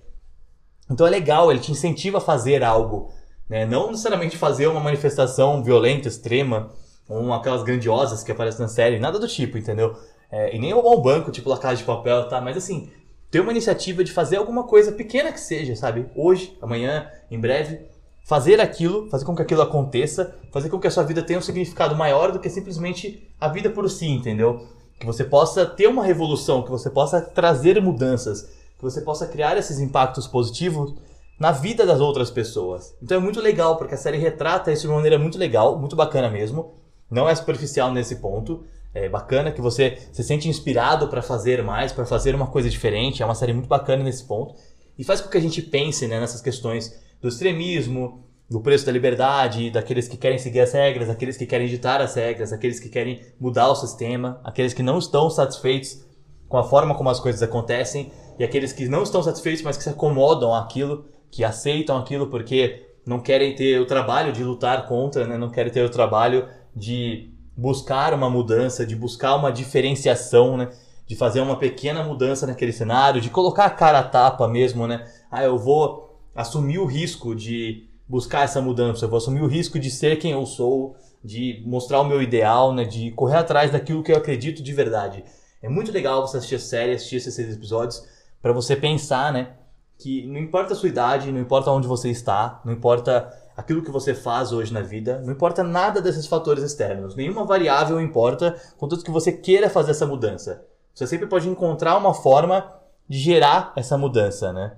Então 0.91 1.07
é 1.07 1.11
legal, 1.11 1.51
ele 1.51 1.61
te 1.61 1.71
incentiva 1.71 2.19
a 2.19 2.21
fazer 2.21 2.65
algo. 2.65 3.13
Né? 3.49 3.67
Não 3.67 3.91
necessariamente 3.91 4.37
fazer 4.37 4.67
uma 4.67 4.81
manifestação 4.81 5.63
violenta, 5.63 6.09
extrema, 6.09 6.73
ou 7.09 7.33
aquelas 7.33 7.63
grandiosas 7.63 8.23
que 8.23 8.33
aparecem 8.33 8.61
na 8.61 8.69
série, 8.69 8.99
nada 8.99 9.19
do 9.19 9.27
tipo, 9.27 9.59
entendeu? 9.59 9.97
É, 10.31 10.55
e 10.55 10.59
nem 10.59 10.73
roubar 10.73 10.97
um 10.97 11.03
banco, 11.03 11.33
tipo 11.33 11.51
La 11.51 11.59
Casa 11.59 11.77
de 11.77 11.85
Papel, 11.85 12.29
tá? 12.29 12.41
Mas 12.41 12.57
assim, 12.57 12.91
ter 13.31 13.41
uma 13.41 13.53
iniciativa 13.53 14.03
de 14.03 14.13
fazer 14.13 14.37
alguma 14.37 14.65
coisa 14.65 14.93
pequena 14.93 15.33
que 15.33 15.41
seja, 15.41 15.77
sabe? 15.77 16.07
Hoje, 16.15 16.57
amanhã, 16.61 17.09
em 17.31 17.39
breve, 17.39 17.81
fazer 18.25 18.61
aquilo, 18.61 19.09
fazer 19.09 19.25
com 19.25 19.35
que 19.35 19.43
aquilo 19.43 19.63
aconteça, 19.63 20.35
fazer 20.53 20.69
com 20.69 20.79
que 20.79 20.87
a 20.87 20.91
sua 20.91 21.05
vida 21.05 21.23
tenha 21.23 21.39
um 21.39 21.43
significado 21.43 21.95
maior 21.95 22.33
do 22.33 22.41
que 22.41 22.51
simplesmente 22.51 23.29
a 23.41 23.49
vida 23.49 23.71
por 23.71 23.89
si, 23.89 24.07
entendeu? 24.07 24.67
Que 24.99 25.07
você 25.07 25.25
possa 25.25 25.65
ter 25.65 25.87
uma 25.87 26.05
revolução, 26.05 26.63
que 26.63 26.71
você 26.71 26.91
possa 26.91 27.21
trazer 27.21 27.81
mudanças, 27.81 28.43
que 28.77 28.83
você 28.83 29.01
possa 29.01 29.27
criar 29.27 29.57
esses 29.57 29.79
impactos 29.79 30.27
positivos 30.27 30.95
na 31.39 31.53
vida 31.53 31.87
das 31.87 32.01
outras 32.01 32.31
pessoas. 32.31 32.95
Então 33.03 33.17
é 33.17 33.21
muito 33.21 33.41
legal, 33.41 33.77
porque 33.77 33.95
a 33.95 33.99
série 33.99 34.19
retrata 34.19 34.71
isso 34.71 34.83
de 34.83 34.89
uma 34.89 34.97
maneira 34.97 35.19
muito 35.19 35.39
legal, 35.39 35.79
muito 35.79 35.97
bacana 35.97 36.29
mesmo. 36.29 36.75
Não 37.11 37.29
é 37.29 37.35
superficial 37.35 37.93
nesse 37.93 38.17
ponto. 38.17 38.63
É 38.93 39.09
bacana 39.09 39.53
que 39.53 39.61
você 39.61 39.99
se 40.13 40.25
sente 40.25 40.49
inspirado 40.49 41.09
para 41.09 41.23
fazer 41.23 41.63
mais, 41.63 41.93
para 41.93 42.05
fazer 42.05 42.35
uma 42.35 42.49
coisa 42.49 42.69
diferente. 42.69 43.23
É 43.23 43.27
uma 43.27 43.35
série 43.35 43.53
muito 43.53 43.69
bacana 43.69 44.03
nesse 44.03 44.25
ponto. 44.25 44.55
E 44.99 45.05
faz 45.05 45.21
com 45.21 45.29
que 45.29 45.39
a 45.39 45.41
gente 45.41 45.63
pense 45.63 46.07
né, 46.07 46.19
nessas 46.19 46.41
questões 46.41 47.01
do 47.21 47.29
extremismo, 47.29 48.25
do 48.51 48.61
preço 48.61 48.85
da 48.85 48.91
liberdade, 48.91 49.71
daqueles 49.71 50.09
que 50.09 50.17
querem 50.17 50.39
seguir 50.39 50.61
as 50.61 50.73
regras, 50.73 51.07
daqueles 51.07 51.37
que 51.37 51.47
querem 51.47 51.69
ditar 51.69 52.01
as 52.01 52.15
regras, 52.17 52.51
daqueles 52.51 52.81
que 52.81 52.89
querem 52.89 53.21
mudar 53.39 53.69
o 53.71 53.77
sistema, 53.77 54.41
aqueles 54.43 54.75
que 54.75 54.83
não 54.83 54.99
estão 54.99 55.31
satisfeitos 55.31 56.05
com 56.49 56.59
a 56.59 56.65
forma 56.65 56.97
como 56.97 57.09
as 57.09 57.21
coisas 57.21 57.43
acontecem 57.43 58.11
e 58.39 58.43
aqueles 58.43 58.73
que 58.73 58.89
não 58.89 59.05
estão 59.05 59.23
satisfeitos, 59.23 59.63
mas 59.63 59.77
que 59.77 59.85
se 59.85 59.91
acomodam 59.91 60.53
àquilo, 60.53 61.05
que 61.31 61.45
aceitam 61.45 61.97
aquilo 61.97 62.27
porque 62.27 62.89
não 63.07 63.21
querem 63.21 63.55
ter 63.55 63.81
o 63.81 63.87
trabalho 63.87 64.33
de 64.33 64.43
lutar 64.43 64.89
contra, 64.89 65.27
né? 65.27 65.39
não 65.39 65.49
querem 65.49 65.73
ter 65.73 65.85
o 65.85 65.91
trabalho 65.91 66.49
de 66.75 67.33
buscar 67.57 68.15
uma 68.15 68.31
mudança, 68.31 68.87
de 68.87 68.97
buscar 68.97 69.37
uma 69.37 69.51
diferenciação, 69.51 70.57
né? 70.57 70.71
de 71.07 71.17
fazer 71.17 71.41
uma 71.41 71.57
pequena 71.57 72.05
mudança 72.05 72.47
naquele 72.47 72.73
cenário, 72.73 73.21
de 73.21 73.31
colocar 73.31 73.65
a 73.65 73.71
cara 73.71 73.99
a 73.99 74.03
tapa 74.05 74.47
mesmo, 74.47 74.87
né? 74.87 75.05
Ah, 75.29 75.43
eu 75.43 75.59
vou 75.59 76.21
assumir 76.35 76.79
o 76.79 76.87
risco 76.87 77.35
de 77.35 77.89
buscar 78.09 78.45
essa 78.45 78.61
mudança, 78.61 79.05
eu 79.05 79.09
vou 79.09 79.17
assumir 79.17 79.43
o 79.43 79.47
risco 79.49 79.79
de 79.79 79.91
ser 79.91 80.19
quem 80.19 80.31
eu 80.31 80.47
sou, 80.47 80.97
de 81.25 81.63
mostrar 81.67 82.01
o 82.01 82.05
meu 82.05 82.23
ideal, 82.23 82.73
né? 82.73 82.85
de 82.85 83.11
correr 83.11 83.37
atrás 83.37 83.71
daquilo 83.71 84.03
que 84.03 84.13
eu 84.13 84.17
acredito 84.17 84.63
de 84.63 84.73
verdade. 84.73 85.25
É 85.63 85.69
muito 85.69 85.93
legal 85.93 86.27
você 86.27 86.37
assistir 86.37 86.55
a 86.55 86.61
série, 86.61 86.93
assistir 86.93 87.17
esses 87.17 87.35
seis 87.35 87.55
episódios, 87.55 88.05
para 88.41 88.53
você 88.53 88.75
pensar, 88.75 89.33
né? 89.33 89.55
que 89.99 90.27
não 90.27 90.39
importa 90.39 90.73
a 90.73 90.77
sua 90.77 90.89
idade, 90.89 91.31
não 91.31 91.41
importa 91.41 91.71
onde 91.71 91.87
você 91.87 92.09
está, 92.09 92.61
não 92.65 92.73
importa 92.73 93.29
aquilo 93.61 93.83
que 93.83 93.91
você 93.91 94.15
faz 94.15 94.53
hoje 94.53 94.73
na 94.73 94.81
vida, 94.81 95.21
não 95.21 95.33
importa 95.33 95.63
nada 95.63 96.01
desses 96.01 96.27
fatores 96.27 96.65
externos, 96.65 97.15
nenhuma 97.15 97.45
variável 97.45 98.01
importa, 98.01 98.59
contanto 98.79 99.05
que 99.05 99.11
você 99.11 99.31
queira 99.31 99.69
fazer 99.69 99.91
essa 99.91 100.07
mudança. 100.07 100.65
Você 100.95 101.07
sempre 101.07 101.27
pode 101.27 101.49
encontrar 101.49 101.97
uma 101.99 102.15
forma 102.15 102.73
de 103.07 103.19
gerar 103.19 103.73
essa 103.77 103.99
mudança, 103.99 104.51
né? 104.53 104.77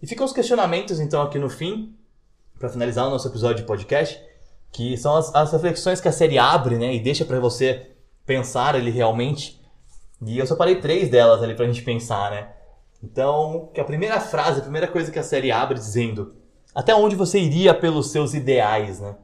E 0.00 0.06
ficam 0.06 0.24
os 0.24 0.32
questionamentos, 0.32 1.00
então, 1.00 1.20
aqui 1.20 1.38
no 1.38 1.50
fim, 1.50 1.96
para 2.58 2.68
finalizar 2.68 3.06
o 3.06 3.10
nosso 3.10 3.26
episódio 3.26 3.56
de 3.56 3.64
podcast, 3.64 4.22
que 4.70 4.96
são 4.96 5.16
as, 5.16 5.34
as 5.34 5.52
reflexões 5.52 6.00
que 6.00 6.08
a 6.08 6.12
série 6.12 6.38
abre, 6.38 6.78
né? 6.78 6.94
E 6.94 7.00
deixa 7.00 7.24
para 7.24 7.40
você 7.40 7.90
pensar 8.24 8.76
ali 8.76 8.90
realmente. 8.90 9.60
E 10.24 10.38
eu 10.38 10.46
separei 10.46 10.80
três 10.80 11.10
delas 11.10 11.42
ali 11.42 11.54
pra 11.54 11.66
gente 11.66 11.82
pensar, 11.82 12.30
né? 12.30 12.52
Então, 13.02 13.68
que 13.74 13.80
a 13.80 13.84
primeira 13.84 14.20
frase, 14.20 14.60
a 14.60 14.62
primeira 14.62 14.86
coisa 14.86 15.10
que 15.10 15.18
a 15.18 15.24
série 15.24 15.50
abre 15.50 15.76
dizendo 15.76 16.40
até 16.74 16.94
onde 16.94 17.16
você 17.16 17.38
iria 17.38 17.74
pelos 17.74 18.10
seus 18.10 18.34
ideais, 18.34 19.00
né? 19.00 19.16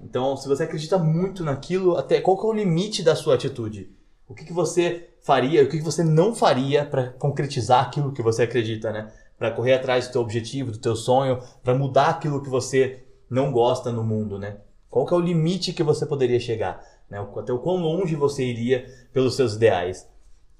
Então, 0.00 0.36
se 0.36 0.48
você 0.48 0.64
acredita 0.64 0.98
muito 0.98 1.44
naquilo, 1.44 1.96
até 1.96 2.20
qual 2.20 2.36
que 2.36 2.44
é 2.44 2.48
o 2.48 2.52
limite 2.52 3.02
da 3.02 3.14
sua 3.14 3.34
atitude? 3.34 3.90
O 4.28 4.34
que, 4.34 4.44
que 4.44 4.52
você 4.52 5.10
faria, 5.22 5.62
o 5.62 5.68
que, 5.68 5.78
que 5.78 5.84
você 5.84 6.02
não 6.02 6.34
faria 6.34 6.84
para 6.84 7.10
concretizar 7.10 7.86
aquilo 7.86 8.12
que 8.12 8.22
você 8.22 8.42
acredita, 8.42 8.90
né? 8.90 9.12
Para 9.38 9.50
correr 9.50 9.74
atrás 9.74 10.08
do 10.08 10.12
teu 10.12 10.20
objetivo, 10.20 10.72
do 10.72 10.78
teu 10.78 10.96
sonho, 10.96 11.40
para 11.62 11.74
mudar 11.74 12.08
aquilo 12.08 12.42
que 12.42 12.50
você 12.50 13.04
não 13.30 13.52
gosta 13.52 13.92
no 13.92 14.02
mundo, 14.02 14.38
né? 14.38 14.58
Qual 14.90 15.06
que 15.06 15.14
é 15.14 15.16
o 15.16 15.20
limite 15.20 15.72
que 15.72 15.82
você 15.82 16.04
poderia 16.04 16.38
chegar? 16.38 16.84
Né? 17.08 17.18
Até 17.36 17.52
o 17.52 17.58
quão 17.58 17.76
longe 17.76 18.14
você 18.14 18.44
iria 18.44 18.86
pelos 19.12 19.36
seus 19.36 19.54
ideais? 19.54 20.06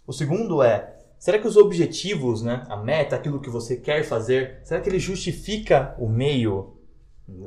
O 0.06 0.12
segundo 0.12 0.62
é, 0.62 0.91
será 1.22 1.38
que 1.38 1.46
os 1.46 1.56
objetivos, 1.56 2.42
né, 2.42 2.64
a 2.68 2.76
meta, 2.76 3.14
aquilo 3.14 3.40
que 3.40 3.48
você 3.48 3.76
quer 3.76 4.02
fazer, 4.02 4.58
será 4.64 4.80
que 4.80 4.88
ele 4.88 4.98
justifica 4.98 5.94
o 5.96 6.08
meio? 6.08 6.76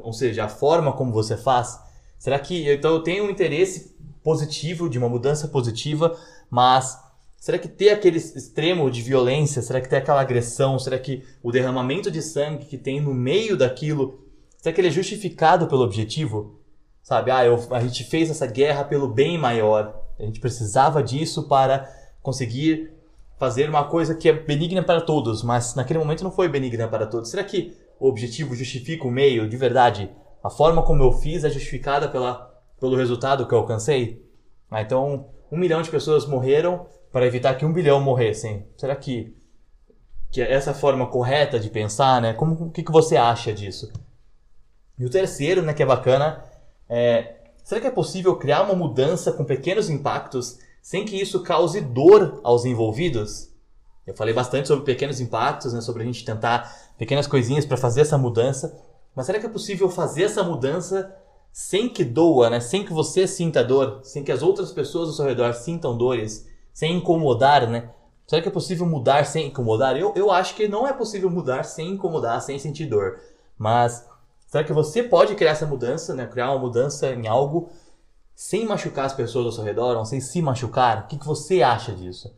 Ou 0.02 0.14
seja, 0.14 0.46
a 0.46 0.48
forma 0.48 0.94
como 0.94 1.12
você 1.12 1.36
faz? 1.36 1.78
Será 2.18 2.40
que 2.40 2.72
então 2.72 2.94
eu 2.94 3.04
tenho 3.04 3.26
um 3.26 3.30
interesse 3.30 3.94
positivo, 4.24 4.90
de 4.90 4.98
uma 4.98 5.10
mudança 5.10 5.50
positiva, 5.50 6.18
mas 6.50 6.98
será 7.38 7.58
que 7.58 7.68
ter 7.68 7.90
aquele 7.90 8.18
extremo 8.18 8.90
de 8.90 9.02
violência, 9.02 9.62
será 9.62 9.82
que 9.82 9.90
ter 9.90 9.98
aquela 9.98 10.22
agressão, 10.22 10.80
será 10.80 10.98
que 10.98 11.26
o 11.44 11.52
derramamento 11.52 12.10
de 12.10 12.22
sangue 12.22 12.64
que 12.64 12.78
tem 12.78 13.02
no 13.02 13.14
meio 13.14 13.58
daquilo, 13.58 14.26
será 14.58 14.74
que 14.74 14.80
ele 14.80 14.88
é 14.88 14.92
justificado 14.92 15.68
pelo 15.68 15.84
objetivo? 15.84 16.62
Sabe, 17.04 17.30
ah, 17.30 17.44
eu, 17.44 17.62
a 17.72 17.82
gente 17.82 18.06
fez 18.06 18.30
essa 18.30 18.48
guerra 18.48 18.86
pelo 18.86 19.10
bem 19.10 19.38
maior, 19.38 20.02
a 20.18 20.24
gente 20.24 20.40
precisava 20.40 21.04
disso 21.04 21.50
para 21.50 21.94
conseguir 22.22 22.95
fazer 23.38 23.70
uma 23.70 23.84
coisa 23.84 24.16
que 24.16 24.30
é 24.30 24.34
benigna 24.34 24.84
para 24.84 25.02
todos, 25.02 25.44
mas 25.44 25.76
naquele 25.76 26.00
momento 26.00 26.24
não 26.24 26.32
foi 26.32 26.48
benigna 26.48 26.88
para 26.88 27.06
todos. 27.06 27.30
Será 27.30 27.44
que 27.44 27.76
o 28.00 28.08
objetivo 28.08 28.56
justifica 28.56 29.08
o 29.08 29.12
meio 29.12 29.48
de 29.48 29.58
verdade? 29.58 30.10
A 30.44 30.50
forma 30.50 30.84
como 30.84 31.04
eu 31.04 31.12
fiz 31.12 31.44
é 31.44 31.50
justificada 31.50 32.08
pela, 32.08 32.54
pelo 32.80 32.96
resultado 32.96 33.48
que 33.48 33.54
eu 33.54 33.58
alcancei? 33.58 34.24
Ah, 34.70 34.82
então, 34.82 35.30
um 35.52 35.58
milhão 35.58 35.82
de 35.82 35.90
pessoas 35.90 36.26
morreram 36.26 36.86
para 37.12 37.26
evitar 37.26 37.56
que 37.56 37.66
um 37.66 37.74
bilhão 37.74 38.00
morressem. 38.02 38.66
Será 38.78 38.96
que, 38.96 39.36
que 40.32 40.42
é 40.42 40.52
essa 40.52 40.74
forma 40.74 41.08
correta 41.08 41.60
de 41.60 41.70
pensar, 41.70 42.22
né? 42.22 42.34
Como, 42.34 42.66
o 42.66 42.72
que, 42.72 42.84
que 42.84 42.92
você 42.92 43.18
acha 43.18 43.54
disso? 43.54 43.92
E 44.98 45.06
o 45.06 45.10
terceiro, 45.10 45.62
né, 45.62 45.74
que 45.74 45.84
é 45.84 45.86
bacana, 45.86 46.44
é... 46.90 47.36
Será 47.64 47.82
que 47.82 47.88
é 47.88 47.92
possível 47.92 48.36
criar 48.36 48.62
uma 48.62 48.76
mudança 48.76 49.32
com 49.32 49.44
pequenos 49.44 49.90
impactos 49.90 50.60
sem 50.86 51.04
que 51.04 51.20
isso 51.20 51.42
cause 51.42 51.82
dor 51.82 52.40
aos 52.44 52.64
envolvidos. 52.64 53.50
Eu 54.06 54.16
falei 54.16 54.36
bastante 54.36 54.68
sobre 54.68 54.86
pequenos 54.86 55.20
impactos, 55.20 55.74
né, 55.74 55.82
sobre 55.82 56.04
a 56.04 56.06
gente 56.06 56.24
tentar 56.24 56.72
pequenas 56.96 57.26
coisinhas 57.26 57.66
para 57.66 57.76
fazer 57.76 58.02
essa 58.02 58.20
mudança. 58.20 58.80
Mas 59.16 59.26
será 59.26 59.40
que 59.40 59.48
é 59.48 59.50
possível 59.50 59.90
fazer 59.90 60.26
essa 60.26 60.44
mudança 60.44 61.12
sem 61.52 61.90
que 61.90 62.04
doa, 62.04 62.52
né? 62.52 62.60
sem 62.60 62.86
que 62.86 62.94
você 62.94 63.26
sinta 63.26 63.64
dor, 63.64 64.02
sem 64.04 64.24
que 64.24 64.32
as 64.32 64.44
outras 64.44 64.72
pessoas 64.72 65.10
ao 65.10 65.16
seu 65.16 65.26
redor 65.26 65.56
sintam 65.56 65.98
dores, 65.98 66.48
sem 66.72 66.98
incomodar, 66.98 67.68
né? 67.68 67.90
Será 68.28 68.44
que 68.44 68.48
é 68.48 68.52
possível 68.52 68.86
mudar 68.86 69.26
sem 69.26 69.48
incomodar? 69.48 69.98
Eu, 69.98 70.14
eu 70.16 70.30
acho 70.30 70.54
que 70.54 70.68
não 70.68 70.88
é 70.88 70.94
possível 70.94 71.32
mudar 71.32 71.64
sem 71.64 71.94
incomodar, 71.94 72.40
sem 72.44 72.60
sentir 72.60 72.86
dor. 72.86 73.20
Mas 73.58 74.06
será 74.46 74.64
que 74.64 74.72
você 74.72 75.02
pode 75.02 75.34
criar 75.34 75.54
essa 75.54 75.66
mudança, 75.66 76.14
né? 76.14 76.28
criar 76.28 76.52
uma 76.52 76.60
mudança 76.60 77.10
em 77.10 77.28
algo 77.28 77.72
sem 78.36 78.66
machucar 78.66 79.06
as 79.06 79.14
pessoas 79.14 79.46
ao 79.46 79.52
seu 79.54 79.64
redor, 79.64 79.96
ou 79.96 80.06
sem 80.06 80.20
se 80.20 80.42
machucar? 80.42 81.04
O 81.04 81.08
que, 81.08 81.18
que 81.18 81.26
você 81.26 81.64
acha 81.64 81.94
disso? 81.94 82.36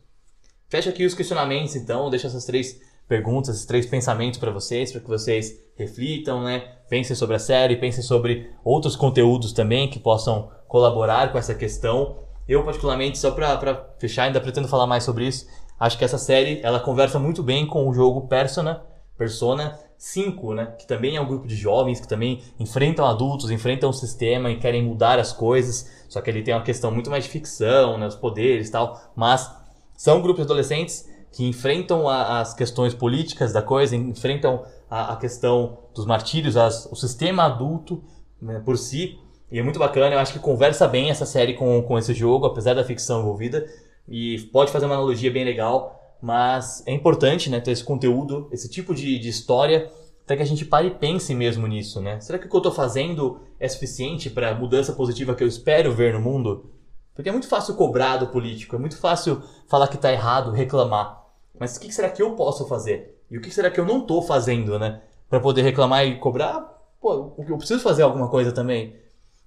Fecha 0.68 0.90
aqui 0.90 1.04
os 1.04 1.14
questionamentos, 1.14 1.74
então, 1.74 2.08
deixa 2.08 2.28
essas 2.28 2.44
três 2.44 2.80
perguntas, 3.08 3.56
esses 3.56 3.66
três 3.66 3.86
pensamentos 3.86 4.38
para 4.38 4.50
vocês, 4.50 4.92
para 4.92 5.00
que 5.00 5.08
vocês 5.08 5.58
reflitam, 5.76 6.44
né? 6.44 6.60
Pensem 6.88 7.16
sobre 7.16 7.36
a 7.36 7.38
série, 7.38 7.76
pensem 7.76 8.02
sobre 8.02 8.50
outros 8.62 8.94
conteúdos 8.94 9.52
também 9.52 9.88
que 9.88 9.98
possam 9.98 10.50
colaborar 10.68 11.32
com 11.32 11.38
essa 11.38 11.54
questão. 11.54 12.16
Eu, 12.46 12.64
particularmente, 12.64 13.18
só 13.18 13.30
para 13.30 13.94
fechar, 13.98 14.24
ainda 14.24 14.40
pretendo 14.40 14.68
falar 14.68 14.86
mais 14.86 15.04
sobre 15.04 15.26
isso. 15.26 15.46
Acho 15.80 15.98
que 15.98 16.04
essa 16.04 16.18
série 16.18 16.60
ela 16.62 16.80
conversa 16.80 17.18
muito 17.18 17.42
bem 17.42 17.66
com 17.66 17.88
o 17.88 17.94
jogo 17.94 18.28
Persona, 18.28 18.82
Persona 19.16 19.78
5, 19.98 20.54
né? 20.54 20.66
Que 20.78 20.86
também 20.86 21.16
é 21.16 21.20
um 21.20 21.26
grupo 21.26 21.46
de 21.48 21.56
jovens 21.56 22.00
que 22.00 22.06
também 22.06 22.40
enfrentam 22.58 23.04
adultos, 23.04 23.50
enfrentam 23.50 23.90
o 23.90 23.92
sistema 23.92 24.48
e 24.48 24.58
querem 24.58 24.84
mudar 24.84 25.18
as 25.18 25.32
coisas. 25.32 25.90
Só 26.08 26.20
que 26.20 26.30
ele 26.30 26.42
tem 26.42 26.54
uma 26.54 26.62
questão 26.62 26.92
muito 26.92 27.10
mais 27.10 27.24
de 27.24 27.30
ficção, 27.30 27.98
né? 27.98 28.06
Os 28.06 28.14
poderes 28.14 28.68
e 28.68 28.70
tal. 28.70 28.98
Mas 29.16 29.50
são 29.96 30.22
grupos 30.22 30.46
de 30.46 30.52
adolescentes 30.52 31.08
que 31.32 31.44
enfrentam 31.44 32.08
a, 32.08 32.40
as 32.40 32.54
questões 32.54 32.94
políticas 32.94 33.52
da 33.52 33.60
coisa, 33.60 33.96
enfrentam 33.96 34.64
a, 34.88 35.14
a 35.14 35.16
questão 35.16 35.78
dos 35.94 36.06
martírios, 36.06 36.56
as, 36.56 36.86
o 36.86 36.94
sistema 36.94 37.44
adulto 37.44 38.02
né, 38.40 38.62
por 38.64 38.78
si. 38.78 39.18
E 39.50 39.58
é 39.58 39.62
muito 39.62 39.78
bacana, 39.78 40.14
eu 40.14 40.20
acho 40.20 40.32
que 40.32 40.38
conversa 40.38 40.86
bem 40.86 41.10
essa 41.10 41.26
série 41.26 41.54
com, 41.54 41.82
com 41.82 41.98
esse 41.98 42.14
jogo, 42.14 42.46
apesar 42.46 42.74
da 42.74 42.84
ficção 42.84 43.20
envolvida. 43.20 43.66
E 44.08 44.38
pode 44.52 44.70
fazer 44.70 44.86
uma 44.86 44.94
analogia 44.94 45.30
bem 45.30 45.44
legal 45.44 45.97
mas 46.20 46.82
é 46.86 46.92
importante 46.92 47.48
né, 47.48 47.60
ter 47.60 47.70
esse 47.70 47.84
conteúdo, 47.84 48.48
esse 48.52 48.68
tipo 48.68 48.94
de, 48.94 49.18
de 49.18 49.28
história, 49.28 49.90
para 50.26 50.36
que 50.36 50.42
a 50.42 50.46
gente 50.46 50.64
pare 50.64 50.88
e 50.88 50.94
pense 50.94 51.34
mesmo 51.34 51.66
nisso. 51.66 52.00
Né? 52.00 52.20
Será 52.20 52.38
que 52.38 52.46
o 52.46 52.50
que 52.50 52.54
eu 52.54 52.58
estou 52.58 52.72
fazendo 52.72 53.40
é 53.58 53.68
suficiente 53.68 54.28
para 54.28 54.50
a 54.50 54.54
mudança 54.54 54.92
positiva 54.92 55.34
que 55.34 55.42
eu 55.42 55.48
espero 55.48 55.92
ver 55.92 56.12
no 56.12 56.20
mundo? 56.20 56.70
Porque 57.14 57.28
é 57.28 57.32
muito 57.32 57.48
fácil 57.48 57.74
cobrar 57.74 58.18
do 58.18 58.28
político, 58.28 58.76
é 58.76 58.78
muito 58.78 58.96
fácil 58.96 59.42
falar 59.66 59.88
que 59.88 59.96
está 59.96 60.12
errado, 60.12 60.52
reclamar. 60.52 61.24
Mas 61.58 61.76
o 61.76 61.80
que 61.80 61.92
será 61.92 62.10
que 62.10 62.22
eu 62.22 62.36
posso 62.36 62.68
fazer? 62.68 63.20
E 63.30 63.36
o 63.36 63.40
que 63.40 63.50
será 63.50 63.70
que 63.70 63.80
eu 63.80 63.84
não 63.84 64.00
estou 64.00 64.22
fazendo, 64.22 64.78
né? 64.78 65.00
Para 65.28 65.40
poder 65.40 65.62
reclamar 65.62 66.06
e 66.06 66.16
cobrar? 66.18 66.60
Pô, 67.00 67.34
eu 67.38 67.56
preciso 67.56 67.82
fazer 67.82 68.02
alguma 68.02 68.28
coisa 68.28 68.52
também. 68.52 68.94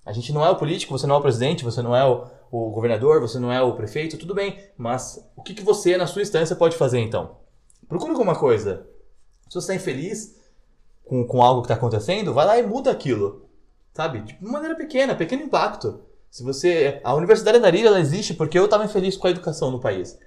A 0.05 0.11
gente 0.11 0.34
não 0.34 0.45
é 0.45 0.49
o 0.49 0.55
político, 0.55 0.97
você 0.97 1.07
não 1.07 1.15
é 1.15 1.17
o 1.19 1.22
presidente, 1.22 1.63
você 1.63 1.82
não 1.82 1.95
é 1.95 2.03
o, 2.05 2.26
o 2.52 2.70
governador, 2.70 3.22
você 3.22 3.39
não 3.39 3.52
é 3.52 3.62
o 3.62 3.76
prefeito, 3.76 4.18
tudo 4.18 4.36
bem, 4.36 4.60
mas 4.78 5.26
o 5.38 5.41
que, 5.41 5.54
que 5.54 5.64
você, 5.64 5.95
na 5.95 6.06
sua 6.06 6.22
instância, 6.22 6.56
pode 6.56 6.76
fazer 6.76 6.99
então? 6.99 7.38
Procura 7.88 8.12
alguma 8.12 8.36
coisa. 8.36 8.86
Se 9.47 9.56
você 9.56 9.74
está 9.74 9.76
infeliz 9.76 10.36
com, 11.06 11.26
com 11.26 11.41
algo 11.41 11.62
que 11.62 11.66
está 11.66 11.76
acontecendo, 11.76 12.34
vai 12.34 12.45
lá 12.45 12.60
e 12.60 12.64
muda 12.64 12.91
aquilo. 12.91 13.49
Sabe? 13.93 14.22
De 14.22 14.38
maneira 14.41 14.76
pequena, 14.76 15.16
pequeno 15.16 15.43
impacto. 15.43 16.02
Se 16.30 16.43
você. 16.43 17.02
A 17.04 17.14
Universidade 17.14 17.60
da 17.60 17.70
Ilha 17.70 17.88
ela 17.88 17.99
existe 17.99 18.34
porque 18.34 18.58
eu 18.58 18.66
estava 18.66 18.86
infeliz 18.86 19.18
com 19.18 19.28
a 19.28 19.32
educação 19.32 19.70
no 19.70 19.82
país. 19.82 20.18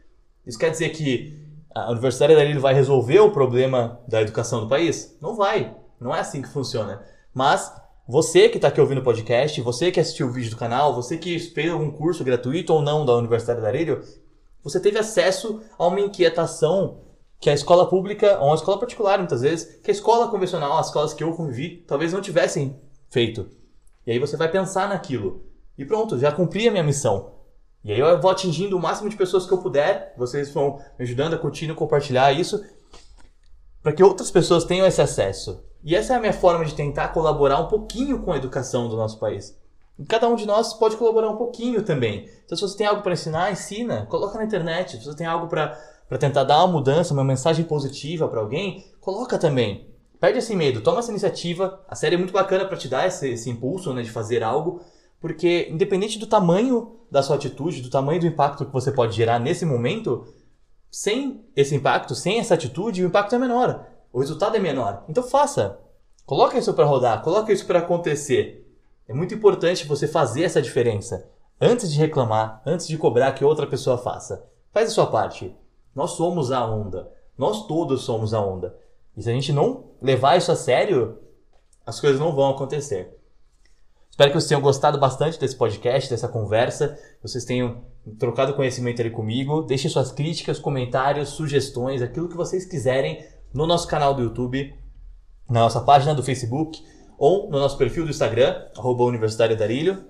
Isso 0.47 0.59
quer 0.59 0.71
dizer 0.71 0.91
que 0.91 1.43
a 1.75 1.91
Universidade 1.91 2.35
da 2.35 2.45
Ilha 2.45 2.61
vai 2.61 2.75
resolver 2.75 3.21
o 3.21 3.33
problema 3.33 4.01
da 4.07 4.21
educação 4.21 4.61
do 4.61 4.69
país? 4.69 5.17
Não 5.21 5.35
vai. 5.35 5.75
Não 5.99 6.15
é 6.15 6.21
assim 6.21 6.43
que 6.43 6.49
funciona. 6.49 7.03
Mas 7.33 7.73
você 8.07 8.51
que 8.51 8.59
está 8.59 8.69
aqui 8.69 8.81
ouvindo 8.81 8.99
o 8.99 9.05
podcast, 9.05 9.59
você 9.63 9.91
que 9.91 9.99
assistiu 9.99 10.27
o 10.27 10.31
vídeo 10.31 10.51
do 10.51 10.57
canal, 10.57 10.95
você 10.95 11.17
que 11.17 11.39
fez 11.39 11.73
algum 11.73 11.91
curso 11.91 12.23
gratuito 12.23 12.75
ou 12.75 12.83
não 12.83 13.07
da 13.07 13.17
Universidade 13.17 13.63
da 13.63 13.69
Arilho, 13.69 14.03
você 14.63 14.79
teve 14.79 14.99
acesso 14.99 15.63
a 15.79 15.87
uma 15.87 16.01
inquietação 16.01 17.01
que 17.41 17.49
a 17.49 17.55
escola 17.55 17.89
pública, 17.89 18.39
ou 18.41 18.53
a 18.53 18.55
escola 18.55 18.79
particular 18.79 19.19
muitas 19.19 19.41
vezes, 19.41 19.81
que 19.83 19.91
a 19.91 19.95
escola 19.95 20.29
convencional, 20.29 20.79
as 20.79 20.87
escolas 20.87 21.15
que 21.15 21.25
eu 21.25 21.33
convivi, 21.33 21.85
talvez 21.87 22.13
não 22.13 22.21
tivessem 22.21 22.79
feito. 23.11 23.49
E 24.07 24.13
aí 24.13 24.19
você 24.19 24.37
vai 24.37 24.51
pensar 24.51 24.89
naquilo. 24.89 25.43
E 25.77 25.85
pronto, 25.85 26.19
já 26.19 26.31
cumpri 26.31 26.69
a 26.69 26.71
minha 26.71 26.85
missão. 26.85 27.33
E 27.83 27.93
aí 27.93 28.01
eu 28.01 28.21
vou 28.21 28.31
atingindo 28.31 28.77
o 28.77 28.81
máximo 28.81 29.09
de 29.09 29.17
pessoas 29.17 29.47
que 29.47 29.53
eu 29.53 29.59
puder, 29.59 30.15
vocês 30.17 30.51
vão 30.53 30.79
me 30.99 31.05
ajudando 31.05 31.35
a 31.35 31.39
curtir 31.39 31.71
e 31.71 31.75
compartilhar 31.75 32.33
isso, 32.33 32.63
para 33.83 33.93
que 33.93 34.03
outras 34.03 34.31
pessoas 34.31 34.65
tenham 34.65 34.87
esse 34.87 35.01
acesso. 35.01 35.63
E 35.85 35.95
essa 35.95 36.15
é 36.15 36.17
a 36.17 36.21
minha 36.21 36.33
forma 36.33 36.65
de 36.65 36.75
tentar 36.75 37.09
colaborar 37.09 37.61
um 37.61 37.69
pouquinho 37.69 38.23
com 38.23 38.33
a 38.33 38.39
educação 38.39 38.89
do 38.89 38.97
nosso 38.97 39.19
país. 39.19 39.55
E 39.99 40.05
cada 40.07 40.27
um 40.27 40.35
de 40.35 40.47
nós 40.47 40.73
pode 40.73 40.97
colaborar 40.97 41.29
um 41.29 41.37
pouquinho 41.37 41.83
também. 41.83 42.29
Então, 42.45 42.57
se 42.57 42.63
você 42.63 42.79
tem 42.79 42.87
algo 42.87 43.03
para 43.03 43.13
ensinar, 43.13 43.53
ensina, 43.53 44.07
coloca 44.07 44.39
na 44.39 44.45
internet. 44.45 44.97
Se 44.97 45.05
você 45.05 45.15
tem 45.15 45.27
algo 45.27 45.47
para 45.47 45.79
tentar 46.19 46.45
dar 46.45 46.65
uma 46.65 46.73
mudança, 46.73 47.13
uma 47.13 47.23
mensagem 47.23 47.67
positiva 47.67 48.27
para 48.27 48.41
alguém, 48.41 48.83
coloca 48.99 49.39
também. 49.39 49.87
Perde 50.19 50.39
esse 50.39 50.57
medo, 50.57 50.81
toma 50.81 51.01
essa 51.01 51.11
iniciativa. 51.11 51.85
A 51.87 51.95
série 51.95 52.15
é 52.15 52.19
muito 52.19 52.33
bacana 52.33 52.65
para 52.65 52.79
te 52.79 52.89
dar 52.89 53.07
esse, 53.07 53.29
esse 53.29 53.51
impulso 53.51 53.93
né, 53.93 54.03
de 54.03 54.11
fazer 54.11 54.43
algo, 54.43 54.81
porque 55.21 55.69
independente 55.71 56.19
do 56.19 56.27
tamanho 56.27 56.97
da 57.11 57.23
sua 57.23 57.37
atitude, 57.37 57.83
do 57.83 57.91
tamanho 57.91 58.21
do 58.21 58.27
impacto 58.27 58.65
que 58.65 58.73
você 58.73 58.91
pode 58.91 59.15
gerar 59.15 59.39
nesse 59.39 59.67
momento, 59.67 60.27
sem 60.91 61.45
esse 61.55 61.75
impacto, 61.75 62.15
sem 62.15 62.41
essa 62.41 62.55
atitude, 62.55 63.05
o 63.05 63.07
impacto 63.07 63.35
é 63.35 63.39
menor. 63.39 63.87
O 64.15 64.21
resultado 64.21 64.57
é 64.57 64.61
menor. 64.61 65.03
Então 65.09 65.25
faça. 65.25 65.77
Coloque 66.25 66.57
isso 66.57 66.73
para 66.73 66.85
rodar, 66.85 67.21
coloque 67.21 67.53
isso 67.53 67.67
para 67.67 67.81
acontecer. 67.81 68.65
É 69.09 69.13
muito 69.13 69.35
importante 69.35 69.89
você 69.89 70.07
fazer 70.07 70.45
essa 70.45 70.63
diferença. 70.63 71.29
Antes 71.61 71.93
de 71.93 71.99
reclamar, 71.99 72.63
antes 72.65 72.87
de 72.87 72.97
cobrar 72.97 73.33
que 73.33 73.45
outra 73.45 73.67
pessoa 73.67 73.99
faça. 73.99 74.47
Faz 74.73 74.89
a 74.89 74.93
sua 74.93 75.09
parte. 75.09 75.55
Nós 75.93 76.13
somos 76.13 76.53
a 76.53 76.65
onda. 76.65 77.11
Nós 77.37 77.67
todos 77.67 78.05
somos 78.05 78.33
a 78.33 78.41
onda. 78.41 78.79
E 79.17 79.23
se 79.23 79.29
a 79.29 79.33
gente 79.33 79.53
não 79.53 79.87
levar 80.01 80.37
isso 80.37 80.53
a 80.53 80.57
sério, 80.57 81.19
as 81.85 82.01
coisas 82.01 82.21
não 82.21 82.37
vão 82.37 82.51
acontecer. 82.51 83.19
Espero 84.09 84.31
que 84.31 84.41
vocês 84.41 84.49
tenham 84.49 84.63
gostado 84.63 84.97
bastante 84.97 85.41
desse 85.41 85.57
podcast, 85.57 86.09
dessa 86.09 86.29
conversa. 86.29 86.97
Vocês 87.21 87.45
tenham 87.45 87.83
trocado 88.17 88.55
conhecimento 88.55 89.01
ali 89.01 89.11
comigo. 89.11 89.63
Deixem 89.63 89.91
suas 89.91 90.13
críticas, 90.13 90.61
comentários, 90.61 91.31
sugestões, 91.31 92.01
aquilo 92.01 92.29
que 92.29 92.37
vocês 92.37 92.65
quiserem 92.65 93.34
no 93.55 93.67
nosso 93.67 93.87
canal 93.87 94.13
do 94.13 94.23
YouTube, 94.23 94.75
na 95.49 95.61
nossa 95.61 95.81
página 95.81 96.15
do 96.15 96.23
Facebook 96.23 96.83
ou 97.17 97.49
no 97.49 97.59
nosso 97.59 97.79
perfil 97.79 98.05
do 98.05 98.11
Instagram, 98.11 98.61
arroba 98.77 99.05
Darilho. 99.57 100.05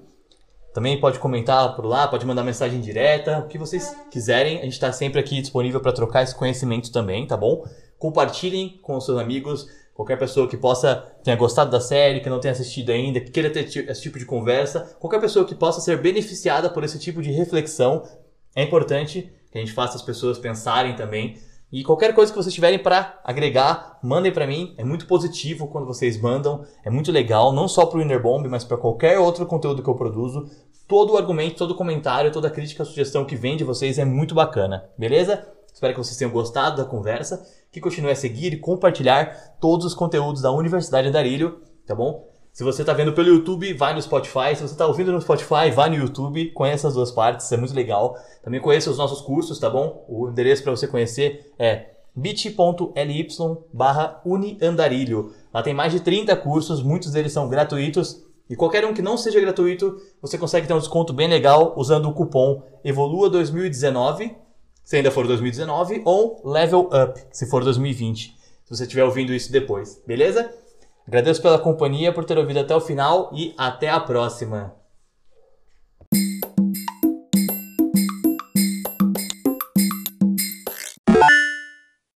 Também 0.73 0.99
pode 0.99 1.19
comentar 1.19 1.77
por 1.77 1.85
lá, 1.85 2.09
pode 2.09 2.27
mandar 2.27 2.43
mensagem 2.43 2.81
direta, 2.81 3.41
o 3.41 3.47
que 3.47 3.59
vocês 3.59 3.95
quiserem. 4.11 4.59
A 4.59 4.63
gente 4.63 4.73
está 4.73 4.91
sempre 4.91 5.21
aqui 5.21 5.41
disponível 5.41 5.81
para 5.81 5.93
trocar 5.93 6.23
esse 6.23 6.35
conhecimento 6.35 6.91
também, 6.91 7.27
tá 7.27 7.37
bom? 7.37 7.65
Compartilhem 7.99 8.81
com 8.83 8.97
os 8.97 9.05
seus 9.05 9.19
amigos, 9.21 9.69
qualquer 9.95 10.19
pessoa 10.19 10.49
que 10.49 10.57
possa 10.57 10.97
tenha 11.23 11.37
gostado 11.37 11.71
da 11.71 11.81
série, 11.81 12.21
que 12.21 12.29
não 12.29 12.41
tenha 12.41 12.53
assistido 12.53 12.91
ainda, 12.91 13.21
que 13.21 13.31
queira 13.31 13.51
ter 13.51 13.65
esse 13.65 14.03
tipo 14.03 14.19
de 14.19 14.25
conversa, 14.25 14.97
qualquer 14.99 15.21
pessoa 15.21 15.45
que 15.45 15.55
possa 15.55 15.81
ser 15.81 16.01
beneficiada 16.01 16.69
por 16.69 16.83
esse 16.83 16.99
tipo 16.99 17.23
de 17.23 17.31
reflexão, 17.31 18.03
é 18.57 18.63
importante 18.63 19.31
que 19.53 19.59
a 19.59 19.61
gente 19.61 19.73
faça 19.73 19.97
as 19.97 20.03
pessoas 20.03 20.39
pensarem 20.39 20.97
também. 20.97 21.39
E 21.75 21.83
qualquer 21.83 22.15
coisa 22.15 22.31
que 22.31 22.39
vocês 22.39 22.55
tiverem 22.55 22.79
para 22.79 23.19
agregar, 23.25 23.99
mandem 24.01 24.31
para 24.31 24.47
mim. 24.47 24.77
É 24.79 24.85
muito 24.85 25.09
positivo 25.09 25.67
quando 25.67 25.89
vocês 25.89 26.17
mandam, 26.17 26.65
é 26.85 26.89
muito 26.89 27.11
legal, 27.11 27.53
não 27.53 27.67
só 27.67 27.85
para 27.85 27.99
o 27.99 28.01
Inner 28.01 28.23
Bomb, 28.23 28.47
mas 28.49 28.63
para 28.63 28.77
qualquer 28.77 29.19
outro 29.19 29.45
conteúdo 29.45 29.83
que 29.83 29.91
eu 29.91 29.97
produzo. 29.97 30.49
Todo 30.87 31.17
argumento, 31.17 31.57
todo 31.57 31.75
comentário, 31.75 32.31
toda 32.31 32.49
crítica, 32.49 32.85
sugestão 32.85 33.25
que 33.25 33.35
vem 33.35 33.57
de 33.57 33.65
vocês 33.65 33.99
é 33.99 34.05
muito 34.05 34.37
bacana, 34.37 34.89
beleza? 34.97 35.49
Espero 35.73 35.93
que 35.93 35.99
vocês 35.99 36.17
tenham 36.17 36.31
gostado 36.31 36.77
da 36.77 36.89
conversa 36.89 37.45
que 37.73 37.81
continue 37.81 38.13
a 38.13 38.15
seguir 38.15 38.53
e 38.53 38.61
compartilhar 38.61 39.57
todos 39.61 39.85
os 39.85 39.95
conteúdos 39.95 40.43
da 40.43 40.53
Universidade 40.53 41.09
Andarilho, 41.09 41.61
tá 41.85 41.93
bom? 41.93 42.34
Se 42.55 42.63
você 42.63 42.83
está 42.83 42.93
vendo 42.93 43.13
pelo 43.13 43.27
YouTube, 43.27 43.73
vai 43.75 43.93
no 43.93 44.01
Spotify. 44.01 44.55
Se 44.55 44.63
você 44.63 44.75
está 44.75 44.87
ouvindo 44.87 45.11
no 45.11 45.21
Spotify, 45.21 45.73
vai 45.75 45.91
no 45.91 45.97
YouTube. 45.97 46.53
Conheça 46.53 46.87
as 46.87 46.95
duas 46.95 47.11
partes, 47.11 47.51
é 47.51 47.57
muito 47.57 47.75
legal. 47.75 48.17
Também 48.45 48.61
conheça 48.61 48.89
os 48.89 48.97
nossos 48.97 49.21
cursos, 49.21 49.59
tá 49.59 49.69
bom? 49.69 50.07
O 50.09 50.29
endereço 50.29 50.63
para 50.63 50.71
você 50.71 50.87
conhecer 50.87 51.53
é 51.59 51.87
bit.ly 52.15 53.29
barra 53.73 54.23
uniandarilho. 54.25 55.33
Lá 55.53 55.65
tem 55.65 55.75
mais 55.75 55.91
de 55.91 55.99
30 55.99 56.37
cursos, 56.37 56.81
muitos 56.81 57.11
deles 57.11 57.33
são 57.33 57.49
gratuitos. 57.49 58.25
E 58.49 58.55
qualquer 58.55 58.85
um 58.85 58.95
que 58.95 59.03
não 59.03 59.17
seja 59.17 59.41
gratuito, 59.41 60.01
você 60.23 60.39
consegue 60.39 60.69
ter 60.69 60.75
um 60.75 60.79
desconto 60.79 61.13
bem 61.13 61.27
legal 61.27 61.75
usando 61.77 62.09
o 62.09 62.13
cupom 62.15 62.63
EVOLUA2019 62.85 64.31
se 64.85 64.97
ainda 64.97 65.11
for 65.11 65.27
2019, 65.27 66.03
ou 66.05 66.41
Level 66.45 66.91
Up, 66.93 67.21
se 67.33 67.49
for 67.49 67.65
2020, 67.65 68.37
se 68.65 68.69
você 68.69 68.83
estiver 68.83 69.03
ouvindo 69.03 69.33
isso 69.33 69.51
depois, 69.51 70.01
beleza? 70.07 70.53
Agradeço 71.07 71.43
pela 71.43 71.59
companhia, 71.59 72.13
por 72.13 72.25
ter 72.25 72.39
ouvido 72.39 72.61
até 72.61 72.75
o 72.75 72.81
final 72.81 73.31
e 73.33 73.55
até 73.59 73.91
a 73.91 74.01
próxima! 74.01 74.84